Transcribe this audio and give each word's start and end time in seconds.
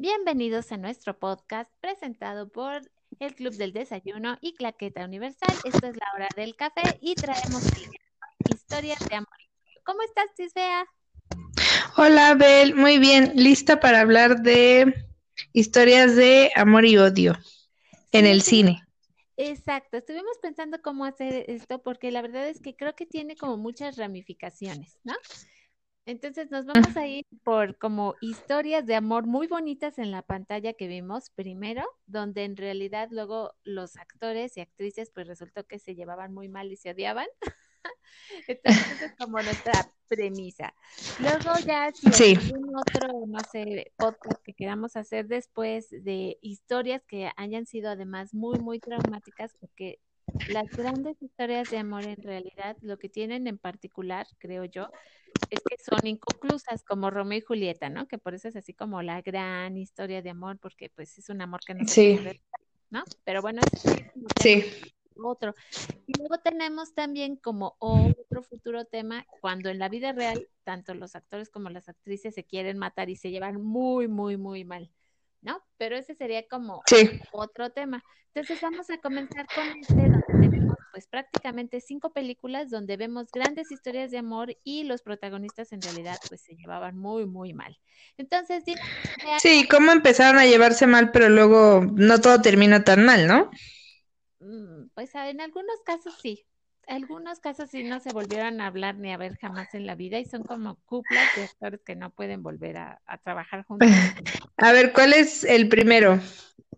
Bienvenidos 0.00 0.70
a 0.70 0.76
nuestro 0.76 1.18
podcast 1.18 1.68
presentado 1.80 2.48
por 2.48 2.88
el 3.18 3.34
Club 3.34 3.54
del 3.54 3.72
Desayuno 3.72 4.38
y 4.40 4.54
Claqueta 4.54 5.04
Universal. 5.04 5.52
Esto 5.64 5.88
es 5.88 5.96
la 5.96 6.06
hora 6.14 6.28
del 6.36 6.54
café 6.54 6.82
y 7.00 7.16
traemos 7.16 7.64
historias 8.48 9.00
de 9.08 9.16
amor. 9.16 9.36
¿Cómo 9.82 10.00
estás, 10.02 10.32
Tisbea? 10.36 10.86
Hola, 11.96 12.36
Bel. 12.36 12.76
Muy 12.76 12.98
bien. 12.98 13.32
Lista 13.34 13.80
para 13.80 14.02
hablar 14.02 14.42
de 14.42 14.94
historias 15.52 16.14
de 16.14 16.52
amor 16.54 16.84
y 16.84 16.96
odio 16.96 17.36
en 18.12 18.24
el 18.24 18.42
cine. 18.42 18.84
Exacto, 19.36 19.96
estuvimos 19.96 20.38
pensando 20.40 20.80
cómo 20.80 21.06
hacer 21.06 21.44
esto 21.48 21.82
porque 21.82 22.12
la 22.12 22.22
verdad 22.22 22.48
es 22.48 22.60
que 22.60 22.76
creo 22.76 22.94
que 22.94 23.06
tiene 23.06 23.34
como 23.36 23.56
muchas 23.56 23.96
ramificaciones, 23.96 25.00
¿no? 25.02 25.14
Entonces 26.08 26.50
nos 26.50 26.64
vamos 26.64 26.96
a 26.96 27.06
ir 27.06 27.26
por 27.44 27.76
como 27.76 28.14
historias 28.22 28.86
de 28.86 28.94
amor 28.94 29.26
muy 29.26 29.46
bonitas 29.46 29.98
en 29.98 30.10
la 30.10 30.22
pantalla 30.22 30.72
que 30.72 30.88
vimos 30.88 31.28
primero, 31.28 31.84
donde 32.06 32.44
en 32.44 32.56
realidad 32.56 33.08
luego 33.10 33.52
los 33.62 33.98
actores 33.98 34.56
y 34.56 34.62
actrices 34.62 35.10
pues 35.14 35.26
resultó 35.26 35.66
que 35.66 35.78
se 35.78 35.94
llevaban 35.94 36.32
muy 36.32 36.48
mal 36.48 36.72
y 36.72 36.76
se 36.76 36.92
odiaban. 36.92 37.26
Entonces 38.48 39.02
es 39.02 39.16
como 39.18 39.42
nuestra 39.42 39.86
premisa. 40.08 40.72
Luego 41.18 41.58
ya 41.66 41.92
si 41.92 42.24
hay 42.24 42.52
otro, 42.74 43.26
no 43.26 43.40
sé, 43.52 43.92
podcast 43.98 44.42
que 44.42 44.54
queramos 44.54 44.96
hacer 44.96 45.28
después 45.28 45.90
de 45.90 46.38
historias 46.40 47.04
que 47.04 47.30
hayan 47.36 47.66
sido 47.66 47.90
además 47.90 48.32
muy, 48.32 48.58
muy 48.60 48.80
traumáticas, 48.80 49.52
porque 49.60 50.00
las 50.48 50.68
grandes 50.70 51.20
historias 51.22 51.70
de 51.70 51.78
amor 51.78 52.04
en 52.04 52.22
realidad 52.22 52.76
lo 52.80 52.98
que 52.98 53.08
tienen 53.08 53.46
en 53.46 53.58
particular, 53.58 54.26
creo 54.38 54.64
yo, 54.64 54.90
es 55.50 55.60
que 55.60 55.76
son 55.82 56.06
inconclusas, 56.06 56.84
como 56.84 57.10
Romeo 57.10 57.38
y 57.38 57.42
Julieta, 57.42 57.88
¿no? 57.88 58.06
Que 58.06 58.18
por 58.18 58.34
eso 58.34 58.48
es 58.48 58.56
así 58.56 58.74
como 58.74 59.02
la 59.02 59.22
gran 59.22 59.76
historia 59.76 60.22
de 60.22 60.30
amor, 60.30 60.58
porque 60.58 60.90
pues 60.90 61.18
es 61.18 61.28
un 61.28 61.40
amor 61.40 61.60
que 61.66 61.74
no 61.74 61.86
se 61.86 62.16
puede, 62.16 62.42
¿no? 62.90 63.04
Pero 63.24 63.42
bueno, 63.42 63.62
sí. 64.40 64.64
otro. 65.22 65.54
Y 66.06 66.18
luego 66.18 66.38
tenemos 66.38 66.94
también 66.94 67.36
como 67.36 67.76
otro 67.78 68.42
futuro 68.42 68.84
tema, 68.84 69.26
cuando 69.40 69.68
en 69.70 69.78
la 69.78 69.88
vida 69.88 70.12
real, 70.12 70.48
tanto 70.64 70.94
los 70.94 71.16
actores 71.16 71.50
como 71.50 71.70
las 71.70 71.88
actrices 71.88 72.34
se 72.34 72.44
quieren 72.44 72.78
matar 72.78 73.10
y 73.10 73.16
se 73.16 73.30
llevan 73.30 73.62
muy, 73.62 74.08
muy, 74.08 74.36
muy 74.36 74.64
mal. 74.64 74.90
¿no? 75.42 75.62
Pero 75.76 75.96
ese 75.96 76.14
sería 76.14 76.46
como 76.48 76.82
otro 77.32 77.70
tema. 77.70 78.02
Entonces 78.34 78.60
vamos 78.60 78.90
a 78.90 78.98
comenzar 78.98 79.46
con 79.54 79.66
este, 79.78 79.94
donde 79.94 80.48
tenemos 80.48 80.67
pues 80.98 81.06
prácticamente 81.06 81.80
cinco 81.80 82.12
películas 82.12 82.70
donde 82.70 82.96
vemos 82.96 83.30
grandes 83.32 83.70
historias 83.70 84.10
de 84.10 84.18
amor 84.18 84.56
y 84.64 84.82
los 84.82 85.02
protagonistas 85.02 85.70
en 85.70 85.80
realidad 85.80 86.18
pues 86.28 86.40
se 86.40 86.56
llevaban 86.56 86.98
muy, 86.98 87.24
muy 87.24 87.54
mal. 87.54 87.78
Entonces, 88.16 88.64
sí, 89.40 89.68
cómo 89.68 89.92
empezaron 89.92 90.40
a 90.40 90.46
llevarse 90.46 90.88
mal, 90.88 91.12
pero 91.12 91.28
luego 91.28 91.86
no 91.94 92.20
todo 92.20 92.42
termina 92.42 92.82
tan 92.82 93.04
mal, 93.04 93.28
¿no? 93.28 93.48
Mm, 94.40 94.88
pues 94.92 95.14
en 95.14 95.40
algunos 95.40 95.76
casos 95.84 96.18
sí, 96.20 96.47
algunos 96.88 97.38
casos 97.38 97.70
sí 97.70 97.84
no 97.84 98.00
se 98.00 98.12
volvieron 98.12 98.60
a 98.60 98.66
hablar 98.66 98.96
ni 98.96 99.12
a 99.12 99.16
ver 99.16 99.36
jamás 99.36 99.74
en 99.74 99.86
la 99.86 99.94
vida 99.94 100.18
y 100.18 100.24
son 100.24 100.42
como 100.42 100.76
cuplas 100.86 101.28
de 101.36 101.44
actores 101.44 101.82
que 101.82 101.94
no 101.94 102.10
pueden 102.10 102.42
volver 102.42 102.78
a, 102.78 103.00
trabajar 103.22 103.64
juntos. 103.64 103.88
A 104.56 104.72
ver, 104.72 104.92
¿cuál 104.92 105.12
es 105.12 105.44
el 105.44 105.68
primero? 105.68 106.18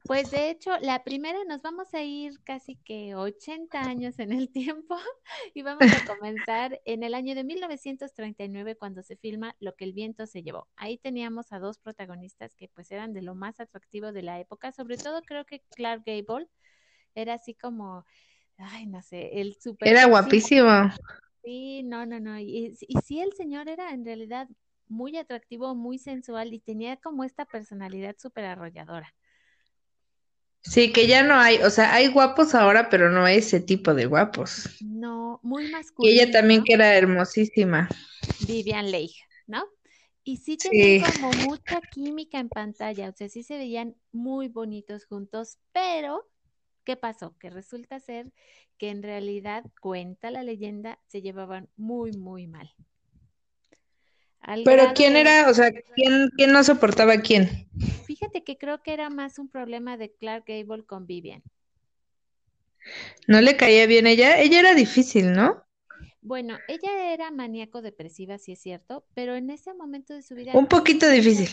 Pues 0.04 0.30
de 0.30 0.50
hecho, 0.50 0.76
la 0.80 1.04
primera 1.04 1.38
nos 1.44 1.62
vamos 1.62 1.94
a 1.94 2.02
ir 2.02 2.42
casi 2.42 2.76
que 2.76 3.14
80 3.14 3.80
años 3.80 4.18
en 4.18 4.32
el 4.32 4.50
tiempo 4.50 4.96
y 5.54 5.62
vamos 5.62 5.86
a 5.92 6.04
comenzar 6.04 6.80
en 6.84 7.02
el 7.04 7.14
año 7.14 7.34
de 7.34 7.44
1939 7.44 8.76
cuando 8.76 9.02
se 9.02 9.16
filma 9.16 9.54
Lo 9.60 9.74
que 9.76 9.84
el 9.84 9.92
viento 9.92 10.26
se 10.26 10.42
llevó. 10.42 10.66
Ahí 10.76 10.98
teníamos 10.98 11.52
a 11.52 11.58
dos 11.58 11.78
protagonistas 11.78 12.54
que 12.54 12.68
pues 12.68 12.90
eran 12.90 13.12
de 13.12 13.22
lo 13.22 13.34
más 13.34 13.60
atractivo 13.60 14.12
de 14.12 14.22
la 14.22 14.40
época, 14.40 14.72
sobre 14.72 14.96
todo 14.96 15.22
creo 15.22 15.44
que 15.44 15.62
Clark 15.70 16.02
Gable 16.04 16.48
era 17.14 17.34
así 17.34 17.54
como 17.54 18.04
ay, 18.60 18.86
no 18.86 19.02
sé, 19.02 19.40
el 19.40 19.56
super... 19.60 19.88
Era 19.88 20.06
guapísimo. 20.06 20.92
Sí, 21.42 21.82
no, 21.82 22.06
no, 22.06 22.20
no. 22.20 22.38
Y, 22.38 22.76
y 22.80 22.98
sí, 23.04 23.20
el 23.20 23.32
señor 23.32 23.68
era 23.68 23.90
en 23.92 24.04
realidad 24.04 24.48
muy 24.88 25.16
atractivo, 25.16 25.74
muy 25.74 25.98
sensual 25.98 26.52
y 26.52 26.60
tenía 26.60 26.96
como 26.96 27.24
esta 27.24 27.44
personalidad 27.44 28.16
súper 28.18 28.44
arrolladora. 28.44 29.14
Sí, 30.62 30.92
que 30.92 31.06
ya 31.06 31.22
no 31.22 31.34
hay, 31.34 31.56
o 31.58 31.70
sea, 31.70 31.94
hay 31.94 32.08
guapos 32.08 32.54
ahora, 32.54 32.90
pero 32.90 33.10
no 33.10 33.26
ese 33.26 33.60
tipo 33.60 33.94
de 33.94 34.04
guapos. 34.06 34.68
No, 34.82 35.40
muy 35.42 35.70
masculino. 35.70 36.14
Y 36.14 36.20
ella 36.20 36.30
también 36.30 36.62
que 36.64 36.74
era 36.74 36.94
hermosísima. 36.94 37.88
Vivian 38.46 38.90
Leigh, 38.90 39.14
¿no? 39.46 39.64
Y 40.22 40.36
sí 40.36 40.58
tenían 40.58 41.10
como 41.12 41.32
mucha 41.48 41.80
química 41.80 42.38
en 42.38 42.50
pantalla, 42.50 43.08
o 43.08 43.12
sea, 43.12 43.30
sí 43.30 43.42
se 43.42 43.56
veían 43.56 43.96
muy 44.12 44.48
bonitos 44.48 45.06
juntos, 45.06 45.58
pero 45.72 46.28
¿Qué 46.84 46.96
pasó? 46.96 47.36
Que 47.38 47.50
resulta 47.50 48.00
ser 48.00 48.32
que 48.78 48.88
en 48.88 49.02
realidad, 49.02 49.64
cuenta 49.80 50.30
la 50.30 50.42
leyenda, 50.42 50.98
se 51.06 51.22
llevaban 51.22 51.68
muy, 51.76 52.12
muy 52.12 52.46
mal. 52.46 52.74
Pero 54.64 54.94
¿quién 54.94 55.16
era, 55.16 55.50
o 55.50 55.54
sea, 55.54 55.70
¿quién, 55.94 56.30
quién 56.36 56.52
no 56.52 56.64
soportaba 56.64 57.12
a 57.12 57.20
quién? 57.20 57.68
Fíjate 58.06 58.42
que 58.42 58.56
creo 58.56 58.82
que 58.82 58.94
era 58.94 59.10
más 59.10 59.38
un 59.38 59.48
problema 59.48 59.96
de 59.96 60.12
Clark 60.12 60.44
Gable 60.46 60.84
con 60.84 61.06
Vivian. 61.06 61.42
¿No 63.26 63.40
le 63.40 63.56
caía 63.56 63.86
bien 63.86 64.06
ella? 64.06 64.40
Ella 64.40 64.60
era 64.60 64.74
difícil, 64.74 65.32
¿no? 65.32 65.62
Bueno, 66.22 66.58
ella 66.68 67.12
era 67.12 67.30
maníaco 67.30 67.82
depresiva, 67.82 68.38
sí 68.38 68.52
es 68.52 68.60
cierto, 68.60 69.06
pero 69.14 69.36
en 69.36 69.50
ese 69.50 69.72
momento 69.74 70.14
de 70.14 70.22
su 70.22 70.34
vida... 70.34 70.52
Un 70.54 70.66
poquito 70.66 71.08
difícil. 71.08 71.48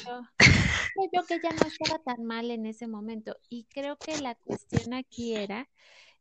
Yo, 1.14 1.26
que 1.26 1.40
ya 1.40 1.54
no 1.54 1.66
estaba 1.66 2.00
tan 2.00 2.26
mal 2.26 2.50
en 2.52 2.66
ese 2.66 2.88
momento 2.88 3.38
y 3.50 3.66
creo 3.66 3.98
que 3.98 4.18
la 4.18 4.36
cuestión 4.36 4.94
aquí 4.94 5.36
era 5.36 5.70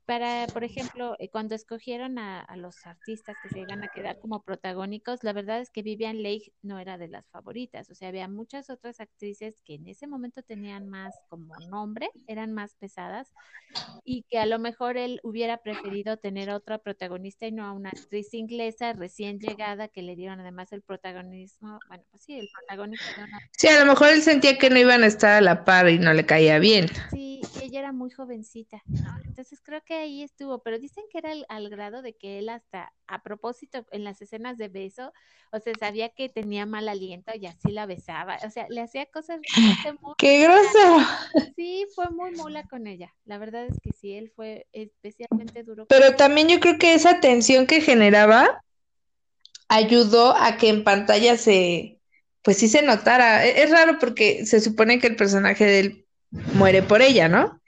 para, 0.06 0.46
por 0.46 0.62
ejemplo, 0.62 1.16
eh, 1.18 1.28
cuando 1.28 1.54
escogieron 1.54 2.18
a, 2.18 2.46
los 2.56 2.86
artistas 2.86 3.36
que 3.42 3.48
se 3.50 3.60
iban 3.60 3.82
a 3.82 3.88
quedar 3.88 4.18
como 4.20 4.42
protagónicos, 4.42 5.24
la 5.24 5.32
verdad 5.32 5.60
es 5.60 5.70
que 5.70 5.82
Vivian 5.82 6.22
Leigh 6.22 6.52
no 6.62 6.78
era 6.78 6.96
de 6.96 7.08
las 7.08 7.28
favoritas. 7.28 7.90
O 7.90 7.94
sea, 7.94 8.08
había 8.08 8.28
muchas 8.28 8.70
otras 8.70 9.00
actrices 9.00 9.60
que 9.64 9.74
en 9.74 9.88
ese 9.88 10.06
momento 10.06 10.42
tenían 10.42 10.88
más 10.88 11.14
como 11.28 11.54
nombre, 11.68 12.08
eran 12.28 12.52
más 12.52 12.74
pesadas, 12.76 13.32
y 14.04 14.22
que 14.30 14.38
a 14.38 14.46
lo 14.46 14.58
mejor 14.58 14.96
él 14.96 15.20
hubiera 15.24 15.58
preferido 15.58 16.16
tener 16.16 16.50
a 16.50 16.56
otra 16.56 16.78
protagonista 16.78 17.46
y 17.46 17.52
no 17.52 17.64
a 17.64 17.72
una 17.72 17.90
actriz 17.90 18.32
inglesa 18.32 18.92
recién 18.92 19.40
llegada 19.40 19.88
que 19.88 20.02
le 20.02 20.14
dieron 20.14 20.40
además 20.40 20.72
el 20.72 20.82
protagonismo. 20.82 21.80
Bueno, 21.88 22.04
pues 22.10 22.22
sí, 22.22 22.38
el 22.38 22.48
protagonismo. 22.48 23.06
Sí, 23.56 23.66
a 23.68 23.80
lo 23.80 23.86
mejor 23.86 24.08
él 24.10 24.22
sentía 24.22 24.56
que 24.56 24.70
no 24.70 24.78
iban 24.78 25.02
a 25.02 25.06
estar 25.06 25.32
a 25.32 25.40
la 25.40 25.64
par 25.64 25.88
y 25.88 25.98
no 25.98 26.14
le 26.14 26.24
caía 26.24 26.58
bien. 26.58 26.86
Sí, 27.10 27.40
ella 27.60 27.80
era 27.80 27.92
muy 27.92 28.10
jovencita. 28.10 28.82
Entonces 29.24 29.60
creo 29.62 29.82
que 29.84 29.95
ahí 29.96 30.22
estuvo, 30.22 30.62
pero 30.62 30.78
dicen 30.78 31.04
que 31.10 31.18
era 31.18 31.32
al 31.48 31.68
grado 31.68 32.02
de 32.02 32.14
que 32.14 32.38
él 32.38 32.48
hasta 32.48 32.92
a 33.06 33.22
propósito 33.22 33.86
en 33.90 34.04
las 34.04 34.20
escenas 34.22 34.58
de 34.58 34.68
beso, 34.68 35.12
o 35.52 35.60
sea, 35.60 35.72
sabía 35.78 36.08
que 36.10 36.28
tenía 36.28 36.66
mal 36.66 36.88
aliento 36.88 37.32
y 37.34 37.46
así 37.46 37.70
la 37.70 37.86
besaba, 37.86 38.38
o 38.44 38.50
sea, 38.50 38.66
le 38.68 38.80
hacía 38.80 39.06
cosas 39.06 39.40
muy 40.00 40.14
¡Qué 40.18 40.42
grosero! 40.42 40.98
Sí, 41.56 41.86
fue 41.94 42.10
muy 42.10 42.32
mula 42.32 42.64
con 42.68 42.86
ella. 42.86 43.14
La 43.24 43.38
verdad 43.38 43.66
es 43.66 43.78
que 43.80 43.90
sí, 43.92 44.12
él 44.12 44.30
fue 44.34 44.66
especialmente 44.72 45.62
duro. 45.62 45.86
Pero 45.86 46.14
también 46.14 46.48
yo 46.48 46.60
creo 46.60 46.78
que 46.78 46.92
esa 46.94 47.20
tensión 47.20 47.66
que 47.66 47.80
generaba 47.80 48.62
ayudó 49.68 50.36
a 50.36 50.56
que 50.56 50.68
en 50.68 50.84
pantalla 50.84 51.36
se, 51.38 51.98
pues 52.42 52.58
sí 52.58 52.68
se 52.68 52.82
notara. 52.82 53.46
E-, 53.46 53.62
es 53.62 53.70
raro 53.70 53.98
porque 53.98 54.44
se 54.46 54.60
supone 54.60 54.98
que 54.98 55.06
el 55.06 55.16
personaje 55.16 55.64
de 55.64 55.80
él 55.80 56.06
muere 56.54 56.82
por 56.82 57.02
ella, 57.02 57.28
¿no? 57.28 57.60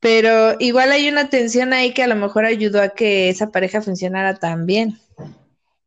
Pero 0.00 0.54
igual 0.60 0.92
hay 0.92 1.08
una 1.08 1.28
tensión 1.28 1.72
ahí 1.72 1.92
que 1.92 2.02
a 2.02 2.08
lo 2.08 2.16
mejor 2.16 2.44
ayudó 2.44 2.80
a 2.82 2.90
que 2.90 3.28
esa 3.28 3.50
pareja 3.50 3.82
funcionara 3.82 4.34
tan 4.36 4.66
bien. 4.66 4.98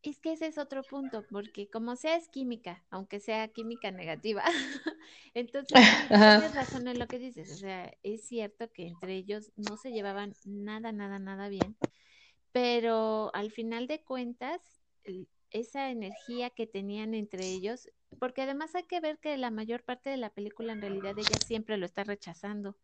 Es 0.04 0.20
que 0.20 0.34
ese 0.34 0.48
es 0.48 0.58
otro 0.58 0.84
punto, 0.84 1.28
porque 1.28 1.70
como 1.70 1.96
sea 1.96 2.16
es 2.16 2.28
química, 2.28 2.84
aunque 2.90 3.20
sea 3.20 3.48
química 3.50 3.92
negativa, 3.92 4.44
entonces 5.36 5.86
tienes 6.24 6.56
razón 6.56 6.88
en 6.88 6.98
lo 6.98 7.08
que 7.08 7.20
dices, 7.20 7.52
o 7.52 7.56
sea, 7.56 7.94
es 8.02 8.24
cierto 8.26 8.72
que 8.72 8.88
entre 8.88 9.14
ellos 9.16 9.52
no 9.58 9.78
se 9.78 9.92
llevaban 9.92 10.34
nada, 10.44 10.92
nada, 10.92 11.20
nada 11.20 11.50
bien, 11.50 11.78
pero 12.52 13.32
al 13.36 13.52
final 13.52 13.88
de 13.88 14.04
cuentas, 14.04 14.62
esa 15.52 15.92
energía 15.92 16.50
que 16.50 16.68
tenían 16.68 17.14
entre 17.14 17.52
ellos, 17.52 17.90
porque 18.20 18.42
además 18.44 18.76
hay 18.76 18.84
que 18.84 19.00
ver 19.02 19.20
que 19.20 19.38
la 19.38 19.52
mayor 19.52 19.84
parte 19.84 20.10
de 20.10 20.18
la 20.18 20.32
película 20.32 20.74
en 20.74 20.82
realidad 20.82 21.18
ella 21.20 21.38
siempre 21.40 21.78
lo 21.78 21.86
está 21.86 22.04
rechazando. 22.04 22.76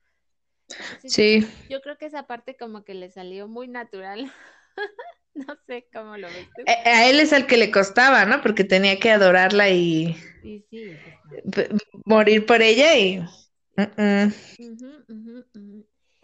Sí. 1.05 1.47
Yo 1.69 1.81
creo 1.81 1.97
que 1.97 2.05
esa 2.05 2.27
parte 2.27 2.55
como 2.57 2.83
que 2.83 2.93
le 2.93 3.09
salió 3.09 3.47
muy 3.47 3.67
natural. 3.67 4.31
no 5.33 5.57
sé 5.67 5.87
cómo 5.93 6.17
lo 6.17 6.27
ves 6.27 6.47
eh, 6.65 6.89
A, 6.89 7.09
él 7.09 7.19
es 7.19 7.31
el 7.31 7.45
que 7.45 7.57
le 7.57 7.71
costaba, 7.71 8.25
¿no? 8.25 8.41
Porque 8.41 8.63
tenía 8.63 8.99
que 8.99 9.11
adorarla 9.11 9.69
y 9.69 10.15
morir 12.05 12.45
por 12.45 12.61
ella 12.61 12.97
y... 12.97 13.23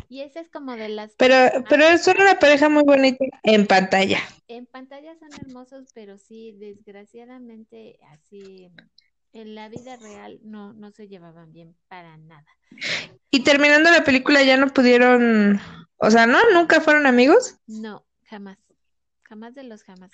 Y 0.10 0.22
esa 0.22 0.42
es 0.42 0.50
como 0.50 0.76
de 0.76 0.90
las... 0.90 1.16
Pero, 1.16 1.36
pero 1.70 1.86
es 1.86 2.06
una 2.08 2.38
pareja 2.38 2.70
muy 2.70 2.84
bonita 2.84 3.26
en 3.44 3.66
pantalla. 3.66 4.20
En 4.48 4.66
pantalla 4.66 5.16
son 5.16 5.30
hermosos, 5.42 5.90
pero 5.94 6.18
sí, 6.18 6.56
desgraciadamente, 6.60 7.98
así 8.12 8.72
En 9.34 9.56
la 9.56 9.68
vida 9.68 9.96
real 9.98 10.40
no, 10.44 10.74
no 10.74 10.92
se 10.92 11.08
llevaban 11.08 11.52
bien 11.52 11.76
para 11.88 12.18
nada. 12.18 12.46
Y 13.32 13.44
terminando 13.44 13.90
la 13.92 14.04
película 14.04 14.44
ya 14.44 14.58
no 14.58 14.68
pudieron, 14.68 15.60
o 15.98 16.12
sea, 16.12 16.28
¿no? 16.28 16.38
¿Nunca 16.54 16.82
fueron 16.82 17.06
amigos? 17.08 17.58
No, 17.66 18.06
jamás. 18.26 18.60
Jamás 19.24 19.56
de 19.56 19.64
los 19.64 19.84
jamás. 19.84 20.12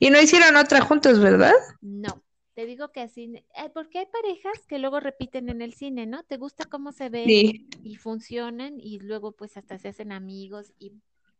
Y 0.00 0.10
no 0.10 0.20
hicieron 0.20 0.56
otra 0.56 0.80
juntos, 0.80 1.20
¿verdad? 1.20 1.52
No. 1.80 2.22
Te 2.54 2.66
digo 2.66 2.92
que 2.92 3.00
así, 3.00 3.34
eh, 3.34 3.70
porque 3.72 3.98
hay 4.00 4.06
parejas 4.06 4.64
que 4.68 4.78
luego 4.78 5.00
repiten 5.00 5.48
en 5.48 5.60
el 5.62 5.74
cine, 5.74 6.06
¿no? 6.06 6.22
Te 6.22 6.36
gusta 6.36 6.64
cómo 6.64 6.92
se 6.92 7.08
ven 7.08 7.26
Sí. 7.26 7.68
y 7.82 7.96
funcionan 7.96 8.78
y 8.80 9.00
luego 9.00 9.32
pues 9.32 9.56
hasta 9.56 9.78
se 9.78 9.88
hacen 9.88 10.12
amigos 10.12 10.72
y 10.78 10.92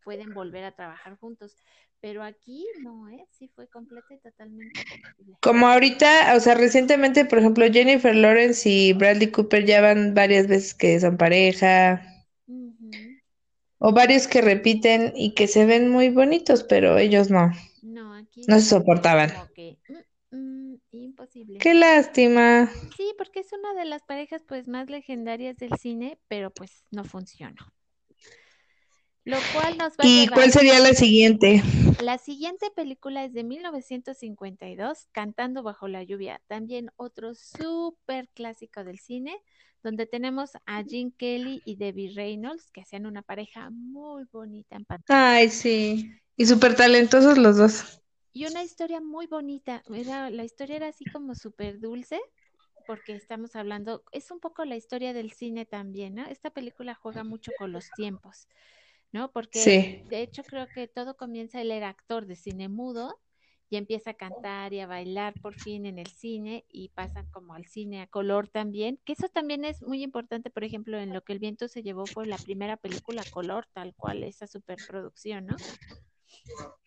pueden 0.02 0.34
volver 0.34 0.64
a 0.64 0.72
trabajar 0.72 1.16
juntos. 1.16 1.56
Pero 2.04 2.22
aquí 2.22 2.66
no, 2.82 3.08
¿eh? 3.08 3.26
Sí 3.30 3.48
fue 3.48 3.66
completa 3.66 4.12
y 4.12 4.18
totalmente. 4.18 4.78
Como 5.40 5.66
ahorita, 5.66 6.34
o 6.36 6.40
sea, 6.40 6.54
recientemente, 6.54 7.24
por 7.24 7.38
ejemplo, 7.38 7.64
Jennifer 7.72 8.14
Lawrence 8.14 8.68
y 8.68 8.92
Bradley 8.92 9.30
Cooper 9.30 9.64
ya 9.64 9.80
van 9.80 10.12
varias 10.12 10.46
veces 10.46 10.74
que 10.74 11.00
son 11.00 11.16
pareja, 11.16 12.02
o 13.78 13.94
varios 13.94 14.28
que 14.28 14.42
repiten 14.42 15.14
y 15.16 15.32
que 15.32 15.46
se 15.46 15.64
ven 15.64 15.88
muy 15.88 16.10
bonitos, 16.10 16.62
pero 16.64 16.98
ellos 16.98 17.30
no, 17.30 17.50
No, 17.80 18.12
aquí 18.12 18.42
no 18.48 18.60
se 18.60 18.66
soportaban. 18.66 19.32
que 19.54 19.78
mm, 20.30 20.36
mm, 20.36 20.80
imposible. 20.90 21.58
Qué 21.58 21.72
lástima. 21.72 22.70
Sí, 22.98 23.14
porque 23.16 23.40
es 23.40 23.50
una 23.54 23.72
de 23.72 23.86
las 23.86 24.02
parejas 24.02 24.42
pues 24.46 24.68
más 24.68 24.90
legendarias 24.90 25.56
del 25.56 25.72
cine, 25.78 26.18
pero 26.28 26.50
pues 26.50 26.84
no 26.90 27.04
funcionó. 27.04 27.72
Lo 29.24 29.38
cual 29.54 29.78
nos 29.78 29.92
va 29.92 30.04
a 30.04 30.06
¿Y 30.06 30.28
cuál 30.28 30.52
sería 30.52 30.78
la 30.80 30.92
siguiente? 30.92 31.62
La 32.02 32.18
siguiente 32.18 32.70
película 32.70 33.24
es 33.24 33.32
de 33.32 33.42
1952, 33.42 35.08
Cantando 35.12 35.62
bajo 35.62 35.88
la 35.88 36.02
lluvia, 36.02 36.42
también 36.46 36.90
otro 36.96 37.34
súper 37.34 38.28
clásico 38.34 38.84
del 38.84 38.98
cine, 38.98 39.34
donde 39.82 40.06
tenemos 40.06 40.52
a 40.66 40.82
Gene 40.82 41.12
Kelly 41.16 41.62
y 41.64 41.76
Debbie 41.76 42.12
Reynolds, 42.14 42.70
que 42.70 42.82
hacían 42.82 43.06
una 43.06 43.22
pareja 43.22 43.70
muy 43.70 44.24
bonita 44.30 44.76
en 44.76 44.84
pantalla. 44.84 45.36
Ay, 45.36 45.48
sí. 45.48 46.10
Y 46.36 46.46
súper 46.46 46.74
talentosos 46.74 47.38
los 47.38 47.56
dos. 47.56 48.02
Y 48.32 48.46
una 48.46 48.62
historia 48.62 49.00
muy 49.00 49.26
bonita, 49.26 49.82
era, 49.94 50.28
la 50.28 50.44
historia 50.44 50.76
era 50.76 50.88
así 50.88 51.04
como 51.06 51.34
súper 51.34 51.80
dulce, 51.80 52.20
porque 52.86 53.14
estamos 53.14 53.56
hablando, 53.56 54.04
es 54.12 54.30
un 54.30 54.40
poco 54.40 54.64
la 54.64 54.76
historia 54.76 55.12
del 55.12 55.32
cine 55.32 55.64
también, 55.64 56.16
¿no? 56.16 56.26
Esta 56.26 56.50
película 56.50 56.94
juega 56.94 57.24
mucho 57.24 57.52
con 57.58 57.72
los 57.72 57.90
tiempos, 57.92 58.48
¿no? 59.14 59.30
Porque 59.32 59.60
Sí. 59.60 60.02
de 60.10 60.22
hecho 60.22 60.42
creo 60.44 60.68
que 60.72 60.88
todo 60.88 61.16
comienza, 61.16 61.60
él 61.60 61.70
era 61.70 61.88
actor 61.88 62.26
de 62.26 62.34
cine 62.36 62.68
mudo 62.68 63.16
y 63.70 63.76
empieza 63.76 64.10
a 64.10 64.14
cantar 64.14 64.72
y 64.74 64.80
a 64.80 64.86
bailar 64.88 65.34
por 65.40 65.54
fin 65.54 65.86
en 65.86 65.98
el 66.00 66.06
cine 66.08 66.64
y 66.68 66.88
pasan 66.90 67.26
como 67.30 67.54
al 67.54 67.64
cine 67.64 68.02
a 68.02 68.08
color 68.08 68.48
también, 68.48 69.00
que 69.04 69.12
eso 69.14 69.28
también 69.28 69.64
es 69.64 69.82
muy 69.82 70.02
importante, 70.02 70.50
por 70.50 70.64
ejemplo, 70.64 70.98
en 70.98 71.12
lo 71.12 71.22
que 71.22 71.32
el 71.32 71.38
viento 71.38 71.68
se 71.68 71.82
llevó 71.84 72.04
fue 72.08 72.26
la 72.26 72.36
primera 72.38 72.76
película 72.76 73.22
a 73.22 73.30
color, 73.30 73.66
tal 73.72 73.94
cual, 73.94 74.24
esa 74.24 74.46
superproducción, 74.48 75.46
¿no? 75.46 75.56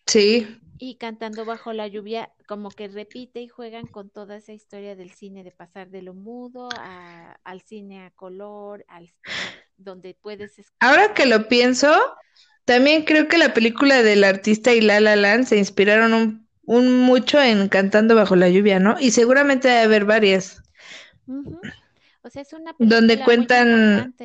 Sí. 0.05 0.47
Y 0.79 0.97
cantando 0.97 1.45
bajo 1.45 1.73
la 1.73 1.87
lluvia, 1.87 2.31
como 2.47 2.69
que 2.69 2.87
repite 2.87 3.41
y 3.41 3.47
juegan 3.47 3.87
con 3.87 4.09
toda 4.09 4.35
esa 4.37 4.53
historia 4.53 4.95
del 4.95 5.11
cine, 5.11 5.43
de 5.43 5.51
pasar 5.51 5.89
de 5.89 6.03
lo 6.03 6.13
mudo 6.13 6.69
a- 6.77 7.39
al 7.43 7.61
cine 7.61 8.05
a 8.05 8.11
color, 8.11 8.85
al 8.87 9.11
donde 9.77 10.15
puedes 10.21 10.53
Ahora 10.79 11.13
que 11.13 11.25
lo 11.25 11.47
pienso, 11.47 11.93
también 12.65 13.05
creo 13.05 13.27
que 13.27 13.37
la 13.37 13.53
película 13.53 14.03
del 14.03 14.23
artista 14.23 14.73
y 14.73 14.81
La 14.81 14.99
La 14.99 15.15
Land 15.15 15.45
se 15.45 15.57
inspiraron 15.57 16.13
un, 16.13 16.47
un 16.65 16.99
mucho 16.99 17.41
en 17.41 17.69
Cantando 17.69 18.15
bajo 18.15 18.35
la 18.35 18.49
lluvia, 18.49 18.79
¿no? 18.79 18.97
Y 18.99 19.11
seguramente 19.11 19.67
debe 19.67 19.81
haber 19.81 20.05
varias. 20.05 20.61
O 21.27 22.29
sea, 22.29 22.41
es 22.41 22.53
una 22.53 22.75
Donde 22.77 23.17
película 23.17 23.17
muy 23.17 23.25
cuentan-. 23.25 24.15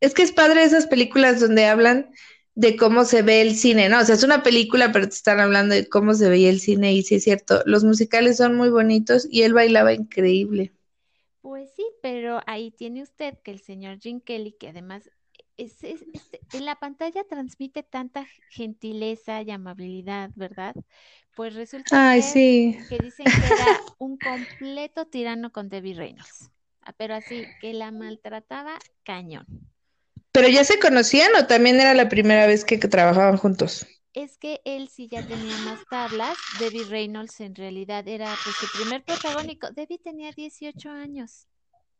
Es 0.00 0.14
que 0.14 0.22
es 0.22 0.32
padre 0.32 0.62
esas 0.62 0.86
películas 0.86 1.40
donde 1.40 1.66
hablan 1.66 2.10
de 2.54 2.76
cómo 2.76 3.04
se 3.04 3.22
ve 3.22 3.40
el 3.40 3.56
cine, 3.56 3.88
¿no? 3.88 4.00
O 4.00 4.04
sea, 4.04 4.14
es 4.14 4.24
una 4.24 4.42
película, 4.42 4.92
pero 4.92 5.08
te 5.08 5.14
están 5.14 5.40
hablando 5.40 5.74
de 5.74 5.88
cómo 5.88 6.14
se 6.14 6.28
veía 6.28 6.50
el 6.50 6.60
cine 6.60 6.92
y 6.92 7.02
sí 7.02 7.16
es 7.16 7.24
cierto, 7.24 7.62
los 7.66 7.84
musicales 7.84 8.36
son 8.36 8.56
muy 8.56 8.68
bonitos 8.68 9.28
y 9.30 9.42
él 9.42 9.54
bailaba 9.54 9.92
increíble. 9.92 10.72
Pues 11.40 11.70
pero 12.08 12.40
ahí 12.46 12.70
tiene 12.70 13.02
usted 13.02 13.38
que 13.42 13.50
el 13.50 13.60
señor 13.60 13.98
Jim 14.00 14.20
Kelly, 14.20 14.52
que 14.52 14.68
además 14.68 15.10
es, 15.56 15.82
es- 15.84 16.06
es- 16.12 16.30
en 16.52 16.64
la 16.64 16.76
pantalla 16.80 17.24
transmite 17.24 17.82
tanta 17.82 18.26
gentileza 18.48 19.42
y 19.42 19.50
amabilidad, 19.50 20.30
¿verdad? 20.34 20.74
Pues 21.34 21.54
resulta 21.54 22.00
Ay, 22.04 22.22
ser 22.22 22.40
sí. 22.40 22.78
que 22.88 23.00
dicen 23.00 23.34
que 23.34 23.52
era 23.52 23.84
un 23.98 24.16
completo 24.18 25.06
tirano 25.06 25.52
con 25.52 25.68
Debbie 25.68 25.94
Reynolds, 25.94 26.50
Ah, 26.82 26.92
pero 26.94 27.14
así, 27.14 27.54
que 27.60 27.74
la 27.74 27.90
maltrataba 27.92 28.82
cañón. 29.04 29.46
¿Pero 30.32 30.48
ya 30.48 30.64
se 30.64 30.78
conocían 30.78 31.30
o 31.38 31.46
también 31.46 31.78
era 31.80 31.92
la 31.92 32.08
primera 32.08 32.46
vez 32.46 32.64
que, 32.64 32.80
que 32.80 32.88
trabajaban 32.88 33.36
juntos? 33.36 33.86
Es 34.12 34.36
que 34.36 34.60
él 34.66 34.88
sí 34.88 35.08
ya 35.08 35.22
tenía 35.22 35.56
más 35.58 35.86
tablas, 35.86 36.44
Debbie 36.50 36.84
Reynolds 36.84 37.40
en 37.40 37.54
realidad 37.54 38.06
era 38.06 38.38
pues 38.38 38.58
su 38.58 38.68
primer 38.68 39.02
protagónico, 39.04 39.70
Debbie 39.70 39.98
tenía 39.98 40.32
18 40.32 40.90
años. 40.90 41.46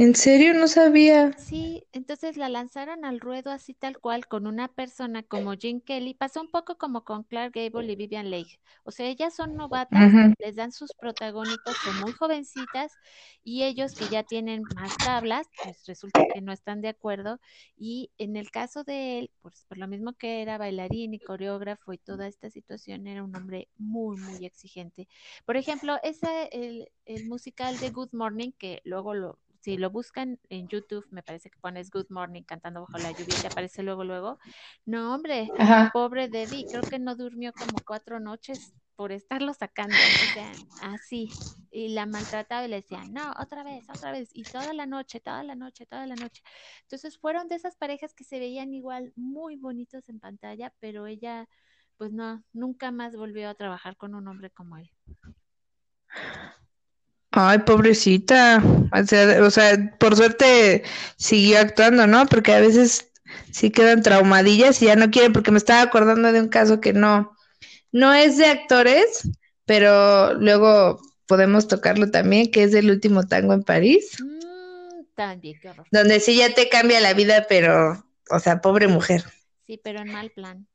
¿En 0.00 0.14
serio? 0.14 0.54
No 0.54 0.66
sabía. 0.66 1.36
Sí, 1.36 1.84
entonces 1.92 2.38
la 2.38 2.48
lanzaron 2.48 3.04
al 3.04 3.20
ruedo 3.20 3.50
así 3.50 3.74
tal 3.74 3.98
cual 3.98 4.26
con 4.26 4.46
una 4.46 4.68
persona 4.68 5.22
como 5.22 5.52
Gene 5.58 5.82
Kelly. 5.82 6.14
Pasó 6.14 6.40
un 6.40 6.50
poco 6.50 6.78
como 6.78 7.04
con 7.04 7.22
Clark 7.24 7.52
Gable 7.54 7.92
y 7.92 7.96
Vivian 7.96 8.30
Leigh. 8.30 8.46
O 8.84 8.92
sea, 8.92 9.08
ellas 9.08 9.34
son 9.34 9.56
novatas, 9.56 10.10
les 10.38 10.56
dan 10.56 10.72
sus 10.72 10.94
protagónicos, 10.94 11.76
son 11.84 12.00
muy 12.00 12.12
jovencitas 12.12 12.94
y 13.44 13.64
ellos 13.64 13.94
que 13.94 14.06
ya 14.08 14.22
tienen 14.22 14.62
más 14.74 14.96
tablas, 14.96 15.46
pues 15.62 15.84
resulta 15.86 16.24
que 16.32 16.40
no 16.40 16.52
están 16.52 16.80
de 16.80 16.88
acuerdo. 16.88 17.38
Y 17.76 18.10
en 18.16 18.36
el 18.36 18.50
caso 18.50 18.84
de 18.84 19.18
él, 19.18 19.30
pues 19.42 19.66
por 19.68 19.76
lo 19.76 19.86
mismo 19.86 20.14
que 20.14 20.40
era 20.40 20.56
bailarín 20.56 21.12
y 21.12 21.18
coreógrafo 21.18 21.92
y 21.92 21.98
toda 21.98 22.26
esta 22.26 22.48
situación, 22.48 23.06
era 23.06 23.22
un 23.22 23.36
hombre 23.36 23.68
muy, 23.76 24.16
muy 24.16 24.46
exigente. 24.46 25.08
Por 25.44 25.58
ejemplo, 25.58 25.98
ese, 26.02 26.48
el, 26.52 26.90
el 27.04 27.26
musical 27.26 27.78
de 27.80 27.90
Good 27.90 28.14
Morning, 28.14 28.52
que 28.52 28.80
luego 28.84 29.12
lo, 29.12 29.38
si 29.60 29.76
lo 29.76 29.90
buscan 29.90 30.38
en 30.48 30.68
YouTube, 30.68 31.06
me 31.10 31.22
parece 31.22 31.50
que 31.50 31.58
pones 31.60 31.90
Good 31.90 32.06
Morning 32.10 32.42
cantando 32.42 32.80
bajo 32.80 32.98
la 32.98 33.10
lluvia 33.12 33.34
y 33.36 33.40
te 33.40 33.48
aparece 33.48 33.82
luego, 33.82 34.04
luego. 34.04 34.38
No, 34.86 35.14
hombre, 35.14 35.48
Ajá. 35.58 35.90
pobre 35.92 36.28
Debbie, 36.28 36.66
creo 36.70 36.82
que 36.84 36.98
no 36.98 37.14
durmió 37.16 37.52
como 37.52 37.80
cuatro 37.86 38.20
noches 38.20 38.74
por 38.96 39.12
estarlo 39.12 39.54
sacando, 39.54 39.94
o 39.94 40.26
sea, 40.34 40.56
así. 40.82 41.30
Y 41.72 41.88
la 41.90 42.04
maltrataba 42.04 42.64
y 42.64 42.68
le 42.68 42.76
decía, 42.76 43.04
no, 43.04 43.32
otra 43.38 43.62
vez, 43.62 43.88
otra 43.88 44.12
vez. 44.12 44.30
Y 44.34 44.44
toda 44.44 44.72
la 44.74 44.86
noche, 44.86 45.20
toda 45.20 45.42
la 45.44 45.54
noche, 45.54 45.86
toda 45.86 46.06
la 46.06 46.16
noche. 46.16 46.42
Entonces 46.82 47.16
fueron 47.18 47.48
de 47.48 47.54
esas 47.54 47.76
parejas 47.76 48.12
que 48.14 48.24
se 48.24 48.38
veían 48.40 48.74
igual 48.74 49.12
muy 49.16 49.56
bonitos 49.56 50.08
en 50.08 50.18
pantalla, 50.20 50.74
pero 50.80 51.06
ella, 51.06 51.48
pues 51.96 52.12
no, 52.12 52.42
nunca 52.52 52.90
más 52.90 53.14
volvió 53.16 53.48
a 53.48 53.54
trabajar 53.54 53.96
con 53.96 54.14
un 54.14 54.26
hombre 54.26 54.50
como 54.50 54.78
él. 54.78 54.90
Ay, 57.48 57.58
pobrecita. 57.60 58.62
O 58.92 59.04
sea, 59.06 59.42
o 59.44 59.50
sea, 59.50 59.96
por 59.98 60.16
suerte 60.16 60.82
siguió 61.16 61.58
actuando, 61.60 62.06
¿no? 62.06 62.26
Porque 62.26 62.52
a 62.52 62.60
veces 62.60 63.10
sí 63.52 63.70
quedan 63.70 64.02
traumadillas 64.02 64.82
y 64.82 64.86
ya 64.86 64.96
no 64.96 65.10
quieren, 65.10 65.32
porque 65.32 65.50
me 65.50 65.58
estaba 65.58 65.82
acordando 65.82 66.32
de 66.32 66.40
un 66.40 66.48
caso 66.48 66.80
que 66.80 66.92
no, 66.92 67.34
no 67.92 68.12
es 68.12 68.36
de 68.36 68.46
actores, 68.46 69.28
pero 69.64 70.34
luego 70.34 71.00
podemos 71.26 71.68
tocarlo 71.68 72.10
también, 72.10 72.50
que 72.50 72.64
es 72.64 72.72
del 72.72 72.90
último 72.90 73.26
tango 73.26 73.52
en 73.54 73.62
París, 73.62 74.16
Mm, 74.20 75.04
también, 75.14 75.58
qué 75.60 75.68
horror. 75.70 75.86
donde 75.92 76.20
sí 76.20 76.36
ya 76.36 76.52
te 76.54 76.68
cambia 76.68 77.00
la 77.00 77.14
vida, 77.14 77.46
pero, 77.48 78.04
o 78.30 78.38
sea, 78.40 78.60
pobre 78.60 78.88
mujer. 78.88 79.24
Sí, 79.66 79.80
pero 79.82 80.00
en 80.00 80.10
mal 80.10 80.30
plan. 80.30 80.66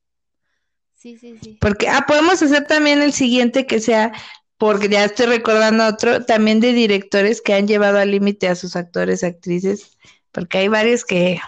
Sí, 0.93 1.17
sí, 1.17 1.37
sí. 1.43 1.57
Porque, 1.59 1.89
ah, 1.89 2.05
podemos 2.07 2.41
hacer 2.41 2.65
también 2.65 3.01
el 3.01 3.11
siguiente 3.13 3.67
que 3.67 3.79
sea, 3.79 4.13
porque 4.57 4.89
ya 4.89 5.05
estoy 5.05 5.25
recordando 5.27 5.85
otro, 5.87 6.25
también 6.25 6.59
de 6.59 6.73
directores 6.73 7.41
que 7.41 7.53
han 7.53 7.67
llevado 7.67 7.97
al 7.97 8.11
límite 8.11 8.47
a 8.47 8.55
sus 8.55 8.75
actores, 8.75 9.23
actrices, 9.23 9.97
porque 10.31 10.59
hay 10.59 10.67
varios 10.67 11.03
que, 11.03 11.39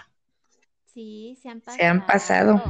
Sí, 0.98 1.38
se 1.40 1.48
han 1.48 1.62
Se 1.62 1.84
han 1.84 2.04
pasado. 2.06 2.60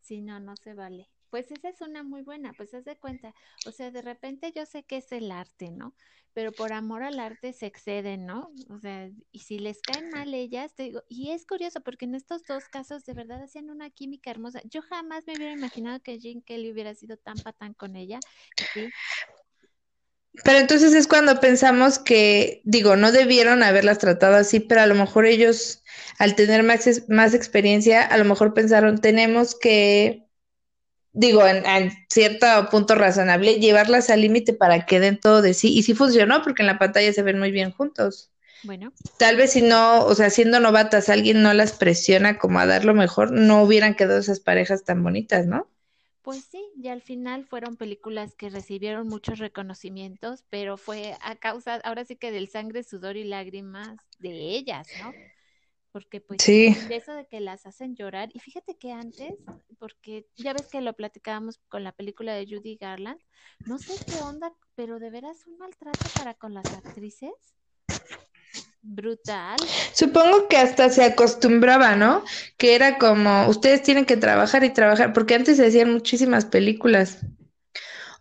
Sí, 0.00 0.20
no, 0.22 0.40
no 0.40 0.56
se 0.56 0.74
vale. 0.74 1.08
Pues 1.30 1.52
esa 1.52 1.68
es 1.68 1.80
una 1.80 2.02
muy 2.02 2.22
buena, 2.22 2.52
pues 2.54 2.74
haz 2.74 2.84
de 2.84 2.96
cuenta. 2.96 3.32
O 3.64 3.70
sea, 3.70 3.92
de 3.92 4.02
repente 4.02 4.50
yo 4.52 4.66
sé 4.66 4.82
que 4.82 4.96
es 4.96 5.12
el 5.12 5.30
arte, 5.30 5.70
¿no? 5.70 5.94
Pero 6.32 6.50
por 6.50 6.72
amor 6.72 7.04
al 7.04 7.20
arte 7.20 7.52
se 7.52 7.66
exceden, 7.66 8.26
¿no? 8.26 8.50
O 8.70 8.80
sea, 8.80 9.08
y 9.30 9.38
si 9.38 9.60
les 9.60 9.80
caen 9.82 10.10
mal 10.10 10.34
ellas, 10.34 10.74
te 10.74 10.82
digo, 10.84 11.02
y 11.08 11.30
es 11.30 11.46
curioso 11.46 11.80
porque 11.80 12.06
en 12.06 12.16
estos 12.16 12.42
dos 12.44 12.64
casos 12.68 13.04
de 13.04 13.14
verdad 13.14 13.40
hacían 13.40 13.70
una 13.70 13.88
química 13.90 14.32
hermosa. 14.32 14.60
Yo 14.64 14.82
jamás 14.82 15.24
me 15.28 15.36
hubiera 15.36 15.52
imaginado 15.52 16.00
que 16.00 16.18
Jean 16.18 16.42
Kelly 16.42 16.72
hubiera 16.72 16.96
sido 16.96 17.18
tan 17.18 17.36
patán 17.38 17.74
con 17.74 17.94
ella. 17.94 18.18
Sí, 18.74 18.88
Pero 20.44 20.58
entonces 20.58 20.94
es 20.94 21.06
cuando 21.06 21.40
pensamos 21.40 21.98
que, 21.98 22.62
digo, 22.64 22.96
no 22.96 23.12
debieron 23.12 23.62
haberlas 23.62 23.98
tratado 23.98 24.36
así, 24.36 24.60
pero 24.60 24.80
a 24.80 24.86
lo 24.86 24.94
mejor 24.94 25.26
ellos, 25.26 25.82
al 26.18 26.34
tener 26.34 26.62
más, 26.62 27.08
más 27.08 27.34
experiencia, 27.34 28.02
a 28.02 28.16
lo 28.16 28.24
mejor 28.24 28.54
pensaron, 28.54 29.00
tenemos 29.00 29.54
que 29.58 30.30
digo, 31.12 31.46
en, 31.46 31.66
en, 31.66 31.92
cierto 32.08 32.46
punto 32.70 32.94
razonable, 32.94 33.54
llevarlas 33.54 34.10
al 34.10 34.20
límite 34.20 34.52
para 34.52 34.86
que 34.86 35.00
den 35.00 35.18
todo 35.18 35.42
de 35.42 35.54
sí. 35.54 35.76
Y 35.76 35.82
sí 35.82 35.94
funcionó, 35.94 36.42
porque 36.42 36.62
en 36.62 36.68
la 36.68 36.78
pantalla 36.78 37.12
se 37.12 37.22
ven 37.22 37.38
muy 37.38 37.50
bien 37.50 37.72
juntos. 37.72 38.30
Bueno. 38.62 38.92
Tal 39.18 39.36
vez 39.36 39.52
si 39.52 39.62
no, 39.62 40.04
o 40.04 40.14
sea, 40.14 40.30
siendo 40.30 40.60
novatas, 40.60 41.08
alguien 41.08 41.42
no 41.42 41.54
las 41.54 41.72
presiona 41.72 42.38
como 42.38 42.58
a 42.58 42.66
dar 42.66 42.84
lo 42.84 42.94
mejor, 42.94 43.32
no 43.32 43.62
hubieran 43.62 43.94
quedado 43.94 44.18
esas 44.18 44.40
parejas 44.40 44.84
tan 44.84 45.02
bonitas, 45.02 45.46
¿no? 45.46 45.66
Pues 46.22 46.44
sí, 46.44 46.62
y 46.76 46.88
al 46.88 47.00
final 47.00 47.46
fueron 47.46 47.76
películas 47.76 48.34
que 48.34 48.50
recibieron 48.50 49.08
muchos 49.08 49.38
reconocimientos, 49.38 50.44
pero 50.50 50.76
fue 50.76 51.16
a 51.22 51.36
causa, 51.36 51.76
ahora 51.76 52.04
sí 52.04 52.16
que 52.16 52.30
del 52.30 52.48
sangre, 52.48 52.82
sudor 52.82 53.16
y 53.16 53.24
lágrimas 53.24 53.96
de 54.18 54.30
ellas, 54.30 54.88
¿no? 55.00 55.14
Porque 55.92 56.20
pues 56.20 56.42
sí. 56.42 56.74
de 56.88 56.96
eso 56.96 57.14
de 57.14 57.26
que 57.26 57.40
las 57.40 57.64
hacen 57.66 57.96
llorar, 57.96 58.28
y 58.34 58.38
fíjate 58.38 58.76
que 58.76 58.92
antes, 58.92 59.34
porque 59.78 60.26
ya 60.36 60.52
ves 60.52 60.68
que 60.68 60.82
lo 60.82 60.92
platicábamos 60.92 61.58
con 61.68 61.84
la 61.84 61.92
película 61.92 62.34
de 62.34 62.46
Judy 62.46 62.76
Garland, 62.76 63.20
no 63.66 63.78
sé 63.78 63.94
qué 64.04 64.22
onda, 64.22 64.52
pero 64.74 64.98
de 64.98 65.10
veras 65.10 65.46
un 65.46 65.56
maltrato 65.56 66.06
para 66.18 66.34
con 66.34 66.52
las 66.52 66.66
actrices 66.66 67.59
brutal. 68.82 69.56
Supongo 69.92 70.48
que 70.48 70.56
hasta 70.56 70.90
se 70.90 71.04
acostumbraba, 71.04 71.96
¿no? 71.96 72.24
Que 72.56 72.74
era 72.74 72.98
como, 72.98 73.46
ustedes 73.48 73.82
tienen 73.82 74.06
que 74.06 74.16
trabajar 74.16 74.64
y 74.64 74.70
trabajar, 74.70 75.12
porque 75.12 75.34
antes 75.34 75.56
se 75.56 75.66
hacían 75.66 75.92
muchísimas 75.92 76.44
películas. 76.44 77.18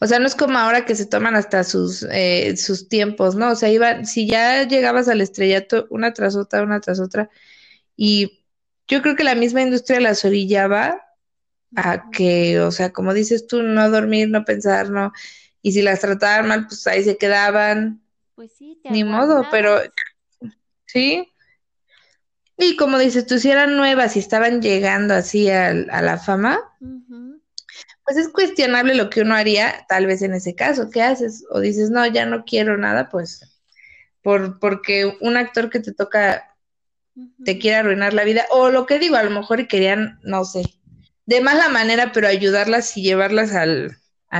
O 0.01 0.07
sea, 0.07 0.19
no 0.19 0.27
es 0.27 0.35
como 0.35 0.57
ahora 0.57 0.85
que 0.85 0.95
se 0.95 1.05
toman 1.05 1.35
hasta 1.35 1.63
sus, 1.63 2.03
eh, 2.11 2.55
sus 2.55 2.87
tiempos, 2.87 3.35
¿no? 3.35 3.51
O 3.51 3.55
sea, 3.55 3.69
iba, 3.69 4.05
si 4.05 4.27
ya 4.27 4.63
llegabas 4.63 5.09
al 5.09 5.21
estrellato 5.21 5.87
una 5.89 6.13
tras 6.13 6.35
otra, 6.35 6.63
una 6.63 6.79
tras 6.79 6.99
otra, 6.99 7.29
y 7.97 8.45
yo 8.87 9.01
creo 9.01 9.15
que 9.15 9.23
la 9.23 9.35
misma 9.35 9.61
industria 9.61 9.99
las 9.99 10.23
orillaba 10.23 11.05
a 11.75 12.09
que, 12.11 12.59
o 12.61 12.71
sea, 12.71 12.91
como 12.91 13.13
dices 13.13 13.45
tú, 13.45 13.61
no 13.61 13.89
dormir, 13.89 14.29
no 14.29 14.45
pensar, 14.45 14.89
no, 14.89 15.11
y 15.61 15.73
si 15.73 15.81
las 15.81 15.99
trataban 15.99 16.47
mal, 16.47 16.67
pues 16.67 16.87
ahí 16.87 17.03
se 17.03 17.17
quedaban. 17.17 18.01
Pues 18.35 18.53
sí, 18.57 18.79
Ni 18.89 19.03
modo, 19.03 19.47
pero 19.51 19.81
Sí. 20.91 21.31
Y 22.57 22.75
como 22.75 22.97
dices, 22.97 23.27
tú 23.27 23.37
si 23.37 23.51
eran 23.51 23.77
nuevas 23.77 24.15
y 24.15 24.19
estaban 24.19 24.61
llegando 24.61 25.13
así 25.13 25.49
a, 25.49 25.67
a 25.69 26.01
la 26.01 26.17
fama, 26.17 26.59
pues 28.03 28.17
es 28.17 28.29
cuestionable 28.29 28.95
lo 28.95 29.11
que 29.11 29.21
uno 29.21 29.35
haría 29.35 29.85
tal 29.87 30.07
vez 30.07 30.23
en 30.23 30.33
ese 30.33 30.55
caso. 30.55 30.89
¿Qué 30.89 31.03
haces? 31.03 31.45
O 31.51 31.59
dices, 31.59 31.91
no, 31.91 32.05
ya 32.07 32.25
no 32.25 32.43
quiero 32.43 32.75
nada, 32.75 33.07
pues 33.09 33.61
por, 34.23 34.59
porque 34.59 35.15
un 35.21 35.37
actor 35.37 35.69
que 35.69 35.79
te 35.79 35.93
toca 35.93 36.55
te 37.45 37.59
quiere 37.59 37.77
arruinar 37.77 38.13
la 38.13 38.23
vida. 38.23 38.45
O 38.49 38.69
lo 38.71 38.87
que 38.87 38.97
digo, 38.97 39.15
a 39.15 39.23
lo 39.23 39.29
mejor 39.29 39.67
querían, 39.67 40.19
no 40.23 40.43
sé, 40.43 40.63
de 41.27 41.41
mala 41.41 41.69
manera, 41.69 42.11
pero 42.11 42.27
ayudarlas 42.27 42.97
y 42.97 43.03
llevarlas 43.03 43.53
al 43.53 43.99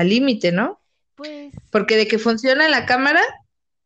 límite, 0.10 0.51
¿no? 0.51 0.82
Pues. 1.15 1.53
Porque 1.72 1.96
de 1.96 2.08
que 2.08 2.18
funciona 2.18 2.68
la 2.70 2.88
cámara. 2.88 3.22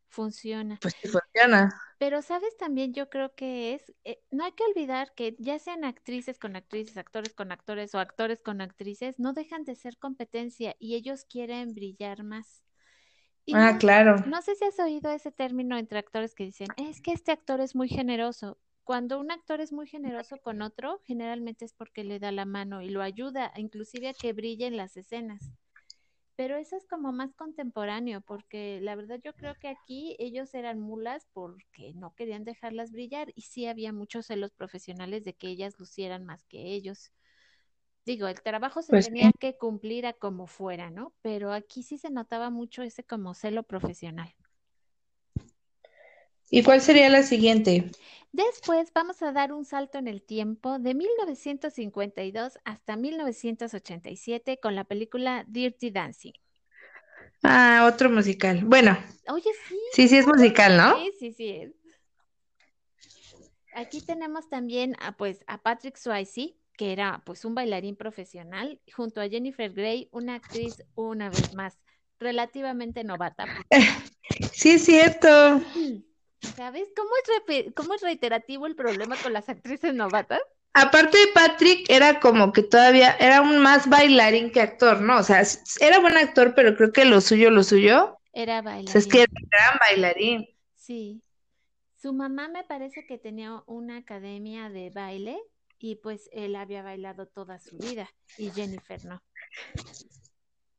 Funciona. 0.07 0.79
Pues 0.81 0.95
sí 1.01 1.09
funciona. 1.09 1.77
Pero, 2.03 2.21
¿sabes? 2.21 2.57
También 2.57 2.93
yo 2.93 3.09
creo 3.09 3.33
que 3.33 3.75
es, 3.75 3.93
eh, 4.03 4.19
no 4.29 4.43
hay 4.43 4.51
que 4.51 4.65
olvidar 4.65 5.13
que 5.15 5.37
ya 5.39 5.57
sean 5.57 5.85
actrices 5.85 6.37
con 6.37 6.57
actrices, 6.57 6.97
actores 6.97 7.33
con 7.33 7.53
actores 7.53 7.95
o 7.95 7.99
actores 7.99 8.41
con 8.41 8.59
actrices, 8.59 9.19
no 9.19 9.31
dejan 9.31 9.63
de 9.63 9.73
ser 9.75 9.97
competencia 9.97 10.75
y 10.79 10.95
ellos 10.95 11.23
quieren 11.23 11.73
brillar 11.73 12.25
más. 12.25 12.65
ah, 13.53 13.77
claro. 13.79 14.17
No 14.27 14.41
sé 14.41 14.53
si 14.55 14.65
has 14.65 14.77
oído 14.79 15.11
ese 15.11 15.31
término 15.31 15.77
entre 15.77 15.97
actores 15.97 16.35
que 16.35 16.43
dicen, 16.43 16.67
es 16.75 16.99
que 16.99 17.13
este 17.13 17.31
actor 17.31 17.61
es 17.61 17.73
muy 17.73 17.87
generoso. 17.87 18.57
Cuando 18.83 19.17
un 19.17 19.31
actor 19.31 19.61
es 19.61 19.71
muy 19.71 19.87
generoso 19.87 20.35
con 20.43 20.61
otro, 20.61 20.99
generalmente 21.05 21.63
es 21.63 21.71
porque 21.71 22.03
le 22.03 22.19
da 22.19 22.33
la 22.33 22.43
mano 22.43 22.81
y 22.81 22.89
lo 22.89 23.01
ayuda, 23.01 23.53
inclusive 23.55 24.09
a 24.09 24.13
que 24.13 24.33
brille 24.33 24.67
en 24.67 24.75
las 24.75 24.97
escenas 24.97 25.53
pero 26.35 26.57
eso 26.57 26.75
es 26.77 26.85
como 26.87 27.11
más 27.11 27.33
contemporáneo, 27.35 28.21
porque 28.21 28.79
la 28.81 28.95
verdad 28.95 29.19
yo 29.23 29.33
creo 29.35 29.55
que 29.59 29.67
aquí 29.69 30.15
ellos 30.19 30.53
eran 30.53 30.79
mulas 30.79 31.27
porque 31.33 31.93
no 31.95 32.13
querían 32.15 32.43
dejarlas 32.43 32.91
brillar 32.91 33.31
y 33.35 33.41
sí 33.43 33.67
había 33.67 33.93
muchos 33.93 34.27
celos 34.27 34.51
profesionales 34.53 35.23
de 35.25 35.33
que 35.33 35.47
ellas 35.49 35.79
lucieran 35.79 36.25
más 36.25 36.43
que 36.45 36.73
ellos. 36.73 37.11
Digo, 38.05 38.27
el 38.27 38.41
trabajo 38.41 38.81
se 38.81 38.93
pues 38.93 39.09
tenía 39.09 39.33
que 39.33 39.57
cumplir 39.57 40.05
a 40.05 40.13
como 40.13 40.47
fuera, 40.47 40.89
¿no? 40.89 41.13
Pero 41.21 41.53
aquí 41.53 41.83
sí 41.83 41.97
se 41.97 42.09
notaba 42.11 42.49
mucho 42.49 42.81
ese 42.83 43.03
como 43.03 43.33
celo 43.33 43.63
profesional. 43.63 44.33
¿Y 46.49 46.63
cuál 46.63 46.81
sería 46.81 47.09
la 47.09 47.23
siguiente? 47.23 47.91
Después 48.33 48.91
vamos 48.95 49.21
a 49.21 49.31
dar 49.31 49.53
un 49.53 49.63
salto 49.63 49.99
en 49.99 50.07
el 50.07 50.23
tiempo 50.23 50.79
de 50.79 50.95
1952 50.95 52.57
hasta 52.65 52.95
1987 52.95 54.59
con 54.59 54.75
la 54.75 54.85
película 54.85 55.45
Dirty 55.47 55.91
Dancing. 55.91 56.33
Ah, 57.43 57.87
otro 57.87 58.09
musical. 58.09 58.65
Bueno. 58.65 58.97
Oye, 59.27 59.51
sí. 59.69 59.79
Sí, 59.91 60.07
sí 60.07 60.17
es 60.17 60.25
musical, 60.25 60.75
¿no? 60.75 60.97
Sí, 60.97 61.11
sí, 61.19 61.31
sí 61.33 61.49
es. 61.49 61.71
Aquí 63.75 64.01
tenemos 64.01 64.49
también 64.49 64.95
a, 64.99 65.15
pues, 65.15 65.43
a 65.45 65.61
Patrick 65.61 65.95
Swayze, 65.95 66.55
que 66.75 66.91
era 66.91 67.21
pues 67.27 67.45
un 67.45 67.53
bailarín 67.53 67.95
profesional, 67.95 68.81
junto 68.95 69.21
a 69.21 69.29
Jennifer 69.29 69.71
Grey, 69.71 70.09
una 70.11 70.33
actriz 70.33 70.83
una 70.95 71.29
vez 71.29 71.53
más 71.53 71.77
relativamente 72.19 73.03
novata. 73.03 73.45
Sí, 74.53 74.71
es 74.71 74.85
cierto. 74.85 75.61
¿Sabes 76.55 76.89
cómo 76.95 77.09
es, 77.47 77.73
cómo 77.73 77.93
es 77.93 78.01
reiterativo 78.01 78.67
el 78.67 78.75
problema 78.75 79.15
con 79.17 79.33
las 79.33 79.49
actrices 79.49 79.93
novatas? 79.93 80.41
Aparte 80.73 81.17
de 81.17 81.27
Patrick, 81.33 81.89
era 81.89 82.19
como 82.19 82.51
que 82.51 82.63
todavía 82.63 83.15
era 83.19 83.41
un 83.41 83.59
más 83.59 83.87
bailarín 83.87 84.51
que 84.51 84.61
actor, 84.61 85.01
¿no? 85.01 85.19
O 85.19 85.23
sea, 85.23 85.43
era 85.79 85.99
buen 85.99 86.17
actor, 86.17 86.53
pero 86.55 86.75
creo 86.75 86.91
que 86.91 87.05
lo 87.05 87.21
suyo, 87.21 87.51
lo 87.51 87.63
suyo. 87.63 88.17
Era 88.33 88.61
bailarín. 88.61 88.87
O 88.87 88.91
sea, 88.91 88.99
es 88.99 89.07
que 89.07 89.21
era 89.21 89.31
un 89.31 89.49
gran 89.49 89.79
bailarín. 89.79 90.49
Sí. 90.75 91.21
Su 92.01 92.11
mamá 92.11 92.49
me 92.49 92.63
parece 92.63 93.05
que 93.07 93.17
tenía 93.17 93.63
una 93.67 93.97
academia 93.97 94.69
de 94.69 94.89
baile 94.89 95.39
y 95.79 95.95
pues 95.95 96.29
él 96.33 96.55
había 96.55 96.81
bailado 96.81 97.27
toda 97.27 97.59
su 97.59 97.77
vida 97.77 98.09
y 98.37 98.49
Jennifer 98.49 99.05
no. 99.05 99.21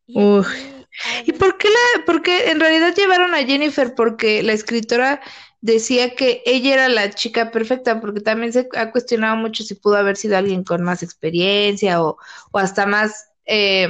¿Y 0.06 1.32
por 1.32 1.58
qué 1.58 1.68
la, 1.68 2.04
porque 2.04 2.50
en 2.50 2.60
realidad 2.60 2.94
llevaron 2.94 3.34
a 3.34 3.44
Jennifer? 3.44 3.94
Porque 3.94 4.42
la 4.42 4.52
escritora 4.52 5.20
decía 5.60 6.14
que 6.14 6.42
ella 6.44 6.74
era 6.74 6.88
la 6.88 7.10
chica 7.10 7.50
perfecta, 7.50 8.00
porque 8.00 8.20
también 8.20 8.52
se 8.52 8.68
ha 8.76 8.90
cuestionado 8.90 9.36
mucho 9.36 9.64
si 9.64 9.74
pudo 9.74 9.96
haber 9.96 10.16
sido 10.16 10.36
alguien 10.36 10.62
con 10.62 10.82
más 10.82 11.02
experiencia 11.02 12.02
o, 12.02 12.18
o 12.52 12.58
hasta 12.58 12.86
más 12.86 13.30
eh, 13.46 13.88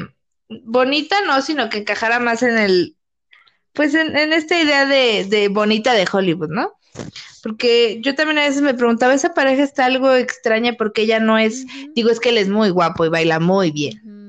bonita, 0.49 1.17
no, 1.27 1.43
sino 1.43 1.69
que 1.69 1.79
encajara 1.79 2.21
más 2.21 2.43
en 2.43 2.59
el, 2.59 2.97
pues 3.73 3.95
en, 3.95 4.17
en 4.17 4.33
esta 4.33 4.61
idea 4.61 4.87
de, 4.87 5.25
de, 5.25 5.49
bonita 5.49 5.95
de 5.95 6.07
Hollywood, 6.11 6.51
¿no? 6.51 6.75
Porque 7.43 7.99
yo 8.03 8.15
también 8.15 8.39
a 8.39 8.47
veces 8.47 8.63
me 8.63 8.75
preguntaba, 8.75 9.13
esa 9.13 9.35
pareja 9.35 9.65
está 9.65 9.87
algo 9.87 10.15
extraña 10.15 10.75
porque 10.79 11.03
ella 11.03 11.19
no 11.19 11.39
es, 11.39 11.67
digo, 11.95 12.09
es 12.09 12.21
que 12.21 12.29
él 12.29 12.39
es 12.39 12.49
muy 12.49 12.71
guapo 12.71 13.05
y 13.05 13.09
baila 13.09 13.41
muy 13.41 13.73
bien. 13.73 14.24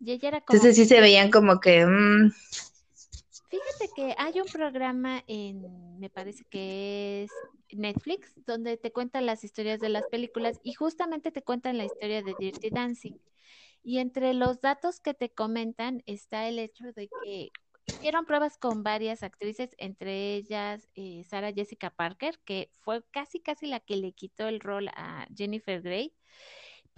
Y 0.00 0.12
ella 0.12 0.28
era 0.28 0.40
como... 0.40 0.56
Entonces 0.56 0.76
sí 0.76 0.86
se 0.86 1.00
veían 1.00 1.30
como 1.30 1.60
que... 1.60 1.86
Mm, 1.86 2.32
Fíjate 3.50 3.90
que 3.96 4.14
hay 4.16 4.40
un 4.40 4.46
programa 4.46 5.24
en, 5.26 5.98
me 5.98 6.08
parece 6.08 6.44
que 6.44 7.24
es 7.24 7.30
Netflix, 7.72 8.32
donde 8.46 8.76
te 8.76 8.92
cuentan 8.92 9.26
las 9.26 9.42
historias 9.42 9.80
de 9.80 9.88
las 9.88 10.06
películas 10.06 10.60
y 10.62 10.72
justamente 10.72 11.32
te 11.32 11.42
cuentan 11.42 11.76
la 11.76 11.84
historia 11.84 12.22
de 12.22 12.36
Dirty 12.38 12.70
Dancing. 12.70 13.18
Y 13.82 13.98
entre 13.98 14.34
los 14.34 14.60
datos 14.60 15.00
que 15.00 15.14
te 15.14 15.30
comentan 15.30 16.04
está 16.06 16.46
el 16.46 16.60
hecho 16.60 16.92
de 16.92 17.08
que 17.24 17.50
hicieron 17.86 18.24
pruebas 18.24 18.56
con 18.56 18.84
varias 18.84 19.24
actrices, 19.24 19.70
entre 19.78 20.36
ellas 20.36 20.88
eh, 20.94 21.24
Sarah 21.28 21.52
Jessica 21.52 21.90
Parker, 21.90 22.38
que 22.44 22.70
fue 22.78 23.02
casi 23.10 23.40
casi 23.40 23.66
la 23.66 23.80
que 23.80 23.96
le 23.96 24.12
quitó 24.12 24.46
el 24.46 24.60
rol 24.60 24.88
a 24.94 25.26
Jennifer 25.34 25.82
Grey, 25.82 26.14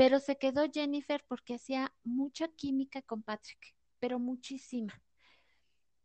pero 0.03 0.19
se 0.19 0.37
quedó 0.37 0.65
Jennifer 0.69 1.25
porque 1.29 1.55
hacía 1.55 1.95
mucha 2.03 2.49
química 2.49 3.03
con 3.03 3.23
Patrick, 3.23 3.73
pero 4.01 4.19
muchísima. 4.19 5.01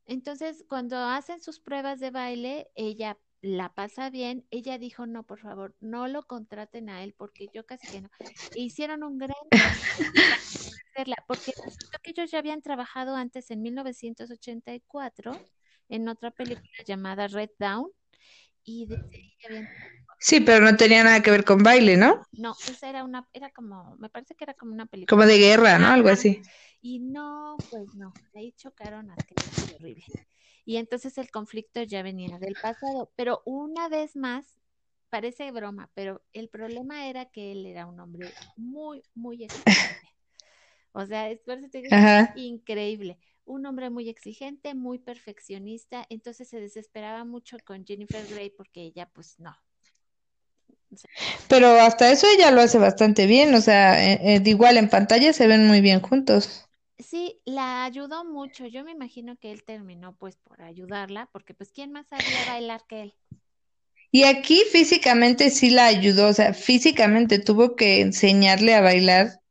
Entonces, 0.05 0.63
cuando 0.69 0.97
hacen 0.97 1.41
sus 1.41 1.59
pruebas 1.59 1.99
de 1.99 2.11
baile, 2.11 2.69
ella 2.75 3.17
la 3.41 3.73
pasa 3.73 4.11
bien. 4.11 4.45
Ella 4.51 4.77
dijo, 4.77 5.07
no, 5.07 5.23
por 5.23 5.39
favor, 5.39 5.75
no 5.79 6.07
lo 6.07 6.27
contraten 6.27 6.91
a 6.91 7.03
él 7.03 7.15
porque 7.17 7.47
yo 7.55 7.65
casi 7.65 7.87
que 7.87 8.01
no. 8.01 8.11
E 8.53 8.61
hicieron 8.61 9.01
un 9.01 9.17
gran... 9.17 9.33
porque 11.27 11.53
que 12.03 12.11
ellos 12.11 12.29
ya 12.29 12.37
habían 12.37 12.61
trabajado 12.61 13.15
antes 13.15 13.49
en 13.49 13.63
1984 13.63 15.41
en 15.89 16.07
otra 16.07 16.29
película 16.29 16.83
llamada 16.85 17.27
Red 17.27 17.49
Down 17.57 17.89
y 18.63 18.85
desde 18.85 19.09
ahí 19.11 19.37
habían 19.43 19.67
Sí, 20.19 20.39
pero 20.41 20.63
no 20.63 20.75
tenía 20.75 21.03
nada 21.03 21.21
que 21.21 21.31
ver 21.31 21.43
con 21.45 21.63
baile, 21.63 21.97
¿no? 21.97 22.25
No, 22.33 22.55
esa 22.69 22.89
era 22.89 23.03
una, 23.03 23.27
era 23.33 23.49
como, 23.51 23.95
me 23.97 24.09
parece 24.09 24.35
que 24.35 24.43
era 24.43 24.53
como 24.53 24.73
una 24.73 24.85
película. 24.85 25.09
Como 25.09 25.27
de 25.27 25.37
guerra, 25.37 25.77
¿no? 25.77 25.87
Algo 25.87 26.09
así. 26.09 26.41
Y 26.81 26.99
no, 26.99 27.57
pues 27.69 27.93
no, 27.95 28.13
ahí 28.35 28.53
chocaron 28.53 29.09
a 29.11 29.15
que 29.15 29.35
horrible. 29.75 30.03
Y 30.65 30.77
entonces 30.77 31.17
el 31.17 31.31
conflicto 31.31 31.81
ya 31.83 32.03
venía 32.03 32.39
del 32.39 32.55
pasado, 32.55 33.11
pero 33.15 33.41
una 33.45 33.89
vez 33.89 34.15
más, 34.15 34.57
parece 35.09 35.51
broma, 35.51 35.89
pero 35.93 36.21
el 36.33 36.49
problema 36.49 37.07
era 37.07 37.25
que 37.25 37.51
él 37.51 37.65
era 37.65 37.85
un 37.85 37.99
hombre 37.99 38.33
muy, 38.57 39.03
muy 39.15 39.43
exigente. 39.43 40.09
O 40.91 41.05
sea, 41.05 41.29
es 41.29 41.39
por 41.41 41.57
eso 41.57 41.69
te 41.69 41.81
digo, 41.81 41.95
Ajá. 41.95 42.33
increíble. 42.35 43.17
Un 43.45 43.65
hombre 43.65 43.89
muy 43.89 44.09
exigente, 44.09 44.73
muy 44.73 44.99
perfeccionista, 44.99 46.05
entonces 46.09 46.49
se 46.49 46.59
desesperaba 46.59 47.23
mucho 47.23 47.57
con 47.65 47.85
Jennifer 47.85 48.25
Grey 48.27 48.49
porque 48.49 48.81
ella, 48.81 49.09
pues 49.13 49.39
no. 49.39 49.55
Pero 51.47 51.67
hasta 51.79 52.11
eso 52.11 52.27
ella 52.27 52.51
lo 52.51 52.61
hace 52.61 52.77
bastante 52.77 53.25
bien, 53.25 53.53
o 53.53 53.61
sea, 53.61 54.03
eh, 54.03 54.19
eh, 54.21 54.41
igual 54.45 54.77
en 54.77 54.89
pantalla 54.89 55.33
se 55.33 55.47
ven 55.47 55.67
muy 55.67 55.81
bien 55.81 56.01
juntos. 56.01 56.65
sí, 56.97 57.39
la 57.45 57.85
ayudó 57.85 58.25
mucho. 58.25 58.65
Yo 58.65 58.83
me 58.83 58.91
imagino 58.91 59.37
que 59.37 59.51
él 59.51 59.63
terminó 59.63 60.15
pues 60.17 60.35
por 60.37 60.61
ayudarla, 60.61 61.29
porque 61.31 61.53
pues 61.53 61.71
¿quién 61.71 61.91
más 61.91 62.07
sabía 62.07 62.45
bailar 62.47 62.81
que 62.87 63.03
él? 63.03 63.13
Y 64.11 64.23
aquí 64.23 64.63
físicamente 64.71 65.49
sí 65.49 65.69
la 65.69 65.85
ayudó, 65.85 66.29
o 66.29 66.33
sea, 66.33 66.53
físicamente 66.53 67.39
tuvo 67.39 67.75
que 67.75 68.01
enseñarle 68.01 68.73
a 68.73 68.81
bailar, 68.81 69.41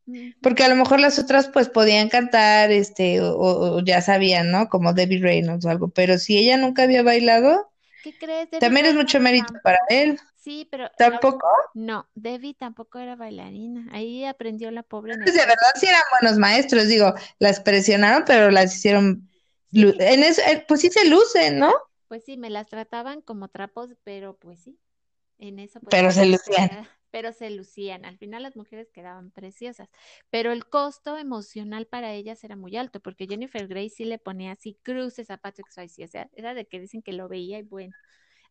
porque 0.40 0.64
a 0.64 0.69
lo 0.69 0.76
mejor 0.76 0.99
las 0.99 1.19
otras 1.19 1.49
pues 1.49 1.69
podían 1.69 2.09
cantar, 2.09 2.71
este, 2.73 3.21
o, 3.21 3.81
ya 3.85 4.00
sabían, 4.00 4.50
¿no? 4.50 4.69
Como 4.69 4.95
Debbie 4.95 5.21
Reynolds 5.21 5.66
o 5.66 5.69
algo, 5.69 5.88
pero 5.88 6.19
si 6.19 6.38
ella 6.38 6.57
nunca 6.57 6.85
había 6.85 7.02
bailado, 7.02 7.71
¿Qué 8.02 8.16
crees? 8.16 8.50
Debbie 8.50 8.61
también 8.61 8.87
es 8.87 8.95
mucho 8.95 9.21
mérito 9.21 9.52
para 9.62 9.78
él. 9.90 10.19
Sí, 10.46 10.68
pero 10.70 10.90
Tampoco. 10.98 11.48
no, 11.74 12.08
Debbie 12.14 12.54
tampoco 12.54 12.98
era 13.00 13.16
bailarina. 13.16 13.88
Ahí 13.92 14.24
aprendió 14.24 14.70
la 14.70 14.82
pobre 14.82 15.16
Pues 15.22 15.34
de 15.34 15.40
verdad 15.42 15.56
sí 15.76 15.86
eran 15.86 16.00
buenos 16.20 16.38
maestros, 16.38 16.88
digo, 16.88 17.14
las 17.38 17.60
presionaron, 17.60 18.24
pero 18.26 18.50
las 18.50 18.74
hicieron, 18.76 19.28
Sí, 19.72 19.98
en 19.98 20.22
eso, 20.22 20.42
pues 20.68 20.80
sí 20.80 20.90
se 20.90 21.08
lucen, 21.08 21.58
¿no? 21.58 21.72
pues 22.08 22.24
sí, 22.24 22.36
me 22.36 22.50
las 22.50 22.68
trataban 22.68 23.20
como 23.22 23.48
trapos, 23.48 23.94
pero 24.04 24.36
pues 24.38 24.60
sí, 24.62 24.78
en 25.38 25.58
eso 25.60 25.80
pues 25.82 26.00
Pero 26.00 26.12
se 26.12 26.26
lucían. 26.26 26.68
era- 26.68 26.90
pero 27.12 27.32
se 27.32 27.50
lucían. 27.50 28.04
Al 28.06 28.18
final 28.18 28.42
las 28.44 28.56
mujeres 28.56 28.90
quedaban 28.92 29.30
preciosas, 29.32 29.88
pero 30.30 30.52
el 30.52 30.66
costo 30.68 31.16
emocional 31.18 31.86
para 31.86 32.12
ellas 32.14 32.44
era 32.44 32.56
muy 32.56 32.76
alto, 32.76 33.00
porque 33.00 33.26
Jennifer 33.28 33.68
Grey 33.68 33.90
sí 33.90 34.04
le 34.06 34.18
ponía 34.18 34.52
así 34.52 34.78
cruces 34.82 35.30
a 35.30 35.38
Patrick 35.38 35.70
Swayze, 35.70 36.04
o 36.04 36.08
sea, 36.08 36.30
era 36.34 36.54
de 36.54 36.66
que 36.66 36.80
dicen 36.80 37.02
que 37.02 37.12
lo 37.14 37.28
veía 37.28 37.58
y 37.60 37.62
bueno. 37.64 37.94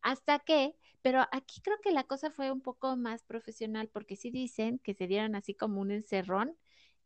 Hasta 0.06 0.38
que, 0.38 0.76
pero 1.02 1.26
aquí 1.32 1.60
creo 1.62 1.78
que 1.82 1.90
la 1.90 2.04
cosa 2.04 2.30
fue 2.30 2.52
un 2.52 2.60
poco 2.60 2.96
más 2.96 3.24
profesional 3.24 3.88
porque 3.92 4.14
sí 4.14 4.30
dicen 4.30 4.78
que 4.78 4.94
se 4.94 5.08
dieron 5.08 5.34
así 5.34 5.52
como 5.52 5.80
un 5.80 5.90
encerrón 5.90 6.56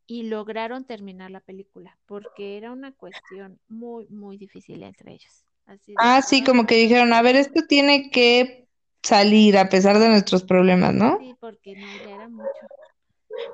y 0.07 0.25
lograron 0.25 0.85
terminar 0.85 1.31
la 1.31 1.41
película 1.41 1.97
porque 2.05 2.59
era 2.59 2.73
una 2.73 2.93
cuestión 2.93 3.59
muy, 3.69 4.07
muy 4.09 4.37
difícil 4.37 4.83
entre 4.83 5.13
ellos. 5.13 5.47
Así 5.65 5.95
Ah, 5.97 6.21
sí, 6.21 6.45
como 6.45 6.67
que 6.67 6.75
dijeron, 6.75 7.15
a 7.15 7.23
ver, 7.23 7.37
esto 7.37 7.63
tiene 7.67 8.11
que 8.11 8.67
salir 9.03 9.57
a 9.57 9.71
pesar 9.71 9.99
de 9.99 10.11
nuestros 10.11 10.43
problemas, 10.43 10.93
¿no? 10.93 11.19
sí, 11.19 11.35
porque 11.41 11.75
no, 11.77 11.97
ya 12.05 12.17
era 12.17 12.29
mucho. 12.29 12.67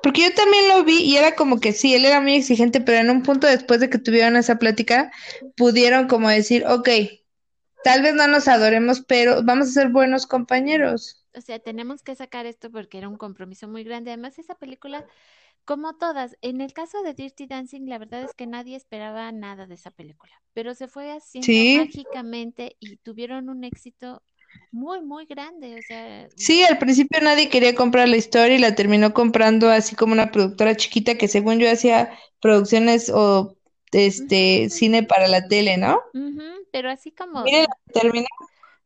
Porque 0.03 0.23
yo 0.23 0.33
también 0.33 0.67
lo 0.67 0.83
vi 0.83 1.03
y 1.03 1.15
era 1.15 1.35
como 1.35 1.61
que 1.61 1.71
sí, 1.71 1.93
él 1.95 2.03
era 2.03 2.19
muy 2.19 2.35
exigente, 2.35 2.81
pero 2.81 2.97
en 2.97 3.09
un 3.09 3.23
punto 3.23 3.47
después 3.47 3.79
de 3.79 3.89
que 3.89 3.97
tuvieron 3.97 4.35
esa 4.35 4.59
plática, 4.59 5.09
pudieron 5.55 6.07
como 6.09 6.27
decir, 6.27 6.65
ok, 6.67 6.89
tal 7.83 8.01
vez 8.01 8.13
no 8.15 8.27
nos 8.27 8.47
adoremos, 8.47 9.01
pero 9.01 9.43
vamos 9.43 9.69
a 9.69 9.71
ser 9.71 9.89
buenos 9.89 10.27
compañeros. 10.27 11.25
O 11.35 11.41
sea, 11.41 11.59
tenemos 11.59 12.01
que 12.03 12.15
sacar 12.15 12.45
esto 12.45 12.71
porque 12.71 12.97
era 12.97 13.07
un 13.09 13.17
compromiso 13.17 13.67
muy 13.67 13.83
grande. 13.83 14.11
Además, 14.11 14.39
esa 14.39 14.55
película, 14.55 15.05
como 15.65 15.97
todas, 15.97 16.37
en 16.41 16.61
el 16.61 16.73
caso 16.73 17.03
de 17.03 17.13
Dirty 17.13 17.47
Dancing, 17.47 17.87
la 17.89 17.99
verdad 17.99 18.23
es 18.23 18.35
que 18.35 18.47
nadie 18.47 18.75
esperaba 18.77 19.31
nada 19.31 19.67
de 19.67 19.75
esa 19.75 19.91
película, 19.91 20.33
pero 20.53 20.75
se 20.75 20.87
fue 20.89 21.11
haciendo 21.13 21.65
Sí, 21.65 21.65
mágicamente 21.65 22.77
y 22.79 22.97
tuvieron 22.97 23.49
un 23.49 23.63
éxito 23.65 24.23
muy, 24.71 25.01
muy 25.01 25.25
grande. 25.25 25.77
O 25.77 25.81
sea, 25.83 26.29
sí, 26.35 26.63
al 26.63 26.77
principio 26.77 27.19
nadie 27.21 27.49
quería 27.49 27.75
comprar 27.75 28.07
la 28.09 28.17
historia 28.17 28.55
y 28.55 28.59
la 28.59 28.75
terminó 28.75 29.13
comprando 29.13 29.69
así 29.69 29.95
como 29.95 30.13
una 30.13 30.31
productora 30.31 30.75
chiquita 30.75 31.15
que 31.17 31.27
según 31.27 31.59
yo 31.59 31.71
hacía 31.71 32.11
producciones 32.41 33.09
o 33.13 33.55
este 33.91 34.69
cine 34.69 35.03
para 35.03 35.27
la 35.27 35.47
tele, 35.47 35.77
¿no? 35.77 35.99
ujú, 36.13 36.56
pero 36.71 36.89
así 36.89 37.11
como, 37.11 37.55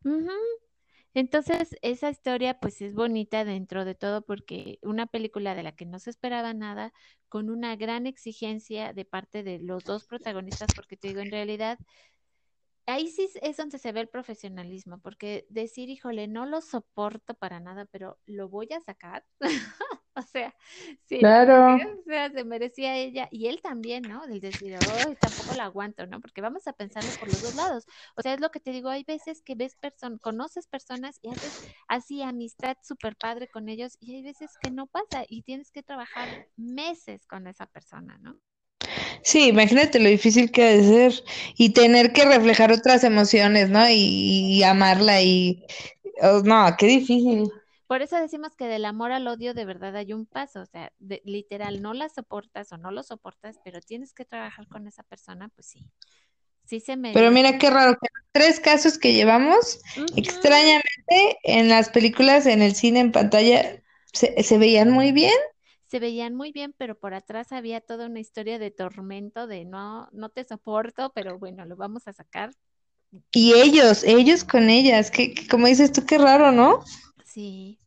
ujú. 0.04 0.32
Entonces, 1.14 1.76
esa 1.82 2.10
historia 2.10 2.60
pues 2.60 2.82
es 2.82 2.94
bonita 2.96 3.46
dentro 3.46 3.86
de 3.86 3.96
todo 3.96 4.22
porque 4.24 4.79
una 4.82 5.08
película 5.08 5.55
de 5.55 5.64
la 5.64 5.74
que 5.74 5.86
no 5.86 6.00
se 6.00 6.10
esperaba 6.12 6.53
nada, 6.53 6.94
con 7.29 7.50
una 7.50 7.75
gran 7.77 8.08
exigencia 8.08 8.94
de 8.94 9.05
parte 9.05 9.44
de 9.44 9.60
los 9.60 9.86
dos 9.86 10.05
protagonistas, 10.05 10.72
porque 10.74 10.98
te 10.98 11.10
digo, 11.10 11.22
en 11.22 11.32
realidad 11.32 11.79
Ahí 12.92 13.08
sí 13.10 13.30
es 13.42 13.58
donde 13.58 13.80
se 13.80 13.92
ve 13.92 14.01
el 14.01 14.10
profesionalismo, 14.10 15.00
porque 15.01 15.46
decir, 15.50 15.90
híjole, 15.90 16.27
no 16.27 16.46
lo 16.46 16.62
soporto 16.62 17.34
para 17.36 17.60
nada, 17.60 17.86
pero 17.86 18.20
lo 18.25 18.50
voy 18.50 18.70
a 18.74 18.82
sacar. 18.82 19.25
O 20.14 20.22
sea, 20.24 20.54
mujer, 21.10 21.18
Claro. 21.20 21.77
o 22.00 22.04
sea, 22.04 22.30
se 22.32 22.44
merecía 22.44 22.98
ella, 22.98 23.30
y 23.32 23.48
él 23.48 23.62
también, 23.62 24.08
¿no? 24.08 24.27
Del 24.27 24.42
decir, 24.42 24.77
oh, 24.80 25.16
tampoco 25.16 25.54
la 25.54 25.66
aguanto, 25.66 26.06
¿no? 26.08 26.20
Porque 26.22 26.42
vamos 26.42 26.68
a 26.68 26.74
pensarlo 26.74 27.14
por 27.16 27.30
los 27.30 27.42
dos 27.42 27.56
lados. 27.56 27.86
O 28.18 28.22
sea, 28.22 28.34
es 28.34 28.42
lo 28.42 28.51
que 28.51 28.60
te 28.60 28.72
digo, 28.72 28.90
hay 28.90 29.04
veces 29.06 29.42
que 29.42 29.56
ves 29.56 29.75
personas, 29.75 30.20
conoces 30.22 30.68
personas 30.68 31.18
y 31.22 31.30
haces 31.32 31.60
así 31.88 32.22
amistad 32.24 32.77
súper 32.84 33.16
padre 33.18 33.48
con 33.50 33.70
ellos, 33.70 33.98
y 34.01 34.16
hay 34.16 34.24
veces 34.24 34.58
que 34.60 34.72
no 34.72 34.88
pasa, 34.88 35.24
y 35.27 35.44
tienes 35.44 35.72
que 35.72 35.84
trabajar 35.84 36.36
meses 36.58 37.25
con 37.25 37.48
esa 37.48 37.68
persona, 37.68 38.18
¿no? 38.20 38.38
Sí, 39.24 39.48
imagínate 39.50 40.00
lo 40.00 40.10
difícil 40.10 40.51
que 40.51 40.64
ha 40.64 40.68
de 40.70 40.84
ser 40.84 41.24
y 41.58 41.72
tener 41.74 42.14
que 42.14 42.25
reflejar 42.25 42.72
otras 42.72 43.04
emociones, 43.04 43.70
¿no? 43.70 43.88
Y, 43.90 44.58
y 44.60 44.64
amarla 44.64 45.22
y 45.22 45.66
oh, 46.22 46.42
no, 46.44 46.68
qué 46.77 46.88
difícil. 46.88 47.51
Por 47.88 48.01
eso 48.01 48.16
decimos 48.18 48.56
que 48.56 48.66
del 48.68 48.86
amor 48.86 49.12
al 49.12 49.27
odio 49.27 49.54
de 49.54 49.66
verdad 49.66 49.96
hay 49.98 50.14
un 50.14 50.25
paso, 50.25 50.62
o 50.62 50.66
sea, 50.66 50.92
de- 51.00 51.22
literal, 51.25 51.82
no 51.82 51.94
la 51.94 52.10
soportas 52.10 52.72
o 52.72 52.77
no 52.77 52.90
lo 52.92 53.04
soportas, 53.04 53.60
pero 53.64 53.82
tienes 53.82 54.14
que 54.14 54.25
trabajar 54.25 54.68
con 54.68 54.88
esa 54.88 55.04
persona, 55.04 55.50
pues 55.50 55.68
sí, 55.68 55.86
sí 56.66 56.80
se 56.82 56.98
Pero 57.12 57.32
merece. 57.32 57.32
mira 57.32 57.58
qué 57.58 57.70
raro 57.70 57.94
que 57.94 58.08
los 58.14 58.24
tres 58.32 58.60
casos 58.60 58.98
que 58.98 59.14
llevamos, 59.14 59.82
extrañamente 60.16 60.82
en 61.44 61.68
las 61.70 61.90
películas, 61.90 62.46
en 62.46 62.62
el 62.62 62.75
cine, 62.75 63.01
en 63.01 63.12
pantalla, 63.12 63.82
se, 64.14 64.42
se 64.44 64.58
veían 64.58 64.92
muy 64.92 65.12
bien. 65.12 65.34
Se 65.92 66.00
veían 66.00 66.36
muy 66.36 66.54
bien, 66.54 66.74
pero 66.77 66.98
por 66.98 67.14
atrás 67.14 67.51
había 67.51 67.82
toda 67.82 68.06
una 68.06 68.22
historia 68.22 68.58
de 68.60 68.72
tormento, 68.72 69.46
de 69.46 69.66
no, 69.66 70.08
no 70.14 70.30
te 70.30 70.46
soporto, 70.46 71.12
pero 71.14 71.38
bueno, 71.38 71.66
lo 71.66 71.75
vamos 71.75 72.08
a 72.08 72.14
sacar. 72.14 72.51
Y 73.34 73.56
ellos, 73.56 74.06
ellos 74.06 74.46
con 74.46 74.70
ellas, 74.70 75.12
que, 75.12 75.34
que 75.34 75.50
como 75.50 75.68
dices 75.68 75.92
tú, 75.92 76.06
qué 76.06 76.18
raro, 76.18 76.54
¿no? 76.54 76.82
Sí. 77.25 77.77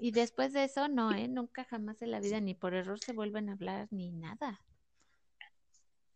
Y 0.00 0.12
después 0.12 0.54
de 0.54 0.64
eso, 0.64 0.88
no, 0.88 1.12
¿eh? 1.12 1.28
Nunca 1.28 1.64
jamás 1.64 2.00
en 2.00 2.12
la 2.12 2.20
vida, 2.20 2.40
ni 2.40 2.54
por 2.54 2.72
error 2.72 2.98
se 2.98 3.12
vuelven 3.12 3.50
a 3.50 3.52
hablar, 3.52 3.88
ni 3.90 4.10
nada. 4.10 4.62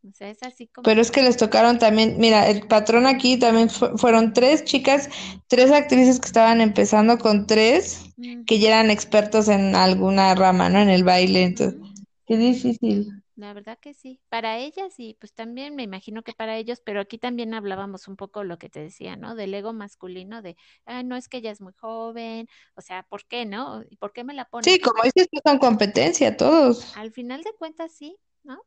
O 0.05 0.13
sea, 0.13 0.31
es 0.31 0.43
así 0.43 0.67
Pero 0.83 1.01
como, 1.01 1.03
es 1.03 1.11
que 1.11 1.23
les 1.23 1.37
tocaron 1.37 1.79
también, 1.79 2.17
mira, 2.19 2.49
el 2.49 2.67
patrón 2.67 3.07
aquí 3.07 3.37
también 3.39 3.69
fu- 3.69 3.97
fueron 3.99 4.33
tres 4.33 4.65
chicas, 4.65 5.09
tres 5.49 5.71
actrices 5.71 6.21
que 6.21 6.27
estaban 6.27 6.61
empezando 6.61 7.19
con 7.19 7.47
tres 7.47 8.05
que 8.47 8.59
ya 8.59 8.69
eran 8.69 8.91
expertos 8.91 9.49
en 9.49 9.75
alguna 9.75 10.35
rama, 10.35 10.71
¿no? 10.71 10.79
En 10.81 10.89
el 10.89 11.05
baile, 11.05 11.43
entonces, 11.45 11.81
qué 12.27 12.37
difícil. 12.37 13.23
La 13.37 13.53
verdad 13.55 13.79
que 13.81 13.95
sí. 13.95 14.21
Para 14.29 14.59
ellas 14.59 14.95
y 14.99 15.15
pues 15.15 15.33
también 15.33 15.77
me 15.77 15.83
imagino 15.85 16.23
que 16.23 16.33
para 16.35 16.57
ellos, 16.57 16.81
pero 16.85 17.01
aquí 17.01 17.19
también 17.19 17.55
hablábamos 17.55 18.09
un 18.09 18.17
poco 18.17 18.43
lo 18.45 18.59
que 18.59 18.69
te 18.69 18.81
decía, 18.81 19.17
¿no? 19.17 19.35
Del 19.37 19.55
ego 19.55 19.73
masculino, 19.73 20.43
de, 20.43 20.57
ah, 20.87 21.03
no 21.05 21.17
es 21.17 21.29
que 21.29 21.39
ella 21.39 21.53
es 21.53 21.61
muy 21.61 21.73
joven, 21.75 22.49
o 22.75 22.81
sea, 22.83 23.05
¿por 23.05 23.25
qué 23.27 23.47
no? 23.47 23.83
¿Y 23.91 23.97
por 23.97 24.13
qué 24.13 24.25
me 24.25 24.35
la 24.35 24.45
pones? 24.47 24.77
Sí, 24.77 24.79
como 24.81 25.03
dices, 25.05 25.29
tú 25.33 25.41
son 25.45 25.59
competencia 25.59 26.37
todos. 26.37 26.85
Al 26.93 27.13
final 27.13 27.43
de 27.45 27.55
cuentas, 27.55 27.93
sí, 27.93 28.19
¿no? 28.43 28.63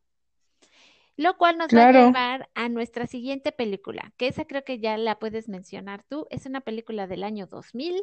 Lo 1.23 1.37
cual 1.37 1.57
nos 1.57 1.75
va 1.77 1.83
a 1.83 1.87
llevar 1.87 2.49
a 2.55 2.67
nuestra 2.69 3.07
siguiente 3.07 3.51
película, 3.53 4.13
que 4.17 4.27
esa 4.27 4.45
creo 4.45 4.63
que 4.65 4.79
ya 4.79 4.97
la 4.97 5.19
puedes 5.19 5.47
mencionar 5.49 6.03
tú. 6.09 6.27
Es 6.31 6.45
una 6.47 6.61
película 6.61 7.07
del 7.07 7.23
año 7.23 7.47
2000, 7.47 8.01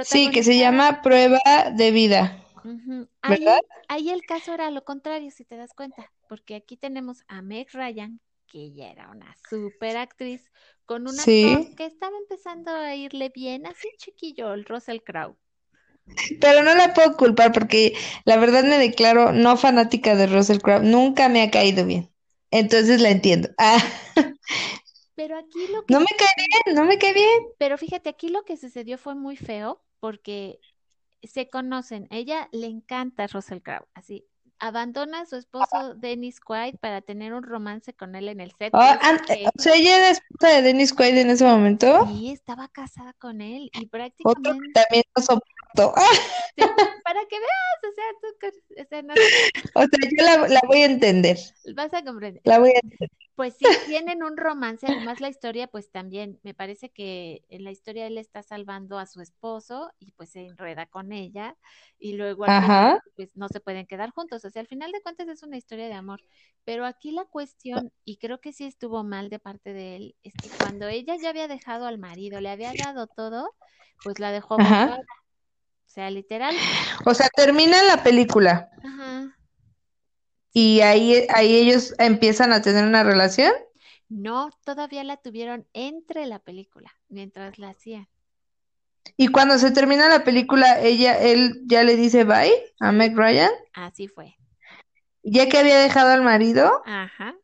Sí, 0.00 0.30
que 0.32 0.42
se 0.42 0.58
llama 0.58 1.02
Prueba 1.02 1.40
de 1.72 1.90
Vida, 1.92 2.36
ujú, 2.62 3.08
¿verdad? 3.24 3.60
Ahí, 3.60 3.64
ahí 3.88 4.10
el 4.10 4.24
caso 4.24 4.52
era 4.54 4.70
lo 4.70 4.84
contrario, 4.84 5.30
si 5.30 5.44
te 5.44 5.56
das 5.56 5.74
cuenta, 5.74 6.12
porque 6.28 6.54
aquí 6.56 6.76
tenemos 6.76 7.24
a 7.28 7.42
Meg 7.42 7.68
Ryan, 7.72 8.20
que 8.46 8.58
ella 8.58 8.90
era 8.90 9.10
una 9.10 9.34
super 9.36 9.96
actriz, 9.96 10.50
con 10.86 11.06
un 11.08 11.20
actor 11.20 11.66
Sí, 11.66 11.76
que 11.76 11.84
estaba 11.86 12.16
empezando 12.18 12.70
a 12.70 12.94
irle 12.94 13.30
bien, 13.30 13.66
así 13.66 13.88
chiquillo, 13.98 14.52
el 14.54 14.64
Russell 14.64 15.00
Crowe. 15.02 15.36
Pero 16.40 16.62
no 16.62 16.74
la 16.74 16.94
puedo 16.94 17.16
culpar 17.16 17.52
porque 17.52 17.94
la 18.24 18.36
verdad 18.36 18.64
me 18.64 18.78
declaro 18.78 19.32
no 19.32 19.56
fanática 19.56 20.14
de 20.16 20.26
Russell 20.26 20.58
Crowe, 20.58 20.82
nunca 20.82 21.28
me 21.28 21.42
ha 21.42 21.50
caído 21.50 21.84
bien. 21.86 22.10
Entonces 22.50 23.00
la 23.00 23.10
entiendo. 23.10 23.50
Ah, 23.58 23.78
Pero 25.14 25.36
aquí 25.36 25.66
lo 25.68 25.84
que 25.86 25.94
no 25.94 26.00
me 26.00 26.06
cae 26.18 26.34
bien, 26.36 26.76
no 26.76 26.84
me 26.84 26.98
cae 26.98 27.12
bien. 27.14 27.28
Pero 27.58 27.78
fíjate, 27.78 28.08
aquí 28.08 28.28
lo 28.28 28.44
que 28.44 28.56
sucedió 28.56 28.98
fue 28.98 29.14
muy 29.14 29.36
feo 29.36 29.82
porque 30.00 30.60
se 31.22 31.48
conocen. 31.50 32.08
Ella 32.10 32.48
le 32.52 32.68
encanta 32.68 33.26
Russell 33.28 33.60
Crowe, 33.62 33.88
así. 33.94 34.27
Abandona 34.60 35.20
a 35.20 35.26
su 35.26 35.36
esposo 35.36 35.94
Dennis 35.94 36.40
Quaid 36.40 36.76
para 36.76 37.00
tener 37.00 37.32
un 37.32 37.42
romance 37.42 37.92
con 37.94 38.14
él 38.14 38.28
en 38.28 38.40
el 38.40 38.52
set. 38.52 38.72
Que 38.72 39.46
o 39.46 39.62
sea, 39.62 39.74
ella 39.74 39.96
era 39.96 40.10
esposa 40.10 40.48
de 40.54 40.62
Dennis 40.62 40.92
Quaid 40.92 41.16
en 41.16 41.30
ese 41.30 41.44
momento. 41.44 42.06
sí 42.08 42.30
estaba 42.30 42.68
casada 42.68 43.12
con 43.14 43.40
él 43.40 43.70
y 43.72 43.78
Otro 43.78 43.80
que 43.80 43.86
prácticamente, 43.88 44.72
también 44.72 45.04
no 45.16 45.22
soporto. 45.22 45.94
sí, 46.56 46.62
para 47.04 47.20
que 47.26 47.38
veas, 47.38 47.78
o 47.82 47.94
sea, 47.94 48.04
tú, 48.20 48.82
o 48.82 48.84
sea, 48.88 49.02
no 49.02 49.14
O 49.74 49.80
sea, 49.80 50.10
yo 50.16 50.24
la, 50.24 50.48
la 50.48 50.60
voy 50.66 50.82
a 50.82 50.86
entender. 50.86 51.38
vas 51.74 51.92
a 51.94 52.02
comprender. 52.04 52.42
La 52.44 52.58
voy 52.58 52.70
a 52.70 52.80
entender. 52.82 53.27
Pues 53.38 53.54
sí, 53.56 53.66
tienen 53.86 54.24
un 54.24 54.36
romance, 54.36 54.84
además 54.84 55.20
la 55.20 55.28
historia, 55.28 55.68
pues 55.68 55.92
también, 55.92 56.40
me 56.42 56.54
parece 56.54 56.90
que 56.90 57.44
en 57.48 57.62
la 57.62 57.70
historia 57.70 58.08
él 58.08 58.18
está 58.18 58.42
salvando 58.42 58.98
a 58.98 59.06
su 59.06 59.20
esposo 59.20 59.92
y 60.00 60.10
pues 60.10 60.30
se 60.30 60.46
enreda 60.46 60.86
con 60.86 61.12
ella 61.12 61.56
y 62.00 62.14
luego 62.14 62.46
Ajá. 62.46 63.00
pues 63.14 63.36
no 63.36 63.46
se 63.46 63.60
pueden 63.60 63.86
quedar 63.86 64.10
juntos, 64.10 64.44
o 64.44 64.50
sea, 64.50 64.58
al 64.58 64.66
final 64.66 64.90
de 64.90 65.00
cuentas 65.02 65.28
es 65.28 65.44
una 65.44 65.56
historia 65.56 65.86
de 65.86 65.94
amor, 65.94 66.20
pero 66.64 66.84
aquí 66.84 67.12
la 67.12 67.26
cuestión, 67.26 67.92
y 68.04 68.16
creo 68.16 68.40
que 68.40 68.52
sí 68.52 68.64
estuvo 68.64 69.04
mal 69.04 69.30
de 69.30 69.38
parte 69.38 69.72
de 69.72 69.94
él, 69.94 70.16
es 70.24 70.32
que 70.34 70.48
cuando 70.58 70.88
ella 70.88 71.14
ya 71.14 71.28
había 71.28 71.46
dejado 71.46 71.86
al 71.86 71.98
marido, 71.98 72.40
le 72.40 72.50
había 72.50 72.72
dado 72.76 73.06
todo, 73.06 73.54
pues 74.02 74.18
la 74.18 74.32
dejó 74.32 74.56
o 74.56 74.60
sea, 75.86 76.10
literal, 76.10 76.56
O 77.04 77.14
sea, 77.14 77.28
termina 77.36 77.84
la 77.84 78.02
película. 78.02 78.68
Ajá. 78.82 79.37
Y 80.58 80.80
ahí, 80.80 81.26
ahí 81.34 81.54
ellos 81.56 81.94
empiezan 81.98 82.52
a 82.52 82.62
tener 82.62 82.84
una 82.84 83.04
relación. 83.04 83.52
No, 84.08 84.50
todavía 84.64 85.04
la 85.04 85.18
tuvieron 85.18 85.66
entre 85.72 86.26
la 86.26 86.38
película, 86.40 86.92
mientras 87.08 87.58
la 87.58 87.70
hacían. 87.70 88.08
Y 89.16 89.28
cuando 89.28 89.58
se 89.58 89.70
termina 89.70 90.08
la 90.08 90.24
película, 90.24 90.80
ella, 90.80 91.18
él 91.20 91.62
ya 91.66 91.82
le 91.84 91.96
dice 91.96 92.24
bye 92.24 92.52
a 92.80 92.92
Meg 92.92 93.16
Ryan, 93.16 93.50
Así 93.72 94.08
fue. 94.08 94.36
ya 95.22 95.48
que 95.48 95.58
había 95.58 95.78
dejado 95.78 96.10
al 96.10 96.22
marido. 96.22 96.82
Ajá. 96.86 97.36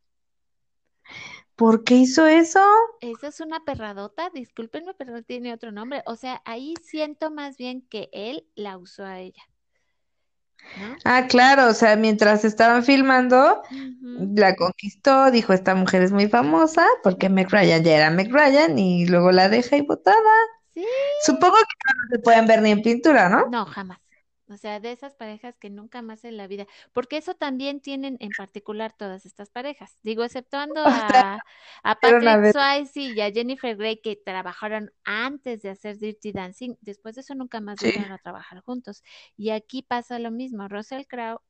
¿Por 1.56 1.84
qué 1.84 1.94
hizo 1.94 2.26
eso? 2.26 2.60
Esa 3.00 3.28
es 3.28 3.40
una 3.40 3.64
perradota, 3.64 4.30
discúlpenme, 4.30 4.92
pero 4.94 5.12
no 5.12 5.22
tiene 5.22 5.52
otro 5.52 5.70
nombre. 5.70 6.02
O 6.06 6.16
sea, 6.16 6.42
ahí 6.44 6.74
siento 6.82 7.30
más 7.30 7.56
bien 7.56 7.82
que 7.88 8.08
él 8.12 8.46
la 8.56 8.76
usó 8.76 9.04
a 9.04 9.20
ella, 9.20 9.42
¿no? 10.74 10.96
Ah, 11.04 11.26
claro, 11.28 11.68
o 11.68 11.74
sea, 11.74 11.96
mientras 11.96 12.44
estaban 12.44 12.84
filmando, 12.84 13.62
la 14.00 14.56
conquistó, 14.56 15.30
dijo, 15.30 15.52
esta 15.52 15.74
mujer 15.74 16.02
es 16.02 16.12
muy 16.12 16.28
famosa, 16.28 16.86
porque 17.02 17.28
Meg 17.28 17.50
Ryan 17.50 17.82
ya 17.84 17.96
era 17.96 18.10
Meg 18.10 18.32
Ryan, 18.32 18.78
y 18.78 19.06
luego 19.06 19.32
la 19.32 19.48
deja 19.48 19.76
y 19.76 19.82
botada. 19.82 20.16
Sí, 20.74 20.84
Supongo 21.24 21.56
que 21.56 21.92
no 21.94 22.16
se 22.16 22.22
pueden 22.22 22.46
ver 22.46 22.62
ni 22.62 22.70
en 22.70 22.82
pintura, 22.82 23.28
¿no? 23.28 23.44
no, 23.44 23.64
jamás. 23.66 23.98
O 24.48 24.56
sea, 24.58 24.78
de 24.80 24.92
esas 24.92 25.14
parejas 25.14 25.56
que 25.58 25.70
nunca 25.70 26.02
más 26.02 26.24
en 26.24 26.36
la 26.36 26.46
vida, 26.46 26.66
porque 26.92 27.16
eso 27.16 27.34
también 27.34 27.80
tienen 27.80 28.16
en 28.20 28.34
particular 28.34 28.94
todas 28.96 29.24
estas 29.24 29.50
parejas. 29.50 29.98
Digo, 30.02 30.22
exceptuando 30.24 30.82
a, 30.86 31.42
a 31.82 31.94
Patrick. 32.00 32.44
Swayze 32.44 33.00
y 33.00 33.20
a 33.22 33.30
Jennifer 33.32 33.74
Grey 33.76 34.00
que 34.02 34.16
trabajaron 34.16 34.92
antes 35.04 35.62
de 35.62 35.70
hacer 35.70 35.98
Dirty 35.98 36.32
Dancing, 36.32 36.74
después 36.82 37.14
de 37.14 37.22
eso 37.22 37.34
nunca 37.34 37.60
más 37.60 37.80
Sí. 37.80 37.90
volvieron 37.90 38.12
a 38.12 38.18
trabajar 38.18 38.60
juntos. 38.60 39.02
Y 39.36 39.50
aquí 39.50 39.82
pasa 39.82 40.18
lo 40.18 40.30
mismo. 40.30 40.68
Russell 40.68 41.04
Crowe 41.06 41.40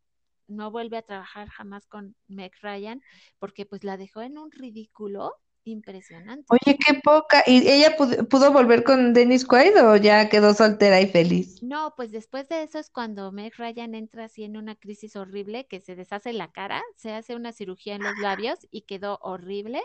no 0.48 0.70
vuelve 0.70 0.96
a 0.98 1.02
trabajar 1.02 1.48
jamás 1.48 1.87
con 1.87 2.14
Meg 2.28 2.52
Ryan 2.62 3.02
porque 3.38 3.66
pues 3.66 3.85
la 3.85 3.96
dejó 3.96 4.22
en 4.22 4.38
un 4.38 4.50
ridículo 4.52 5.35
impresionante. 5.64 6.62
Oye, 6.66 6.79
qué 6.79 6.94
poca. 7.03 7.42
¿Y 7.46 7.68
ella 7.68 7.96
pudo, 7.98 8.27
pudo 8.29 8.50
volver 8.53 8.83
con 8.85 9.12
Dennis 9.12 9.44
Quaid 9.44 9.77
o 9.85 9.96
ya 9.96 10.29
quedó 10.31 10.55
soltera 10.55 11.00
y 11.03 11.07
feliz? 11.09 11.61
No, 11.61 11.94
pues 11.96 12.12
después 12.12 12.48
de 12.48 12.62
eso 12.62 12.79
es 12.79 12.90
cuando 12.90 13.33
Meg 13.33 13.55
Ryan 13.57 13.94
entra 13.94 14.24
así 14.24 14.44
en 14.44 14.57
una 14.57 14.77
crisis 14.77 15.16
horrible 15.16 15.66
que 15.66 15.81
se 15.81 15.96
deshace 15.96 16.33
la 16.33 16.53
cara, 16.53 16.83
se 16.96 17.12
hace 17.12 17.35
una 17.37 17.53
cirugía 17.53 17.94
en 17.94 18.03
los 18.03 18.18
labios 18.18 18.59
y 18.70 18.83
quedó 18.83 19.18
horrible. 19.22 19.83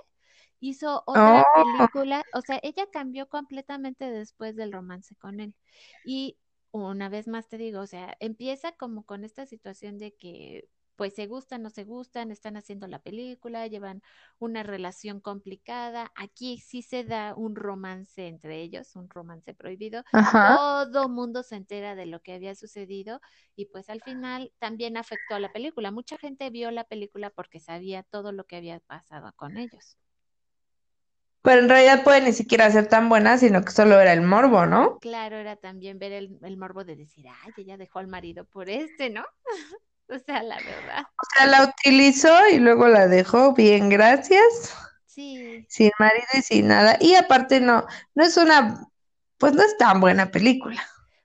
Hizo 0.60 1.04
otra 1.08 1.46
Oh, 1.46 1.54
película, 1.54 2.26
o 2.34 2.42
sea, 2.42 2.60
ella 2.64 2.86
cambió 2.92 3.30
completamente 3.30 4.12
después 4.12 4.56
del 4.58 4.74
romance 4.74 5.16
con 5.16 5.40
él. 5.40 5.56
Y 6.04 6.38
una 6.72 7.08
vez 7.10 7.28
más 7.28 7.48
te 7.48 7.58
digo, 7.58 7.80
o 7.82 7.88
sea, 7.88 8.16
empieza 8.20 8.74
como 8.74 9.06
con 9.06 9.24
esta 9.24 9.46
situación 9.46 9.98
de 10.00 10.14
que 10.16 10.68
pues 11.00 11.14
se 11.14 11.28
gustan, 11.28 11.64
no 11.64 11.70
se 11.70 11.86
gustan, 11.86 12.30
están 12.30 12.58
haciendo 12.58 12.86
la 12.86 13.00
película, 13.00 13.66
llevan 13.68 14.02
una 14.38 14.64
relación 14.64 15.22
complicada. 15.22 16.12
Aquí 16.14 16.58
sí 16.58 16.82
se 16.82 17.06
da 17.06 17.36
un 17.38 17.56
romance 17.56 18.28
entre 18.28 18.62
ellos, 18.62 18.98
un 18.98 19.10
romance 19.10 19.54
prohibido 19.54 20.04
ajá. 20.12 20.58
todo 20.58 21.08
mundo 21.08 21.42
se 21.42 21.56
entera 21.56 21.96
de 21.96 22.06
lo 22.06 22.22
que 22.22 22.34
había 22.34 22.54
sucedido 22.54 23.22
y 23.56 23.68
pues 23.68 23.90
al 23.90 24.02
final 24.02 24.52
también 24.60 24.98
afectó 24.98 25.36
a 25.36 25.40
la 25.40 25.54
película. 25.54 25.90
Mucha 25.92 26.18
gente 26.18 26.50
vio 26.50 26.70
la 26.70 26.84
película 26.84 27.30
porque 27.30 27.62
sabía 27.62 28.04
todo 28.04 28.34
lo 28.34 28.44
que 28.44 28.58
había 28.58 28.82
pasado 28.82 29.32
con 29.38 29.56
ellos. 29.56 29.96
Pero 31.42 31.62
en 31.62 31.70
realidad 31.70 32.04
puede 32.04 32.20
ni 32.20 32.34
siquiera 32.34 32.70
ser 32.70 32.88
tan 32.88 33.08
buena, 33.08 33.38
sino 33.38 33.62
que 33.62 33.72
solo 33.72 34.02
era 34.02 34.12
el 34.12 34.22
morbo, 34.22 34.66
¿no? 34.66 35.00
Claro, 35.00 35.38
era 35.38 35.56
también 35.56 35.98
ver 35.98 36.12
el, 36.12 36.38
el 36.42 36.58
morbo 36.58 36.84
de 36.84 36.98
decir, 36.98 37.26
ay, 37.30 37.54
ella 37.56 37.78
dejó 37.78 38.00
al 38.00 38.08
marido 38.08 38.44
por 38.44 38.70
este, 38.70 39.10
¿no? 39.10 39.24
O 40.16 40.20
sea, 40.20 40.44
la 40.44 40.60
verdad. 40.62 41.06
O 41.18 41.24
sea, 41.36 41.48
la 41.48 41.64
utilizó 41.64 42.30
y 42.52 42.60
luego 42.60 42.88
la 42.88 43.08
dejó 43.08 43.54
bien, 43.54 43.90
gracias, 43.90 44.74
Sí, 45.06 45.68
sin 45.68 45.92
marido 46.00 46.28
y 46.36 46.42
sin 46.42 46.68
nada. 46.68 46.98
Y 47.00 47.16
aparte 47.16 47.60
no, 47.62 47.86
no 48.16 48.24
es 48.24 48.38
una, 48.38 48.88
pues 49.38 49.54
no 49.54 49.64
es 49.64 49.78
tan 49.78 50.02
buena 50.02 50.32
película. 50.32 50.82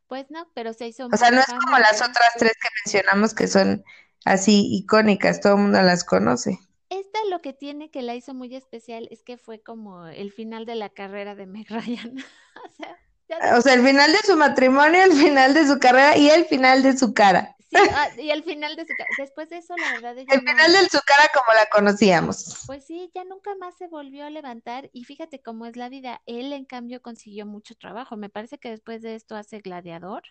pues 0.07 0.31
no, 0.31 0.49
pero 0.55 0.73
se 0.73 0.89
hizo 0.89 1.07
O 1.07 1.17
sea, 1.17 1.31
no 1.31 1.41
es 1.41 1.47
como 1.47 1.79
las 1.79 2.01
otras 2.03 2.31
tres 2.39 2.53
que 2.61 2.69
mencionamos 2.85 3.35
que 3.35 3.49
son 3.49 3.85
así 4.25 4.69
icónicas, 4.75 5.41
todo 5.41 5.55
el 5.55 5.63
mundo 5.63 5.83
las 5.83 6.05
conoce. 6.05 6.59
Esta 6.89 7.19
lo 7.31 7.41
que 7.43 7.53
tiene 7.53 7.91
que 7.91 8.03
la 8.03 8.15
hizo 8.15 8.35
muy 8.35 8.55
especial 8.55 9.09
es 9.11 9.23
que 9.23 9.37
fue 9.37 9.63
como 9.63 10.07
el 10.07 10.33
final 10.33 10.65
de 10.67 10.77
la 10.77 10.89
carrera 10.91 11.35
de 11.35 11.47
Meg 11.47 11.69
Ryan. 11.71 12.17
O 12.65 12.71
sea, 12.71 12.97
ya 13.29 13.45
O 13.57 13.61
sea, 13.63 13.75
el 13.75 13.85
final 13.85 14.13
de 14.13 14.19
su 14.19 14.37
matrimonio, 14.37 15.03
el 15.03 15.13
final 15.13 15.55
de 15.55 15.67
su 15.67 15.79
carrera 15.79 16.17
y 16.17 16.31
el 16.31 16.45
final 16.47 16.83
de 16.83 16.97
su 16.97 17.13
cara. 17.15 17.57
Sí, 17.75 17.89
ah, 17.93 18.11
y 18.19 18.31
el 18.31 18.43
final 18.45 18.77
de 18.77 18.87
su... 18.87 18.95
ca- 18.95 19.07
Después 19.17 19.49
de 19.51 19.59
eso, 19.59 19.77
la 19.77 19.91
verdad, 19.91 20.17
ella 20.19 20.35
El 20.35 20.41
no... 20.41 20.53
final 20.53 20.73
de 20.73 20.89
su 20.91 21.01
cara 21.07 21.31
como 21.33 21.53
la 21.55 21.67
conocíamos. 21.71 22.57
Pues 22.67 22.85
sí, 22.87 23.11
ya 23.15 23.25
nunca 23.25 23.55
más 23.57 23.77
se 23.77 23.89
volvió 23.89 24.25
a 24.25 24.31
levantar 24.31 24.91
y 24.93 25.05
fíjate 25.05 25.43
cómo 25.43 25.67
es 25.67 25.77
la 25.77 25.89
vida. 25.91 26.23
Él, 26.27 26.53
en 26.53 26.65
cambio, 26.65 27.03
consiguió 27.03 27.47
mucho 27.47 27.75
trabajo. 27.75 28.17
Me 28.17 28.31
parece 28.31 28.59
que 28.59 28.71
después 28.71 29.03
de 29.03 29.15
esto 29.15 29.37
hace 29.37 29.61
Gladiador 29.61 30.23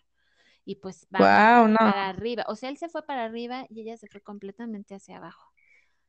y 0.66 0.76
pues 0.78 1.08
va 1.14 1.20
Wow, 1.20 1.68
no. 1.68 1.78
para 1.84 2.10
arriba. 2.10 2.46
O 2.48 2.56
sea, 2.56 2.70
él 2.70 2.78
se 2.78 2.90
fue 2.90 3.06
para 3.06 3.26
arriba 3.26 3.66
y 3.70 3.82
ella 3.82 3.98
se 3.98 4.08
fue 4.10 4.22
completamente 4.22 4.96
hacia 4.96 5.18
abajo. 5.18 5.54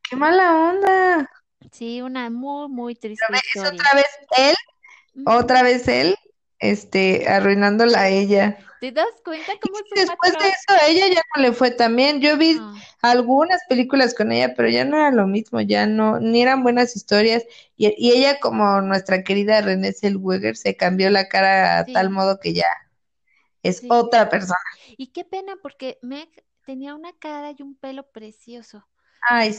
Qué 0.03 0.16
mala 0.16 0.47
onda. 0.70 1.29
Sí, 1.73 2.01
una 2.03 2.31
muy, 2.31 2.68
muy 2.68 2.94
triste 2.94 3.35
es 3.55 3.64
otra 3.64 3.90
vez 3.94 4.07
él, 4.38 4.55
Ujú. 5.14 5.25
otra 5.25 5.62
vez 5.62 5.88
él, 5.88 6.16
este, 6.64 7.29
arruinándola 7.29 8.00
a 8.03 8.09
ella. 8.09 8.59
¿Te 8.79 8.92
das 8.92 9.20
cuenta 9.24 9.59
cómo 9.61 9.79
es 9.79 9.90
un 9.92 10.05
Después 10.05 10.33
de 10.38 10.46
eso, 10.48 10.81
a 10.83 10.87
ella 10.88 11.07
ya 11.14 11.22
no 11.37 11.42
le 11.42 11.53
fue 11.53 11.70
tan 11.70 11.96
bien. 11.96 12.20
Yo 12.20 12.37
vi 12.37 12.61
No. 12.61 12.87
algunas 13.03 13.61
películas 13.68 14.14
con 14.14 14.33
ella, 14.33 14.55
pero 14.57 14.68
ya 14.68 14.85
no 14.85 14.96
era 14.96 15.11
lo 15.11 15.27
mismo, 15.27 15.61
ya 15.61 15.87
no, 15.87 16.20
ni 16.20 16.42
eran 16.42 16.62
buenas 16.62 16.96
historias. 16.96 17.44
Y, 17.77 17.94
y 17.96 18.12
ella, 18.12 18.40
como 18.40 18.81
nuestra 18.83 19.22
querida 19.24 19.61
Renée 19.61 19.92
Zellweger, 19.92 20.57
se 20.57 20.77
cambió 20.77 21.11
la 21.11 21.29
cara 21.29 21.79
a 21.79 21.90
tal 21.90 22.11
modo 22.11 22.38
que 22.40 22.53
ya 22.55 22.66
es 23.62 23.85
sí. 23.85 23.88
otra 23.88 24.29
persona. 24.29 24.59
Y 24.96 25.09
qué 25.09 25.24
pena 25.24 25.57
porque 25.62 25.98
Meg 26.03 26.44
tenía 26.64 26.94
una 26.94 27.12
cara 27.18 27.53
y 27.57 27.62
un 27.62 27.77
pelo 27.77 28.11
precioso. 28.11 28.87
Ay, 29.28 29.52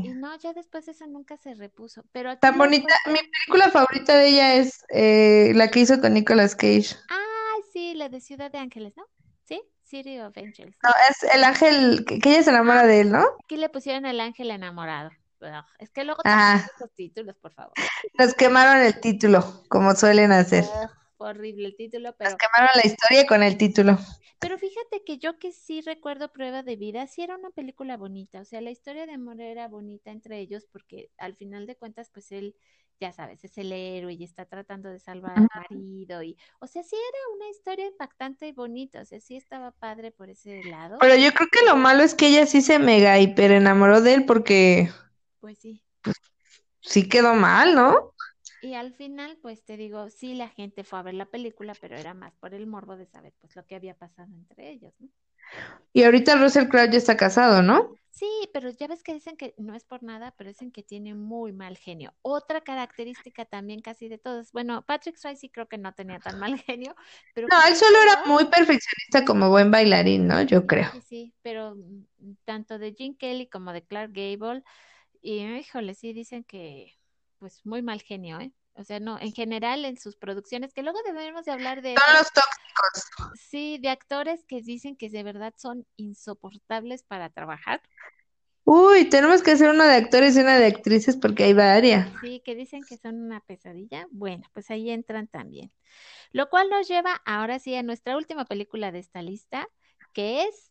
Y 0.00 0.08
sí. 0.08 0.14
no, 0.14 0.36
ya 0.38 0.52
después 0.52 0.88
eso 0.88 1.06
nunca 1.06 1.36
se 1.36 1.54
repuso. 1.54 2.04
Pero 2.12 2.30
aquí 2.30 2.40
Tan 2.40 2.58
bonita. 2.58 2.94
Mi 3.06 3.18
película 3.18 3.70
favorita 3.70 4.14
de 4.16 4.28
ella 4.28 4.54
es 4.56 4.84
eh, 4.90 5.52
la 5.54 5.68
que 5.70 5.80
hizo 5.80 6.00
con 6.00 6.14
Nicolas 6.14 6.54
Cage. 6.56 6.96
Ay, 7.08 7.62
sí, 7.72 7.94
la 7.94 8.08
de 8.08 8.20
Ciudad 8.20 8.50
de 8.50 8.58
Ángeles, 8.58 8.96
¿no? 8.96 9.04
¿Sí? 9.44 9.60
City 9.82 10.18
of 10.20 10.36
Angels. 10.36 10.76
No, 10.82 10.90
es 11.10 11.22
el 11.34 11.44
ángel 11.44 12.04
que, 12.06 12.18
que 12.18 12.30
ella 12.30 12.42
se 12.42 12.50
enamora 12.50 12.82
Ah, 12.82 12.86
de 12.86 13.00
él, 13.00 13.10
¿no? 13.12 13.24
aquí 13.44 13.56
le 13.56 13.68
pusieron 13.70 14.06
el 14.06 14.20
ángel 14.20 14.50
enamorado. 14.50 15.10
Ugh, 15.40 15.64
es 15.78 15.90
que 15.90 16.04
luego 16.04 16.24
también 16.24 16.58
los 16.80 16.92
títulos, 16.94 17.36
por 17.36 17.52
favor. 17.52 17.76
Nos 18.18 18.34
quemaron 18.34 18.82
el 18.84 19.00
título, 19.00 19.62
como 19.68 19.94
suelen 19.94 20.32
hacer. 20.32 20.64
Ugh, 20.64 20.90
fue 21.18 21.30
horrible 21.30 21.68
el 21.68 21.76
título, 21.76 22.16
Nos 22.22 22.34
pero, 22.34 22.36
quemaron 22.36 22.70
la 22.76 22.86
historia 22.86 23.26
con 23.26 23.42
el 23.42 23.56
título. 23.56 23.98
pero 24.38 24.56
fíjate 24.58 25.02
que 25.04 25.18
yo 25.18 25.38
que 25.38 25.52
sí 25.52 25.80
recuerdo 25.80 26.32
Prueba 26.32 26.62
de 26.62 26.76
Vida, 26.76 27.06
sí 27.08 27.22
era 27.22 27.36
una 27.36 27.50
película 27.50 27.96
bonita. 27.96 28.40
O 28.40 28.44
sea, 28.44 28.60
la 28.60 28.70
historia 28.70 29.06
de 29.06 29.12
amor 29.14 29.40
era 29.40 29.66
bonita 29.68 30.10
entre 30.12 30.38
ellos 30.40 30.66
porque 30.70 31.10
al 31.18 31.34
final 31.36 31.66
de 31.66 31.76
cuentas, 31.76 32.10
pues 32.12 32.30
él, 32.32 32.54
ya 33.00 33.12
sabes, 33.12 33.42
es 33.44 33.58
el 33.58 33.72
héroe 33.72 34.12
y 34.14 34.22
está 34.24 34.44
tratando 34.46 34.90
de 34.90 35.00
salvar 35.00 35.36
al 35.38 35.48
marido. 35.52 36.22
Y, 36.22 36.36
o 36.60 36.66
sea, 36.68 36.82
sí 36.84 36.94
era 36.96 37.36
una 37.36 37.50
historia 37.50 37.86
impactante 37.86 38.46
y 38.48 38.52
bonita. 38.52 39.00
O 39.02 39.04
sea, 39.04 39.20
sí 39.20 39.36
estaba 39.36 39.72
padre 39.72 40.12
por 40.12 40.30
ese 40.30 40.62
lado. 40.64 40.98
Pero 41.00 41.14
yo 41.16 41.32
creo 41.32 41.48
que 41.50 41.64
lo 41.66 41.76
malo 41.76 42.02
es 42.02 42.14
que 42.14 42.28
ella 42.28 42.46
sí 42.46 42.60
se 42.62 42.78
mega 42.78 43.18
hiper 43.18 43.52
enamoró 43.52 44.00
de 44.00 44.14
él 44.14 44.24
porque 44.26 44.90
Pues 45.40 45.58
sí. 45.58 45.82
sí 46.80 47.08
quedó 47.08 47.34
mal, 47.34 47.74
¿no? 47.74 48.14
Y 48.60 48.74
al 48.74 48.92
final, 48.94 49.36
pues 49.42 49.64
te 49.64 49.76
digo, 49.76 50.10
sí, 50.10 50.34
la 50.34 50.48
gente 50.48 50.84
fue 50.84 50.98
a 51.00 51.02
ver 51.02 51.14
la 51.14 51.26
película, 51.26 51.74
pero 51.74 51.96
era 51.96 52.14
más 52.14 52.36
por 52.36 52.54
el 52.54 52.66
morbo 52.68 52.96
de 52.96 53.06
saber 53.06 53.34
pues 53.40 53.56
lo 53.56 53.66
que 53.66 53.74
había 53.76 53.96
pasado 53.96 54.32
entre 54.34 54.70
ellos, 54.70 54.94
¿no? 55.00 55.08
Y 55.92 56.02
ahorita 56.04 56.36
Russell 56.36 56.68
Crowe 56.68 56.90
ya 56.90 56.98
está 56.98 57.16
casado, 57.16 57.62
¿no? 57.62 57.98
Sí, 58.10 58.26
pero 58.52 58.70
ya 58.70 58.88
ves 58.88 59.02
que 59.04 59.14
dicen 59.14 59.36
que 59.36 59.54
no 59.58 59.74
es 59.74 59.84
por 59.84 60.02
nada, 60.02 60.32
pero 60.36 60.48
dicen 60.50 60.72
que 60.72 60.82
tiene 60.82 61.14
muy 61.14 61.52
mal 61.52 61.76
genio. 61.78 62.14
Otra 62.22 62.60
característica 62.62 63.44
también 63.44 63.80
casi 63.80 64.08
de 64.08 64.18
todos. 64.18 64.50
Bueno, 64.52 64.82
Patrick 64.84 65.16
Swayze 65.16 65.50
creo 65.52 65.68
que 65.68 65.78
no 65.78 65.92
tenía 65.94 66.18
tan 66.20 66.38
mal 66.38 66.58
genio, 66.66 66.94
pero 67.32 67.50
No, 67.50 67.56
él 67.68 67.76
solo 67.76 67.96
era 68.02 68.22
muy 68.26 68.44
perfeccionista 68.46 69.24
como 69.24 69.48
buen 69.50 69.70
bailarín, 69.70 70.26
¿no? 70.28 70.42
Yo 70.42 70.66
creo. 70.66 70.88
Sí, 70.90 71.00
sí, 71.02 71.34
pero 71.42 71.74
mm, 71.76 72.34
tanto 72.44 72.78
de 72.78 72.94
Gene 72.94 73.16
Kelly 73.16 73.48
como 73.48 73.72
de 73.72 73.84
Clark 73.86 74.12
Gable, 74.12 74.62
y 75.22 75.44
híjole, 75.44 75.94
sí 75.94 76.12
dicen 76.14 76.44
que 76.44 76.97
pues 77.38 77.64
muy 77.64 77.82
mal 77.82 78.02
genio, 78.02 78.40
¿eh? 78.40 78.52
O 78.74 78.84
sea, 78.84 79.00
no, 79.00 79.18
en 79.18 79.32
general 79.32 79.84
en 79.84 79.98
sus 79.98 80.16
producciones, 80.16 80.72
que 80.72 80.84
luego 80.84 81.00
debemos 81.04 81.44
de 81.44 81.52
hablar 81.52 81.82
de 81.82 81.96
Son 81.96 82.14
los 82.14 82.32
tóxicos. 82.32 83.34
Sí, 83.34 83.78
de 83.78 83.88
actores 83.88 84.44
que 84.44 84.62
dicen 84.62 84.96
que 84.96 85.10
de 85.10 85.24
verdad 85.24 85.52
son 85.56 85.84
insoportables 85.96 87.02
para 87.02 87.28
trabajar. 87.30 87.82
Uy, 88.62 89.06
tenemos 89.06 89.42
que 89.42 89.52
hacer 89.52 89.70
una 89.70 89.88
de 89.88 89.96
actores 89.96 90.36
y 90.36 90.40
una 90.40 90.58
de 90.58 90.66
actrices 90.66 91.16
porque 91.16 91.44
hay 91.44 91.54
varias. 91.54 92.08
Sí, 92.20 92.40
que 92.44 92.54
dicen 92.54 92.84
que 92.88 92.98
son 92.98 93.20
una 93.20 93.40
pesadilla. 93.40 94.06
Bueno, 94.10 94.44
pues 94.52 94.70
ahí 94.70 94.90
entran 94.90 95.26
también. 95.26 95.72
Lo 96.32 96.48
cual 96.50 96.68
nos 96.68 96.86
lleva 96.86 97.20
ahora 97.24 97.58
sí 97.58 97.74
a 97.74 97.82
nuestra 97.82 98.16
última 98.16 98.44
película 98.44 98.92
de 98.92 98.98
esta 98.98 99.22
lista, 99.22 99.66
que 100.12 100.42
es 100.42 100.70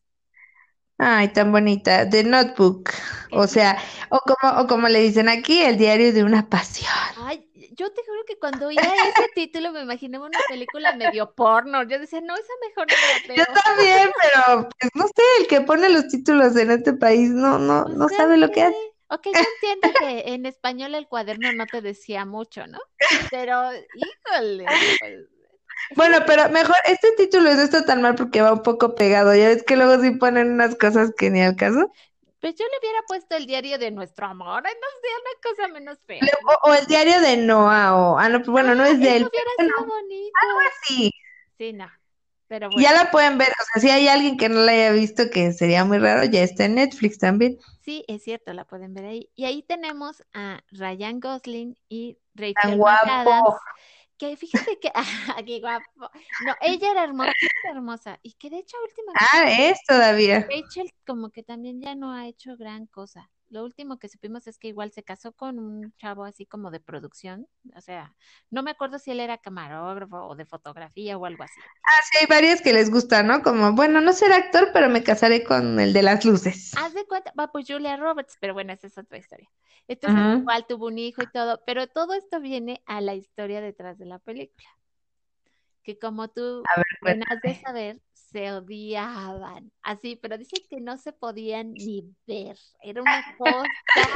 Ay, 0.97 1.27
tan 1.29 1.51
bonita. 1.51 2.09
The 2.09 2.23
Notebook. 2.23 2.89
O 3.31 3.47
sea, 3.47 3.77
o 4.09 4.19
como, 4.19 4.61
o 4.61 4.67
como 4.67 4.87
le 4.87 5.01
dicen 5.01 5.29
aquí, 5.29 5.61
el 5.61 5.77
diario 5.77 6.11
de 6.11 6.23
una 6.23 6.49
pasión. 6.49 6.91
Ay, 7.17 7.47
yo 7.77 7.91
te 7.93 8.01
juro 8.03 8.21
que 8.25 8.37
cuando 8.39 8.67
oía 8.67 8.79
ese 8.81 9.29
título 9.35 9.71
me 9.71 9.81
imaginaba 9.81 10.25
una 10.25 10.39
película 10.49 10.95
medio 10.95 11.33
porno. 11.35 11.83
Yo 11.83 11.99
decía, 11.99 12.21
no, 12.21 12.33
esa 12.33 12.53
mejor 12.67 12.87
no 12.87 12.95
la 12.95 13.35
Yo 13.35 13.43
veo. 13.45 13.61
también, 13.63 14.09
pero 14.21 14.69
pues 14.79 14.91
no 14.95 15.05
sé, 15.07 15.23
el 15.41 15.47
que 15.47 15.61
pone 15.61 15.89
los 15.89 16.07
títulos 16.07 16.55
en 16.55 16.71
este 16.71 16.93
país 16.93 17.29
no, 17.29 17.59
no, 17.59 17.83
Pues 17.83 17.95
no 17.95 18.09
sabe 18.09 18.37
lo 18.37 18.49
que 18.49 18.63
hace. 18.63 18.75
Ok, 19.09 19.27
yo 19.27 19.31
entiendo 19.31 19.99
que 19.99 20.33
en 20.33 20.45
español 20.45 20.95
el 20.95 21.07
cuaderno 21.07 21.53
no 21.53 21.65
te 21.65 21.81
decía 21.81 22.25
mucho, 22.25 22.67
¿no? 22.67 22.79
Pero, 23.31 23.71
híjole, 23.95 24.65
pues, 24.99 25.13
Bueno, 25.95 26.17
pero 26.25 26.49
mejor, 26.49 26.75
este 26.85 27.09
título 27.17 27.53
no 27.53 27.61
está 27.61 27.85
tan 27.85 28.01
mal 28.01 28.15
porque 28.15 28.41
va 28.41 28.53
un 28.53 28.63
poco 28.63 28.95
pegado. 28.95 29.35
Ya 29.35 29.47
ves 29.49 29.63
que 29.63 29.75
luego 29.77 30.01
sí 30.01 30.11
ponen 30.11 30.51
unas 30.51 30.75
cosas 30.75 31.11
que 31.17 31.29
ni 31.29 31.41
al 31.41 31.55
caso. 31.55 31.91
pues 32.39 32.55
yo 32.55 32.65
le 32.65 32.77
hubiera 32.79 33.01
puesto 33.07 33.35
el 33.35 33.45
diario 33.45 33.77
de 33.77 33.91
nuestro 33.91 34.25
amor. 34.27 34.63
No 34.63 34.69
sé, 34.69 35.07
una 35.21 35.41
cosa 35.43 35.67
menos 35.67 35.99
fea. 36.05 36.33
O, 36.63 36.69
o 36.69 36.73
el 36.73 36.85
diario 36.87 37.19
de 37.21 37.37
Noah, 37.37 37.95
o, 37.95 38.17
ah, 38.17 38.29
no, 38.29 38.39
pues 38.39 38.49
bueno, 38.49 38.75
no 38.75 38.85
es 38.85 39.01
de 39.01 39.17
él, 39.17 39.29
hubiera 39.29 39.51
pero 39.55 39.69
sido 39.69 39.85
bueno, 39.85 39.87
bonito. 39.87 40.73
sí. 40.87 41.11
Sí, 41.57 41.73
no. 41.73 41.87
Pero 42.47 42.69
ya 42.75 42.93
la 42.93 43.11
pueden 43.11 43.37
ver, 43.37 43.49
o 43.49 43.63
sea, 43.73 43.81
si 43.81 43.89
hay 43.89 44.07
alguien 44.07 44.37
que 44.37 44.47
no 44.49 44.61
la 44.61 44.71
haya 44.71 44.91
visto, 44.91 45.29
que 45.31 45.51
sería 45.53 45.83
muy 45.85 45.97
raro, 45.99 46.23
ya 46.25 46.43
está 46.43 46.65
en 46.65 46.75
Netflix 46.75 47.17
también. 47.17 47.57
sí, 47.79 48.03
es 48.07 48.23
cierto, 48.23 48.53
la 48.53 48.65
pueden 48.65 48.93
ver 48.93 49.05
ahí. 49.05 49.29
Y 49.35 49.45
ahí 49.45 49.63
tenemos 49.63 50.23
a 50.33 50.61
Ryan 50.71 51.19
Gosling 51.19 51.77
y 51.89 52.17
Tan 52.55 52.71
Rachel 52.71 52.77
guapo. 52.77 53.03
McAdams, 53.03 53.55
que 54.17 54.35
fíjate 54.37 54.79
que, 54.79 54.91
ah, 54.95 55.41
qué 55.45 55.59
guapo. 55.59 55.85
No, 56.45 56.55
ella 56.61 56.91
era 56.91 57.03
hermosa, 57.03 57.31
hermosa. 57.71 58.19
Y 58.23 58.33
que 58.33 58.49
de 58.49 58.59
hecho 58.59 58.77
últimamente 58.83 59.25
Ah, 59.31 59.69
es 59.69 59.79
todavía. 59.87 60.47
Rachel 60.49 60.91
como 61.05 61.29
que 61.29 61.43
también 61.43 61.81
ya 61.81 61.95
no 61.95 62.11
ha 62.11 62.27
hecho 62.27 62.57
gran 62.57 62.87
cosa. 62.87 63.29
Lo 63.49 63.63
último 63.63 63.97
que 63.97 64.09
supimos 64.09 64.45
es 64.47 64.57
que 64.57 64.67
igual 64.67 64.91
se 64.91 65.03
casó 65.03 65.31
con 65.31 65.59
un 65.59 65.93
chavo 65.97 66.25
así 66.25 66.45
como 66.45 66.69
de 66.69 66.79
producción. 66.79 67.47
O 67.75 67.81
sea, 67.81 68.13
no 68.49 68.61
me 68.63 68.71
acuerdo 68.71 68.99
si 68.99 69.11
él 69.11 69.19
era 69.19 69.37
camarógrafo 69.37 70.27
o 70.27 70.35
de 70.35 70.45
fotografía 70.45 71.17
o 71.17 71.25
algo 71.25 71.43
así. 71.43 71.59
Ah, 71.59 72.01
sí, 72.11 72.17
hay 72.19 72.25
varias 72.27 72.61
que 72.61 72.73
les 72.73 72.89
gusta, 72.89 73.23
¿no? 73.23 73.41
Como, 73.41 73.73
bueno, 73.73 74.01
no 74.01 74.11
ser 74.11 74.33
actor, 74.33 74.69
pero 74.73 74.89
me 74.89 75.03
casaré 75.03 75.43
con 75.43 75.79
el 75.79 75.93
de 75.93 76.03
las 76.03 76.25
luces. 76.25 76.73
Haz 76.77 76.93
de 76.93 77.05
cuenta, 77.05 77.31
va 77.39 77.51
pues 77.51 77.65
Julia 77.67 77.95
Roberts, 77.95 78.35
pero 78.39 78.53
bueno, 78.53 78.73
esa 78.73 78.87
es 78.87 78.97
otra 78.97 79.17
historia. 79.17 79.49
Entonces, 79.87 80.39
igual 80.39 80.65
tuvo 80.67 80.87
un 80.87 80.97
hijo 80.97 81.23
y 81.23 81.27
todo, 81.27 81.61
pero 81.65 81.87
todo 81.87 82.13
esto 82.13 82.41
viene 82.41 82.81
a 82.85 82.99
la 82.99 83.15
historia 83.15 83.61
detrás 83.61 83.97
de 83.97 84.05
la 84.05 84.19
película. 84.19 84.67
Que 85.87 85.97
como 85.97 86.27
tú 86.27 86.63
bien 87.01 87.23
has 87.29 87.41
de 87.41 87.55
cuéntame. 87.55 87.61
saber, 87.61 88.01
se 88.13 88.51
odiaban. 88.51 89.71
Así, 89.81 90.17
pero 90.17 90.37
dicen 90.37 90.59
que 90.69 90.81
no 90.81 90.97
se 90.97 91.13
podían 91.13 91.71
ni 91.71 92.13
ver. 92.27 92.57
Era 92.83 93.01
una 93.01 93.23
cosa 93.37 93.69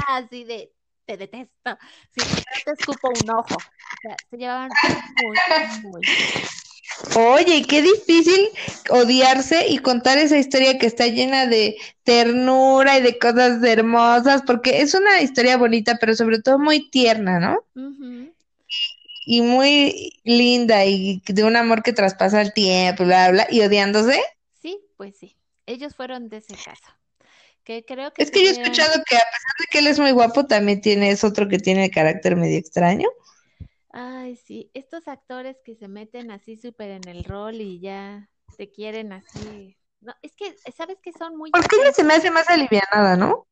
así 0.10 0.44
de, 0.44 0.74
te 1.06 1.16
detesto. 1.16 1.78
Si 2.10 2.20
te 2.66 2.72
escupo 2.78 3.08
un 3.08 3.30
ojo. 3.30 3.56
O 3.56 4.02
sea, 4.02 4.18
se 4.30 4.38
llevaban 4.38 4.70
muy, 5.24 5.38
muy. 5.84 6.02
Oye, 7.16 7.66
qué 7.66 7.82
difícil 7.82 8.50
odiarse 8.90 9.70
y 9.70 9.78
contar 9.78 10.18
esa 10.18 10.38
historia 10.38 10.78
que 10.78 10.88
está 10.88 11.08
llena 11.08 11.46
de 11.46 11.78
ternura 12.04 12.98
y 12.98 13.02
de 13.02 13.18
cosas 13.18 13.64
hermosas, 13.64 14.42
porque 14.46 14.82
es 14.82 14.94
una 14.94 15.22
historia 15.22 15.56
bonita, 15.56 15.98
pero 16.02 16.16
sobre 16.16 16.42
todo 16.42 16.60
muy 16.60 16.90
tierna, 16.90 17.40
¿no? 17.40 17.64
Y 19.26 19.42
muy 19.42 20.20
linda 20.24 20.86
y 20.86 21.22
de 21.26 21.44
un 21.44 21.56
amor 21.56 21.84
que 21.84 21.94
traspasa 21.94 22.42
el 22.42 22.54
tiempo, 22.54 23.04
bla, 23.04 23.32
bla, 23.32 23.48
y 23.50 23.62
odiándose. 23.62 24.22
Sí, 24.62 24.80
pues 24.98 25.18
sí. 25.18 25.38
Ellos 25.66 25.96
fueron 25.96 26.30
de 26.30 26.38
ese 26.38 26.56
caso. 26.56 26.92
Que 27.64 27.86
creo 27.86 28.12
que 28.12 28.24
Es 28.24 28.32
que 28.32 28.44
yo 28.44 28.50
he 28.50 28.52
escuchado 28.54 28.94
que 29.08 29.16
a 29.16 29.20
pesar 29.20 29.56
de 29.60 29.66
que 29.70 29.80
él 29.80 29.88
es 29.88 30.00
muy 30.00 30.12
guapo, 30.12 30.48
también 30.48 30.82
tiene, 30.82 31.12
es 31.12 31.24
otro 31.24 31.48
que 31.48 31.60
tiene 31.60 31.92
carácter 31.92 32.36
medio 32.36 32.58
extraño. 32.58 33.08
Ay, 33.94 34.36
sí, 34.38 34.72
estos 34.74 35.08
actores 35.08 35.58
que 35.64 35.76
se 35.76 35.88
meten 35.88 36.32
así 36.32 36.58
súper 36.58 36.92
en 36.92 37.08
el 37.08 37.24
rol 37.24 37.56
y 37.62 37.80
ya 37.80 38.30
te 38.58 38.72
quieren 38.72 39.14
así. 39.14 39.78
No, 40.00 40.16
es 40.22 40.36
que, 40.36 40.56
¿sabes 40.76 40.98
que 41.04 41.12
son 41.12 41.38
muy 41.38 41.52
Porque 41.52 41.76
ella 41.76 41.92
se 41.94 42.04
me 42.04 42.16
hace 42.16 42.32
más 42.32 42.50
alivianada, 42.50 43.16
¿no? 43.16 43.48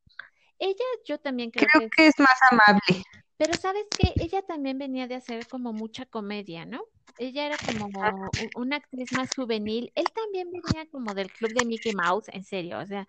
Ella, 0.58 0.86
yo 1.06 1.20
también 1.20 1.52
creo 1.52 1.68
Creo 1.72 1.90
que 1.90 1.96
que 1.96 2.08
es 2.08 2.20
más 2.20 2.38
amable. 2.52 3.04
Pero 3.40 3.58
sabes 3.58 3.88
que 3.98 4.16
ella 4.20 4.44
también 4.44 4.80
venía 4.80 5.08
de 5.08 5.16
hacer 5.16 5.50
como 5.50 5.74
mucha 5.74 6.06
comedia, 6.08 6.68
¿no? 6.68 6.84
Ella 7.18 7.48
era 7.48 7.60
como 7.60 8.34
u- 8.36 8.52
una 8.56 8.78
actriz 8.78 9.14
más 9.14 9.34
juvenil. 9.34 9.94
Él 9.96 10.12
también 10.16 10.52
venía 10.52 10.88
como 10.92 11.16
del 11.16 11.34
club 11.34 11.54
de 11.54 11.66
Mickey 11.66 11.94
Mouse, 11.94 12.30
en 12.30 12.46
serio, 12.46 12.80
o 12.80 12.88
sea, 12.88 13.08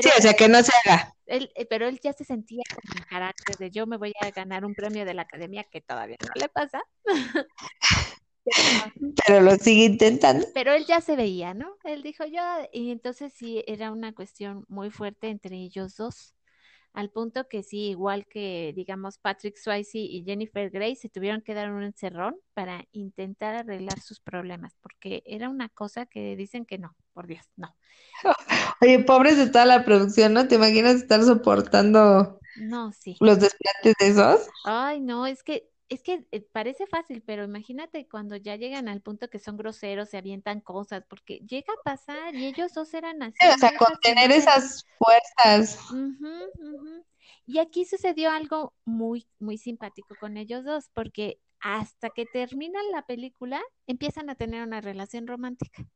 Sí, 0.00 0.08
o 0.18 0.22
sea, 0.22 0.34
que 0.34 0.48
no 0.48 0.62
se 0.62 0.72
haga. 0.84 1.14
él, 1.26 1.50
eh, 1.56 1.66
pero 1.66 1.86
él 1.88 2.00
ya 2.02 2.12
se 2.12 2.24
sentía 2.24 2.62
como 2.74 2.96
en 2.96 3.04
carácter 3.04 3.56
de 3.58 3.70
yo 3.70 3.86
me 3.86 3.96
voy 3.96 4.12
a 4.20 4.30
ganar 4.32 4.64
un 4.64 4.74
premio 4.74 5.04
de 5.04 5.14
la 5.14 5.22
academia 5.22 5.64
que 5.64 5.80
todavía 5.80 6.16
no 6.20 6.32
le 6.40 6.48
pasa. 6.48 6.82
Pero 9.26 9.40
lo 9.40 9.56
sigue 9.56 9.84
intentando. 9.84 10.46
pero 10.52 10.72
él 10.74 10.84
ya 10.86 11.00
se 11.00 11.16
veía, 11.16 11.54
¿no? 11.54 11.76
Él 11.84 12.02
dijo 12.02 12.24
yo, 12.26 12.40
y 12.72 12.90
entonces 12.90 13.32
sí, 13.34 13.64
era 13.66 13.90
una 13.92 14.14
cuestión 14.14 14.64
muy 14.68 14.90
fuerte 14.90 15.28
entre 15.28 15.56
ellos 15.56 15.96
dos. 15.96 16.34
Al 16.94 17.10
punto 17.10 17.48
que 17.48 17.62
sí, 17.62 17.88
igual 17.90 18.26
que 18.26 18.72
digamos 18.76 19.18
Patrick 19.18 19.56
Swayze 19.56 19.98
y 19.98 20.24
Jennifer 20.24 20.70
Grey 20.70 20.94
se 20.96 21.08
tuvieron 21.08 21.40
que 21.42 21.54
dar 21.54 21.72
un 21.72 21.82
encerrón 21.82 22.36
para 22.54 22.84
intentar 22.92 23.54
arreglar 23.54 24.00
sus 24.00 24.20
problemas, 24.20 24.76
porque 24.82 25.22
era 25.26 25.48
una 25.48 25.68
cosa 25.70 26.06
que 26.06 26.36
dicen 26.36 26.66
que 26.66 26.78
no, 26.78 26.94
por 27.14 27.26
Dios, 27.26 27.46
no. 27.56 27.74
Oye, 28.80 28.98
pobres 29.04 29.36
de 29.36 29.48
toda 29.48 29.66
la 29.66 29.84
producción, 29.84 30.32
¿no? 30.34 30.48
¿Te 30.48 30.56
imaginas 30.56 30.96
estar 30.96 31.22
soportando 31.22 32.40
No, 32.54 32.92
sí. 32.92 33.16
los 33.20 33.40
desplantes 33.40 33.94
de 34.00 34.08
esos? 34.08 34.48
Ay, 34.62 35.00
no, 35.00 35.26
es 35.26 35.42
que 35.42 35.70
es 35.92 36.02
que 36.02 36.26
eh, 36.32 36.40
parece 36.52 36.86
fácil, 36.86 37.22
pero 37.22 37.44
imagínate 37.44 38.08
cuando 38.08 38.36
ya 38.36 38.56
llegan 38.56 38.88
al 38.88 39.02
punto 39.02 39.28
que 39.28 39.38
son 39.38 39.58
groseros, 39.58 40.08
se 40.08 40.16
avientan 40.16 40.60
cosas, 40.60 41.04
porque 41.06 41.40
llega 41.46 41.72
a 41.72 41.82
pasar 41.84 42.34
y 42.34 42.46
ellos 42.46 42.72
dos 42.72 42.94
eran 42.94 43.22
así 43.22 43.36
Sí, 43.40 43.48
o 43.54 43.58
sea, 43.58 43.76
contener 43.76 44.32
esas 44.32 44.86
fuerzas. 44.98 45.78
Y 47.44 47.58
aquí 47.58 47.84
sucedió 47.84 48.30
algo 48.30 48.72
muy, 48.86 49.26
muy 49.38 49.58
simpático 49.58 50.14
con 50.18 50.38
ellos 50.38 50.64
dos, 50.64 50.88
porque 50.94 51.38
hasta 51.60 52.08
que 52.08 52.24
terminan 52.24 52.90
la 52.90 53.04
película, 53.04 53.60
empiezan 53.86 54.30
a 54.30 54.34
tener 54.34 54.62
una 54.66 54.80
relación 54.80 55.26
romántica. 55.26 55.86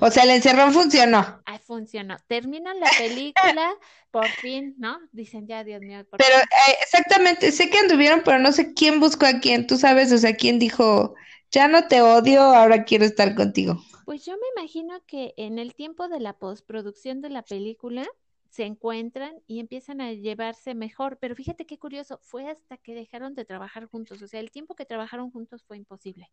O 0.00 0.10
sea, 0.10 0.24
el 0.24 0.30
encerrón 0.30 0.72
funcionó. 0.72 1.42
Ah, 1.46 1.58
funcionó. 1.58 2.16
Terminan 2.26 2.78
la 2.80 2.90
película, 2.96 3.70
por 4.10 4.26
fin, 4.26 4.74
¿no? 4.78 4.98
Dicen 5.12 5.46
ya, 5.46 5.64
Dios 5.64 5.80
mío, 5.80 6.04
por 6.08 6.18
Pero 6.18 6.36
eh, 6.36 6.76
exactamente, 6.82 7.52
sé 7.52 7.70
que 7.70 7.78
anduvieron, 7.78 8.22
pero 8.24 8.38
no 8.38 8.52
sé 8.52 8.74
quién 8.74 9.00
buscó 9.00 9.26
a 9.26 9.40
quién. 9.40 9.66
Tú 9.66 9.76
sabes, 9.76 10.12
o 10.12 10.18
sea, 10.18 10.34
quién 10.34 10.58
dijo, 10.58 11.14
ya 11.50 11.68
no 11.68 11.88
te 11.88 12.00
odio, 12.00 12.42
ahora 12.42 12.84
quiero 12.84 13.04
estar 13.04 13.34
contigo. 13.34 13.82
Pues 14.04 14.24
yo 14.24 14.34
me 14.34 14.62
imagino 14.62 15.02
que 15.06 15.34
en 15.36 15.58
el 15.58 15.74
tiempo 15.74 16.08
de 16.08 16.20
la 16.20 16.32
postproducción 16.32 17.20
de 17.20 17.30
la 17.30 17.42
película 17.42 18.08
se 18.48 18.64
encuentran 18.64 19.34
y 19.46 19.60
empiezan 19.60 20.00
a 20.00 20.12
llevarse 20.12 20.74
mejor. 20.74 21.18
Pero 21.20 21.34
fíjate 21.34 21.66
qué 21.66 21.78
curioso, 21.78 22.18
fue 22.22 22.48
hasta 22.48 22.76
que 22.76 22.94
dejaron 22.94 23.34
de 23.34 23.44
trabajar 23.44 23.86
juntos. 23.86 24.22
O 24.22 24.26
sea, 24.26 24.40
el 24.40 24.50
tiempo 24.50 24.74
que 24.74 24.84
trabajaron 24.84 25.30
juntos 25.30 25.64
fue 25.66 25.76
imposible. 25.76 26.30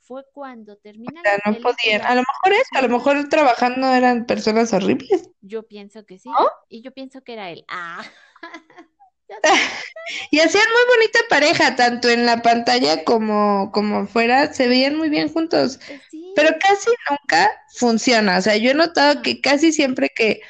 Fue 0.00 0.24
cuando 0.32 0.76
termina 0.76 1.20
O 1.20 1.24
sea, 1.24 1.38
no 1.46 1.58
podían. 1.60 2.02
A 2.02 2.14
lo 2.14 2.22
mejor 2.22 2.52
eso, 2.52 2.70
a 2.72 2.82
lo 2.82 2.88
mejor 2.88 3.28
trabajando 3.28 3.92
eran 3.92 4.26
personas 4.26 4.72
horribles. 4.72 5.30
Yo 5.40 5.62
pienso 5.62 6.04
que 6.04 6.18
sí. 6.18 6.28
¿No? 6.28 6.48
Y 6.68 6.82
yo 6.82 6.92
pienso 6.92 7.22
que 7.22 7.32
era 7.34 7.50
él. 7.50 7.64
Ah, 7.68 8.04
y 10.30 10.40
hacían 10.40 10.64
muy 10.64 10.96
bonita 10.96 11.18
pareja, 11.28 11.76
tanto 11.76 12.08
en 12.08 12.26
la 12.26 12.42
pantalla 12.42 13.04
como, 13.04 13.70
como 13.72 14.06
fuera, 14.06 14.52
se 14.52 14.68
veían 14.68 14.96
muy 14.96 15.08
bien 15.08 15.32
juntos. 15.32 15.80
Pues 15.86 16.00
sí. 16.10 16.32
Pero 16.36 16.50
casi 16.60 16.90
nunca 17.10 17.50
funciona. 17.74 18.38
O 18.38 18.42
sea, 18.42 18.56
yo 18.56 18.70
he 18.70 18.74
notado 18.74 19.22
que 19.22 19.40
casi 19.40 19.72
siempre 19.72 20.10
que, 20.14 20.40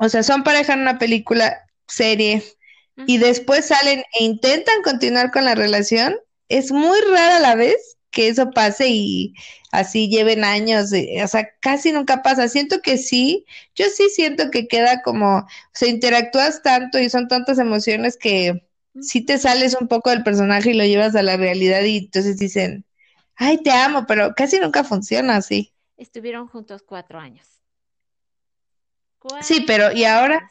o 0.00 0.08
sea, 0.08 0.22
son 0.22 0.44
pareja 0.44 0.72
en 0.72 0.80
una 0.80 0.98
película, 0.98 1.68
serie, 1.86 2.42
y 3.06 3.18
después 3.18 3.66
salen 3.66 4.02
e 4.18 4.24
intentan 4.24 4.82
continuar 4.82 5.30
con 5.30 5.44
la 5.44 5.54
relación, 5.54 6.16
es 6.48 6.72
muy 6.72 6.98
rara 7.12 7.38
la 7.38 7.54
vez 7.54 7.98
que 8.10 8.28
eso 8.28 8.50
pase 8.50 8.88
y 8.88 9.34
así 9.72 10.08
lleven 10.08 10.42
años, 10.42 10.90
o 10.92 11.28
sea, 11.28 11.48
casi 11.60 11.92
nunca 11.92 12.22
pasa. 12.22 12.48
Siento 12.48 12.80
que 12.80 12.96
sí, 12.96 13.44
yo 13.74 13.86
sí 13.94 14.08
siento 14.08 14.50
que 14.50 14.68
queda 14.68 15.02
como, 15.02 15.38
o 15.40 15.46
sea, 15.74 15.88
interactúas 15.88 16.62
tanto 16.62 16.98
y 16.98 17.10
son 17.10 17.28
tantas 17.28 17.58
emociones 17.58 18.16
que 18.16 18.66
sí 19.02 19.20
te 19.20 19.36
sales 19.36 19.76
un 19.78 19.86
poco 19.86 20.08
del 20.10 20.22
personaje 20.22 20.70
y 20.70 20.74
lo 20.74 20.84
llevas 20.84 21.14
a 21.14 21.22
la 21.22 21.36
realidad 21.36 21.82
y 21.82 21.98
entonces 21.98 22.38
dicen, 22.38 22.86
ay, 23.36 23.58
te 23.58 23.70
amo, 23.70 24.06
pero 24.08 24.34
casi 24.34 24.58
nunca 24.60 24.82
funciona 24.82 25.36
así. 25.36 25.74
Estuvieron 25.98 26.48
juntos 26.48 26.82
cuatro 26.82 27.18
años. 27.18 27.59
Sí, 29.42 29.64
pero 29.66 29.92
¿y 29.92 30.04
ahora? 30.04 30.50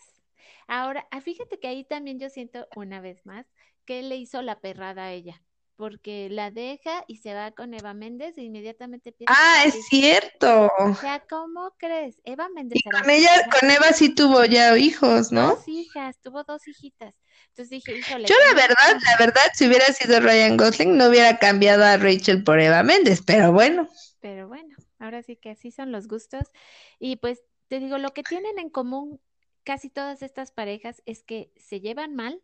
Ahora, 0.68 1.08
ah, 1.12 1.22
fíjate 1.22 1.60
que 1.60 1.68
ahí 1.68 1.84
también 1.84 2.20
yo 2.20 2.30
siento 2.30 2.68
una 2.76 3.02
vez 3.02 3.26
más 3.26 3.46
que 3.86 4.00
él 4.00 4.10
le 4.10 4.18
hizo 4.18 4.42
la 4.42 4.60
perrada 4.60 5.06
a 5.06 5.12
ella, 5.12 5.42
porque 5.76 6.30
la 6.30 6.52
deja 6.52 7.04
y 7.08 7.18
se 7.18 7.34
va 7.34 7.52
con 7.52 7.74
Eva 7.74 7.94
Méndez 7.94 8.38
e 8.38 8.44
inmediatamente 8.44 9.10
empieza 9.10 9.34
a 9.34 9.38
Ah, 9.38 9.64
es 9.66 9.86
cierto. 9.88 10.70
O 10.86 10.94
sea, 10.96 11.22
¿cómo 11.28 11.76
crees? 11.78 12.22
Eva 12.24 12.50
Méndez 12.50 12.78
Y 12.78 12.84
con 12.90 13.10
ella, 13.10 13.30
con 13.60 13.72
Eva 13.72 13.94
sí 13.94 14.14
tuvo 14.14 14.46
ya 14.46 14.78
hijos, 14.78 15.32
¿no? 15.32 15.48
dos 15.50 15.68
hijas, 15.68 16.20
tuvo 16.22 16.44
dos 16.44 16.68
hijitas. 16.68 17.16
Entonces 17.50 17.70
dije, 17.70 17.96
híjole, 17.96 18.28
Yo 18.28 18.36
la 18.48 18.56
verdad, 18.56 19.02
la 19.06 19.26
verdad, 19.26 19.42
si 19.54 19.68
hubiera 19.68 19.86
sido 19.88 20.20
Ryan 20.20 20.58
Gosling, 20.58 20.98
no 20.98 21.08
hubiera 21.08 21.38
cambiado 21.40 21.84
a 21.84 21.98
Rachel 21.98 22.44
por 22.44 22.60
Eva 22.60 22.84
Méndez, 22.84 23.22
pero 23.26 23.52
bueno. 23.52 23.90
Pero 24.20 24.48
bueno, 24.48 24.76
ahora 25.00 25.24
sí 25.24 25.36
que 25.38 25.52
así 25.52 25.72
son 25.72 25.92
los 25.92 26.08
gustos. 26.08 26.44
Y 27.00 27.18
pues 27.18 27.44
te 27.70 27.80
digo, 27.80 27.98
lo 27.98 28.10
que 28.10 28.24
tienen 28.24 28.60
en 28.60 28.70
común 28.70 29.22
casi 29.64 29.90
todas 29.90 30.22
estas 30.22 30.52
parejas 30.52 31.02
es 31.06 31.24
que 31.24 31.52
se 31.56 31.80
llevan 31.80 32.16
mal 32.16 32.42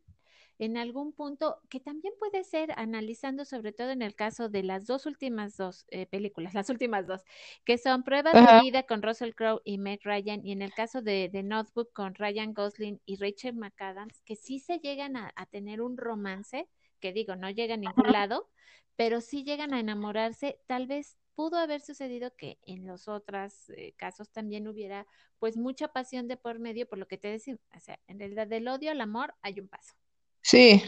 en 0.58 0.78
algún 0.78 1.12
punto, 1.12 1.60
que 1.70 1.82
también 1.82 2.14
puede 2.18 2.44
ser 2.44 2.72
analizando 2.78 3.44
sobre 3.44 3.74
todo 3.74 3.90
en 3.90 4.02
el 4.02 4.16
caso 4.16 4.48
de 4.48 4.64
las 4.64 4.86
dos 4.86 5.06
últimas 5.06 5.58
dos 5.58 5.86
eh, 5.90 6.06
películas, 6.06 6.54
las 6.54 6.70
últimas 6.70 7.08
dos, 7.08 7.24
que 7.66 7.78
son 7.78 8.04
Pruebas 8.04 8.34
de. 8.34 8.62
Vida 8.62 8.84
con 8.84 9.02
Russell 9.02 9.34
Crowe 9.34 9.62
y 9.66 9.78
Meg 9.78 10.00
Ryan, 10.04 10.46
y 10.46 10.54
en 10.54 10.62
el 10.62 10.74
caso 10.74 11.02
de, 11.02 11.30
de 11.30 11.44
Notebook 11.44 11.92
con 11.92 12.16
Ryan 12.16 12.54
Gosling 12.54 13.02
y 13.06 13.18
Rachel 13.18 13.56
McAdams, 13.56 14.22
que 14.22 14.36
sí 14.36 14.60
se 14.60 14.80
llegan 14.80 15.18
a, 15.18 15.34
a 15.36 15.46
tener 15.48 15.82
un 15.82 15.98
romance, 15.98 16.70
que 17.02 17.12
digo, 17.12 17.36
no 17.36 17.50
llega 17.50 17.74
a 17.74 17.78
ningún 17.78 18.14
lado, 18.14 18.50
pero 18.96 19.20
sí 19.20 19.44
llegan 19.44 19.74
a 19.74 19.80
enamorarse, 19.80 20.62
tal 20.68 20.88
vez 20.88 21.18
pudo 21.36 21.58
haber 21.58 21.82
sucedido 21.82 22.36
que 22.36 22.60
en 22.66 22.88
los 22.88 23.08
otros 23.08 23.70
eh, 23.70 23.94
casos 23.98 24.30
también 24.32 24.68
hubiera 24.68 25.06
pues 25.40 25.58
mucha 25.58 25.90
pasión 25.90 26.28
de 26.28 26.38
por 26.38 26.60
medio, 26.60 26.88
por 26.88 26.98
lo 26.98 27.08
que 27.08 27.18
te 27.18 27.28
decía, 27.28 27.58
o 27.76 27.80
sea, 27.80 28.00
en 28.08 28.20
realidad 28.20 28.48
del 28.48 28.68
odio 28.68 28.92
al 28.92 29.02
amor 29.02 29.36
hay 29.42 29.60
un 29.60 29.68
paso. 29.68 29.94
Sí, 30.42 30.84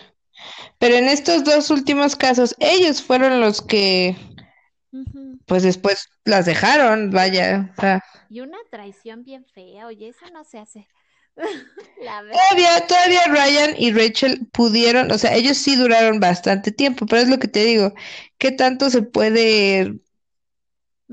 pero 0.80 0.96
en 0.96 1.06
estos 1.06 1.44
dos 1.44 1.70
últimos 1.70 2.16
casos, 2.16 2.56
ellos 2.60 3.02
fueron 3.02 3.42
los 3.42 3.62
que, 3.62 4.16
pues 5.46 5.64
después 5.64 6.08
las 6.26 6.46
dejaron, 6.46 7.12
vaya. 7.12 7.74
O 7.78 7.82
sea, 7.82 8.04
Y 8.30 8.42
una 8.42 8.58
traición 8.70 9.24
bien 9.24 9.46
fea, 9.46 9.88
oye, 9.88 10.10
eso 10.10 10.26
no 10.34 10.44
se 10.44 10.60
hace. 10.60 10.88
La 12.02 12.22
todavía, 12.22 12.88
todavía 12.88 13.22
Ryan 13.28 13.76
y 13.78 13.92
Rachel 13.92 14.48
pudieron, 14.52 15.12
o 15.12 15.18
sea, 15.18 15.36
ellos 15.36 15.58
sí 15.58 15.76
duraron 15.76 16.20
bastante 16.20 16.72
tiempo, 16.72 17.06
pero 17.06 17.22
es 17.22 17.30
lo 17.30 17.38
que 17.38 17.48
te 17.48 17.64
digo, 17.64 17.94
¿qué 18.40 18.52
tanto 18.52 18.90
se 18.90 19.04
puede 19.04 20.00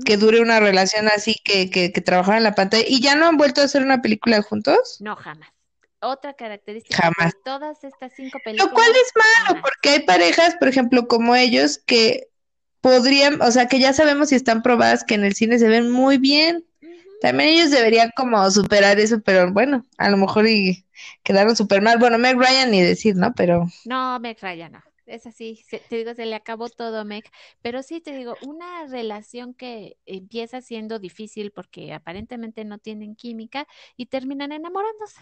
que 0.03 0.17
dure 0.17 0.41
una 0.41 0.59
relación 0.59 1.07
así 1.07 1.35
que, 1.43 1.69
que, 1.69 1.91
que 1.93 2.01
trabajar 2.01 2.37
en 2.37 2.43
la 2.43 2.55
pantalla? 2.55 2.83
¿Y 2.87 3.01
ya 3.01 3.15
no 3.15 3.27
han 3.27 3.37
vuelto 3.37 3.61
a 3.61 3.65
hacer 3.65 3.83
una 3.83 4.01
película 4.01 4.41
juntos? 4.41 4.97
No, 4.99 5.15
jamás. 5.15 5.49
Otra 6.01 6.33
característica 6.33 6.97
Jamás. 6.97 7.33
de 7.33 7.39
todas 7.43 7.83
estas 7.83 8.11
cinco 8.15 8.37
Lo 8.45 8.69
cual 8.71 8.91
películas, 8.91 8.97
es 9.07 9.11
malo, 9.15 9.45
jamás. 9.47 9.61
porque 9.63 9.89
hay 9.89 9.99
parejas, 10.01 10.55
por 10.59 10.67
ejemplo, 10.67 11.07
como 11.07 11.35
ellos, 11.35 11.79
que 11.85 12.27
podrían, 12.81 13.41
o 13.41 13.49
sea, 13.49 13.67
que 13.67 13.79
ya 13.79 13.93
sabemos 13.93 14.29
si 14.29 14.35
están 14.35 14.61
probadas 14.61 15.03
que 15.03 15.15
en 15.15 15.23
el 15.23 15.33
cine 15.33 15.57
se 15.57 15.67
ven 15.67 15.89
muy 15.89 16.17
bien. 16.17 16.63
También 17.21 17.49
ellos 17.51 17.71
deberían 17.71 18.11
como 18.15 18.51
superar 18.51 18.99
eso, 18.99 19.19
pero 19.21 19.51
bueno, 19.51 19.83
a 19.97 20.09
lo 20.11 20.17
mejor 20.17 20.47
y 20.47 20.85
quedaron 21.23 21.55
súper 21.55 21.81
mal. 21.81 21.97
Bueno, 21.97 22.19
Meg 22.19 22.37
Ryan 22.37 22.69
ni 22.69 22.81
decir, 22.83 23.15
¿no? 23.15 23.33
Pero 23.33 23.65
No, 23.85 24.19
Meg 24.19 24.37
Ryan, 24.41 24.73
no. 24.73 24.83
Es 25.05 25.25
así, 25.27 25.57
se- 25.67 25.79
te 25.79 25.97
digo, 25.97 26.13
se 26.15 26.25
le 26.25 26.35
acabó 26.35 26.69
todo 26.69 27.05
Meg. 27.05 27.25
Pero 27.61 27.83
sí, 27.83 28.01
te 28.01 28.11
digo, 28.13 28.35
una 28.41 28.85
relación 28.87 29.53
que 29.53 29.97
empieza 30.05 30.61
siendo 30.61 30.99
difícil 30.99 31.51
porque 31.51 31.93
aparentemente 31.93 32.65
no 32.65 32.79
tienen 32.79 33.15
química 33.15 33.67
y 33.97 34.07
terminan 34.07 34.51
enamorándose. 34.51 35.21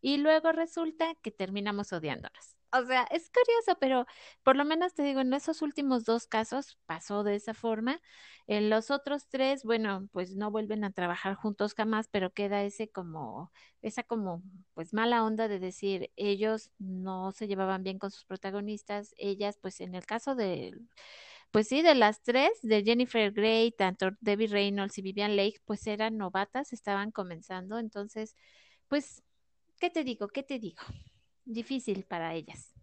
Y 0.00 0.18
luego 0.18 0.52
resulta 0.52 1.16
que 1.16 1.32
terminamos 1.32 1.92
odiándonos. 1.92 2.56
O 2.76 2.84
sea, 2.86 3.04
es 3.12 3.30
curioso, 3.30 3.78
pero 3.80 4.04
por 4.42 4.56
lo 4.56 4.64
menos 4.64 4.94
te 4.94 5.04
digo, 5.04 5.20
en 5.20 5.32
esos 5.32 5.62
últimos 5.62 6.04
dos 6.04 6.26
casos 6.26 6.76
pasó 6.86 7.22
de 7.22 7.36
esa 7.36 7.54
forma. 7.54 8.00
En 8.48 8.68
los 8.68 8.90
otros 8.90 9.28
tres, 9.28 9.62
bueno, 9.64 10.08
pues 10.12 10.34
no 10.34 10.50
vuelven 10.50 10.82
a 10.84 10.92
trabajar 10.92 11.34
juntos 11.36 11.74
jamás, 11.74 12.08
pero 12.10 12.32
queda 12.32 12.64
ese 12.64 12.90
como, 12.90 13.52
esa 13.80 14.02
como, 14.02 14.42
pues 14.74 14.92
mala 14.92 15.24
onda 15.24 15.46
de 15.46 15.60
decir, 15.60 16.10
ellos 16.16 16.70
no 16.78 17.30
se 17.32 17.46
llevaban 17.46 17.84
bien 17.84 17.98
con 18.00 18.10
sus 18.10 18.24
protagonistas, 18.24 19.14
ellas, 19.18 19.56
pues 19.62 19.80
en 19.80 19.94
el 19.94 20.04
caso 20.04 20.34
de, 20.34 20.74
pues 21.52 21.68
sí, 21.68 21.82
de 21.82 21.94
las 21.94 22.22
tres, 22.22 22.50
de 22.62 22.82
Jennifer 22.84 23.32
Grey, 23.32 23.72
tanto 23.72 24.10
Debbie 24.20 24.48
Reynolds 24.48 24.98
y 24.98 25.02
Vivian 25.02 25.36
Leigh, 25.36 25.60
pues 25.64 25.86
eran 25.86 26.16
novatas, 26.18 26.72
estaban 26.72 27.12
comenzando, 27.12 27.78
entonces, 27.78 28.36
pues 28.88 29.22
¿Qué 29.80 29.90
te 29.90 30.04
digo? 30.04 30.28
¿Qué 30.28 30.42
te 30.42 30.58
digo? 30.58 30.82
Difícil 31.46 32.04
para 32.04 32.34
ellas. 32.34 32.73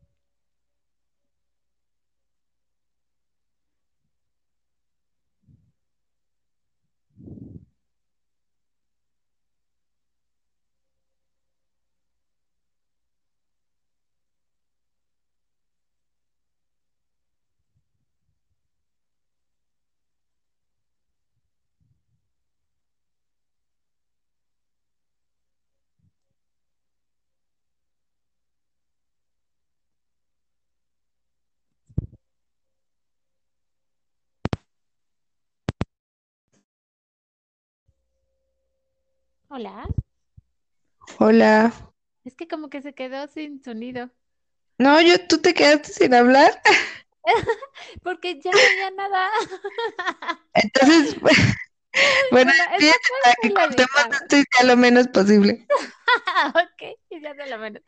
Hola. 39.54 39.86
hola. 41.20 41.74
Es 42.24 42.38
que 42.38 42.48
como 42.48 42.70
que 42.70 42.82
se 42.82 42.94
quedó 42.94 43.28
sin 43.28 43.62
sonido. 43.62 44.10
No, 44.78 45.02
yo, 45.02 45.28
tú 45.28 45.40
te 45.40 45.54
quedaste 45.54 45.92
sin 45.92 46.14
hablar. 46.14 46.62
Porque 48.02 48.40
ya 48.40 48.50
no 48.50 48.58
había 48.58 48.92
nada. 48.92 49.30
Entonces, 50.54 51.20
bueno, 52.32 52.50
fíjate 52.80 53.00
para 53.24 53.36
que 53.42 53.48
editamos. 53.48 54.22
esto 54.22 54.38
y 54.38 54.44
sea 54.56 54.66
lo 54.68 54.78
menos 54.78 55.10
posible. 55.10 55.68
Ok, 56.48 56.98
y 57.10 57.22
ya 57.22 57.34
de 57.34 57.48
la 57.48 57.58
menos. 57.58 57.84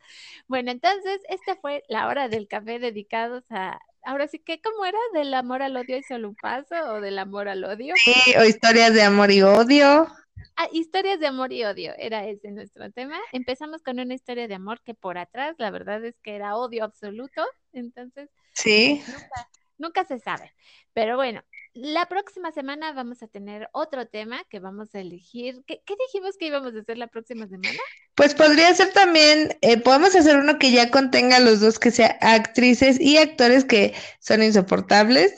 Bueno, 0.46 0.70
entonces 0.70 1.22
esta 1.30 1.56
fue 1.56 1.82
la 1.88 2.08
hora 2.08 2.28
del 2.28 2.46
café 2.46 2.78
dedicados 2.78 3.44
a, 3.48 3.78
ahora 4.04 4.28
sí 4.28 4.38
que, 4.38 4.60
¿cómo 4.60 4.84
era? 4.84 4.98
¿Del 5.14 5.32
amor 5.32 5.62
al 5.62 5.78
odio 5.78 5.96
y 5.96 6.02
solo 6.02 6.28
un 6.28 6.36
paso 6.36 6.74
o 6.90 7.00
del 7.00 7.18
amor 7.18 7.48
al 7.48 7.64
odio? 7.64 7.94
Sí, 7.96 8.34
o 8.38 8.44
historias 8.44 8.92
de 8.92 9.02
amor 9.02 9.30
y 9.30 9.40
odio. 9.42 10.08
Ah, 10.56 10.68
historias 10.72 11.20
de 11.20 11.26
amor 11.26 11.52
y 11.52 11.64
odio, 11.64 11.92
era 11.98 12.24
ese 12.26 12.50
nuestro 12.50 12.90
tema. 12.92 13.18
Empezamos 13.32 13.82
con 13.82 13.98
una 13.98 14.14
historia 14.14 14.46
de 14.48 14.54
amor 14.54 14.80
que 14.82 14.94
por 14.94 15.18
atrás, 15.18 15.56
la 15.58 15.70
verdad 15.70 16.04
es 16.04 16.14
que 16.22 16.36
era 16.36 16.56
odio 16.56 16.84
absoluto, 16.84 17.42
entonces 17.72 18.28
Sí. 18.52 19.02
nunca, 19.06 19.48
nunca 19.78 20.04
se 20.04 20.18
sabe. 20.20 20.52
Pero 20.92 21.16
bueno, 21.16 21.42
la 21.72 22.06
próxima 22.06 22.52
semana 22.52 22.92
vamos 22.92 23.22
a 23.22 23.26
tener 23.26 23.68
otro 23.72 24.06
tema 24.06 24.44
que 24.48 24.60
vamos 24.60 24.94
a 24.94 25.00
elegir. 25.00 25.62
¿Qué, 25.66 25.82
qué 25.84 25.96
dijimos 26.06 26.36
que 26.38 26.46
íbamos 26.46 26.74
a 26.74 26.78
hacer 26.78 26.98
la 26.98 27.08
próxima 27.08 27.48
semana? 27.48 27.78
Pues 28.14 28.34
podría 28.34 28.72
ser 28.74 28.92
también, 28.92 29.58
eh, 29.60 29.76
podemos 29.80 30.14
hacer 30.14 30.36
uno 30.36 30.58
que 30.60 30.70
ya 30.70 30.90
contenga 30.92 31.38
a 31.38 31.40
los 31.40 31.60
dos, 31.60 31.80
que 31.80 31.90
sea 31.90 32.16
actrices 32.20 33.00
y 33.00 33.18
actores 33.18 33.64
que 33.64 33.92
son 34.20 34.42
insoportables 34.44 35.34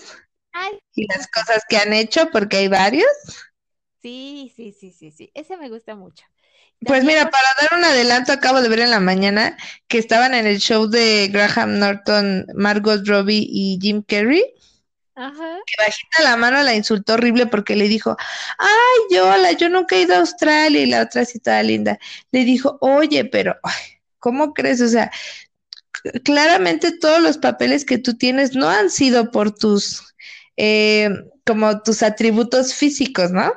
Ay, 0.53 0.79
y 0.95 1.07
las 1.09 1.27
cosas 1.29 1.63
que 1.71 1.79
han 1.79 1.95
hecho, 1.95 2.31
porque 2.31 2.59
hay 2.59 2.69
varios. 2.69 3.09
Sí, 4.07 4.53
sí, 4.55 4.73
sí, 4.73 4.93
sí, 4.93 5.11
sí, 5.11 5.31
ese 5.35 5.57
me 5.57 5.69
gusta 5.69 5.97
mucho. 5.97 6.25
Pues 6.81 7.03
mira, 7.05 7.29
para 7.29 7.47
dar 7.61 7.79
un 7.79 7.85
adelanto, 7.85 8.33
acabo 8.33 8.63
de 8.63 8.69
ver 8.69 8.81
en 8.81 8.91
la 8.91 9.01
mañana 9.01 9.57
que 9.89 9.99
estaban 9.99 10.33
en 10.35 10.47
el 10.47 10.59
show 10.59 10.87
de 10.87 11.29
Graham 11.33 11.79
Norton, 11.79 12.47
Margot 12.55 13.05
Robbie 13.05 13.47
y 13.49 13.79
Jim 13.81 14.05
Carrey. 14.07 14.45
Ajá. 15.17 15.59
Que 15.67 15.83
bajita 15.83 16.23
la 16.23 16.37
mano 16.37 16.63
la 16.63 16.75
insultó 16.75 17.15
horrible 17.15 17.47
porque 17.47 17.75
le 17.75 17.89
dijo, 17.89 18.17
ay, 18.59 19.17
Yola, 19.17 19.53
yo 19.53 19.69
nunca 19.71 19.97
he 19.97 20.03
ido 20.03 20.15
a 20.15 20.19
Australia 20.19 20.83
y 20.83 20.87
la 20.87 21.03
otra 21.03 21.23
así 21.23 21.41
toda 21.41 21.63
linda. 21.63 21.99
Le 22.31 22.45
dijo, 22.45 22.79
oye, 22.83 23.25
pero, 23.25 23.57
ay, 23.65 23.99
¿cómo 24.19 24.53
crees? 24.53 24.83
O 24.83 24.89
sea, 24.89 25.11
claramente 26.23 26.97
todos 26.97 27.21
los 27.21 27.39
papeles 27.39 27.85
que 27.85 27.99
tú 27.99 28.17
tienes 28.17 28.55
no 28.55 28.69
han 28.69 28.91
sido 28.91 29.31
por 29.33 29.53
tus, 29.53 30.15
eh, 30.57 31.09
como 31.45 31.83
tus 31.83 32.03
atributos 32.03 32.75
físicos, 32.75 33.33
¿no? 33.33 33.53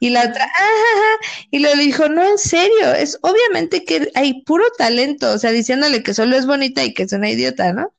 Y 0.00 0.10
la 0.10 0.24
otra, 0.28 0.44
"Ah, 0.44 0.48
ah, 0.60 1.16
ah", 1.22 1.26
y 1.50 1.58
le 1.60 1.74
dijo, 1.76 2.08
no, 2.08 2.22
en 2.28 2.38
serio, 2.38 2.92
es 2.94 3.18
obviamente 3.22 3.84
que 3.84 4.10
hay 4.14 4.42
puro 4.44 4.64
talento, 4.78 5.32
o 5.32 5.38
sea, 5.38 5.50
diciéndole 5.52 6.02
que 6.02 6.14
solo 6.14 6.36
es 6.36 6.46
bonita 6.46 6.84
y 6.84 6.94
que 6.94 7.04
es 7.04 7.12
una 7.12 7.30
idiota, 7.30 7.72
¿no? 7.72 7.94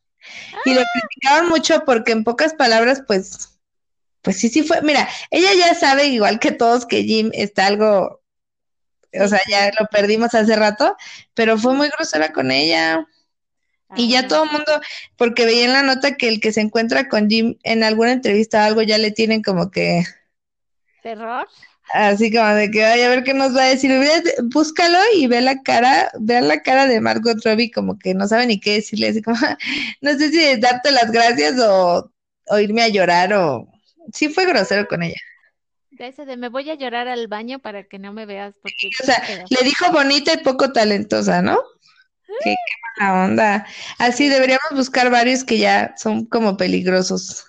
Y 0.63 0.73
lo 0.75 0.83
criticaban 0.93 1.49
mucho 1.49 1.83
porque 1.85 2.13
en 2.13 2.23
pocas 2.25 2.53
palabras, 2.55 3.03
pues, 3.07 3.59
pues 4.21 4.37
sí, 4.39 4.49
sí 4.49 4.63
fue, 4.63 4.81
mira, 4.83 5.07
ella 5.31 5.53
ya 5.55 5.75
sabe, 5.75 6.07
igual 6.07 6.39
que 6.39 6.51
todos, 6.51 6.85
que 6.85 7.03
Jim 7.03 7.31
está 7.33 7.67
algo, 7.67 8.21
o 9.19 9.27
sea, 9.27 9.39
ya 9.49 9.71
lo 9.79 9.87
perdimos 9.87 10.33
hace 10.35 10.55
rato, 10.55 10.95
pero 11.33 11.57
fue 11.57 11.73
muy 11.75 11.89
grosera 11.89 12.33
con 12.33 12.51
ella. 12.51 13.05
Y 13.95 14.09
ya 14.11 14.21
Ah, 14.21 14.27
todo 14.27 14.43
el 14.45 14.51
mundo, 14.51 14.81
porque 15.17 15.45
veía 15.45 15.65
en 15.65 15.73
la 15.73 15.83
nota 15.83 16.17
que 16.17 16.27
el 16.29 16.41
que 16.41 16.53
se 16.53 16.61
encuentra 16.61 17.09
con 17.09 17.29
Jim 17.29 17.57
en 17.63 17.83
alguna 17.83 18.11
entrevista 18.13 18.61
o 18.63 18.65
algo 18.67 18.81
ya 18.83 18.97
le 18.99 19.11
tienen 19.11 19.41
como 19.43 19.71
que 19.71 20.03
¿Terror? 21.01 21.47
Así 21.93 22.31
como 22.31 22.47
de 22.55 22.71
que 22.71 22.81
vaya 22.81 23.05
a 23.05 23.09
ver 23.09 23.23
qué 23.23 23.33
nos 23.33 23.55
va 23.55 23.63
a 23.63 23.69
decir. 23.69 23.91
Búscalo 24.45 24.97
y 25.15 25.27
ve 25.27 25.41
la 25.41 25.61
cara, 25.61 26.11
ve 26.19 26.41
la 26.41 26.61
cara 26.61 26.87
de 26.87 26.99
Margot 26.99 27.37
Robbie 27.43 27.71
como 27.71 27.97
que 27.97 28.13
no 28.13 28.27
sabe 28.27 28.47
ni 28.47 28.59
qué 28.59 28.73
decirle, 28.73 29.09
así 29.09 29.21
como, 29.21 29.37
no 30.01 30.11
sé 30.17 30.31
si 30.31 30.59
darte 30.59 30.91
las 30.91 31.11
gracias 31.11 31.59
o, 31.59 32.11
o 32.47 32.59
irme 32.59 32.81
a 32.83 32.89
llorar 32.89 33.33
o... 33.33 33.67
Sí 34.13 34.29
fue 34.29 34.45
grosero 34.45 34.87
con 34.87 35.01
ella. 35.01 35.19
De 35.89 36.07
ese 36.07 36.25
de 36.25 36.37
me 36.37 36.49
voy 36.49 36.69
a 36.69 36.75
llorar 36.75 37.07
al 37.07 37.27
baño 37.27 37.59
para 37.59 37.85
que 37.85 37.97
no 37.97 38.13
me 38.13 38.25
veas 38.25 38.55
porque 38.61 38.89
O 39.01 39.05
sea, 39.05 39.23
le 39.49 39.63
dijo 39.63 39.91
bonita 39.91 40.33
y 40.33 40.43
poco 40.43 40.71
talentosa, 40.71 41.41
¿no? 41.41 41.59
Qué, 42.43 42.53
qué 42.53 43.03
mala 43.03 43.25
onda. 43.25 43.67
Así 43.97 44.27
deberíamos 44.27 44.71
buscar 44.73 45.09
varios 45.09 45.43
que 45.43 45.57
ya 45.57 45.95
son 45.97 46.25
como 46.25 46.57
peligrosos. 46.57 47.45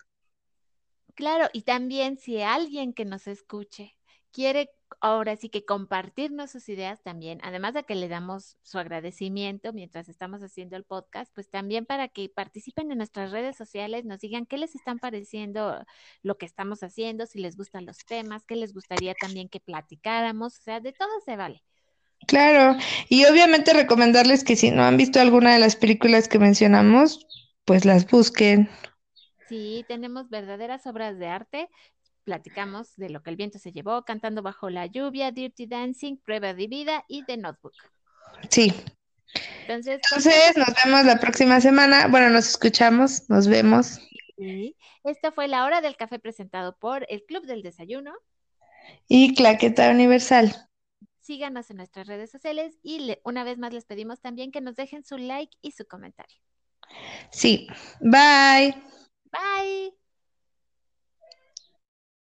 Claro, 1.14 1.49
y 1.53 1.62
también 1.62 2.18
si 2.18 2.41
alguien 2.41 2.93
que 2.93 3.05
nos 3.05 3.26
escuche 3.26 3.95
quiere 4.37 4.70
ahora 5.01 5.34
sí 5.34 5.49
que 5.49 5.64
compartirnos 5.64 6.51
sus 6.51 6.68
ideas 6.68 7.03
también, 7.03 7.39
además 7.43 7.72
de 7.72 7.84
que 7.84 7.95
le 7.95 8.07
damos 8.07 8.59
su 8.62 8.78
agradecimiento 8.78 9.72
mientras 9.72 10.11
estamos 10.11 10.43
haciendo 10.43 10.76
el 10.76 10.84
podcast, 10.84 11.32
pues 11.34 11.49
también 11.49 11.87
para 11.87 12.09
que 12.09 12.28
participen 12.28 12.93
en 12.93 12.99
nuestras 12.99 13.30
redes 13.30 13.57
sociales, 13.57 14.05
nos 14.05 14.20
digan 14.20 14.45
qué 14.45 14.59
les 14.59 14.74
están 14.74 14.99
pareciendo 14.99 15.82
lo 16.22 16.37
que 16.37 16.45
estamos 16.45 16.82
haciendo, 16.82 17.24
si 17.24 17.39
les 17.39 17.57
gustan 17.57 17.87
los 17.87 17.97
temas, 18.05 18.45
qué 18.45 18.57
les 18.57 18.74
gustaría 18.74 19.14
también 19.14 19.49
que 19.49 19.59
platicáramos, 19.59 20.59
o 20.59 20.62
sea, 20.62 20.80
de 20.80 20.93
todo 20.93 21.09
se 21.24 21.37
vale. 21.37 21.62
Claro, 22.26 22.78
y 23.09 23.24
obviamente 23.24 23.72
recomendarles 23.72 24.45
que 24.45 24.57
si 24.57 24.70
no 24.70 24.82
han 24.82 24.99
visto 24.99 25.18
alguna 25.18 25.55
de 25.55 25.61
las 25.61 25.76
películas 25.76 26.28
que 26.28 26.39
mencionamos, 26.39 27.26
pues 27.64 27.87
las 27.87 28.07
busquen. 28.07 28.68
Sí, 29.49 29.84
tenemos 29.87 30.28
verdaderas 30.28 30.87
obras 30.87 31.18
de 31.18 31.28
arte. 31.28 31.70
Platicamos 32.26 32.96
de 32.96 33.08
lo 33.08 33.22
que 33.22 33.30
el 33.30 33.36
viento 33.36 33.60
se 33.60 33.70
llevó, 33.70 34.04
Cantando 34.04 34.42
bajo 34.42 34.68
la 34.68 34.86
lluvia, 34.86 35.30
Dirty 35.30 35.66
Dancing, 35.66 36.16
Prueba 36.16 36.54
de 36.54 36.66
vida 36.66 37.04
y 37.06 37.24
The 37.24 37.36
Notebook. 37.36 37.72
Sí. 38.50 38.74
Entonces, 39.68 40.00
nos 40.56 40.74
vemos 40.84 41.04
la 41.04 41.20
próxima 41.20 41.60
semana. 41.60 42.08
Bueno, 42.08 42.28
nos 42.30 42.48
escuchamos, 42.48 43.30
nos 43.30 43.46
vemos. 43.46 44.00
Sí. 44.36 44.76
Esta 45.04 45.30
fue 45.30 45.46
la 45.46 45.64
hora 45.64 45.80
del 45.80 45.96
café 45.96 46.18
presentado 46.18 46.76
por 46.76 47.06
el 47.08 47.24
Club 47.24 47.46
del 47.46 47.62
Desayuno. 47.62 48.12
Y 49.06 49.34
Claqueta 49.36 49.88
Universal. 49.90 50.52
Síganos 51.20 51.70
en 51.70 51.76
nuestras 51.76 52.08
redes 52.08 52.30
sociales 52.32 52.76
y 52.82 52.98
le- 53.00 53.20
una 53.24 53.44
vez 53.44 53.56
más 53.58 53.72
les 53.72 53.84
pedimos 53.84 54.20
también 54.20 54.50
que 54.50 54.60
nos 54.60 54.74
dejen 54.74 55.04
su 55.04 55.16
like 55.16 55.56
y 55.62 55.70
su 55.70 55.86
comentario. 55.86 56.40
Sí. 57.30 57.68
Bye. 58.00 58.74
Bye. 59.30 59.94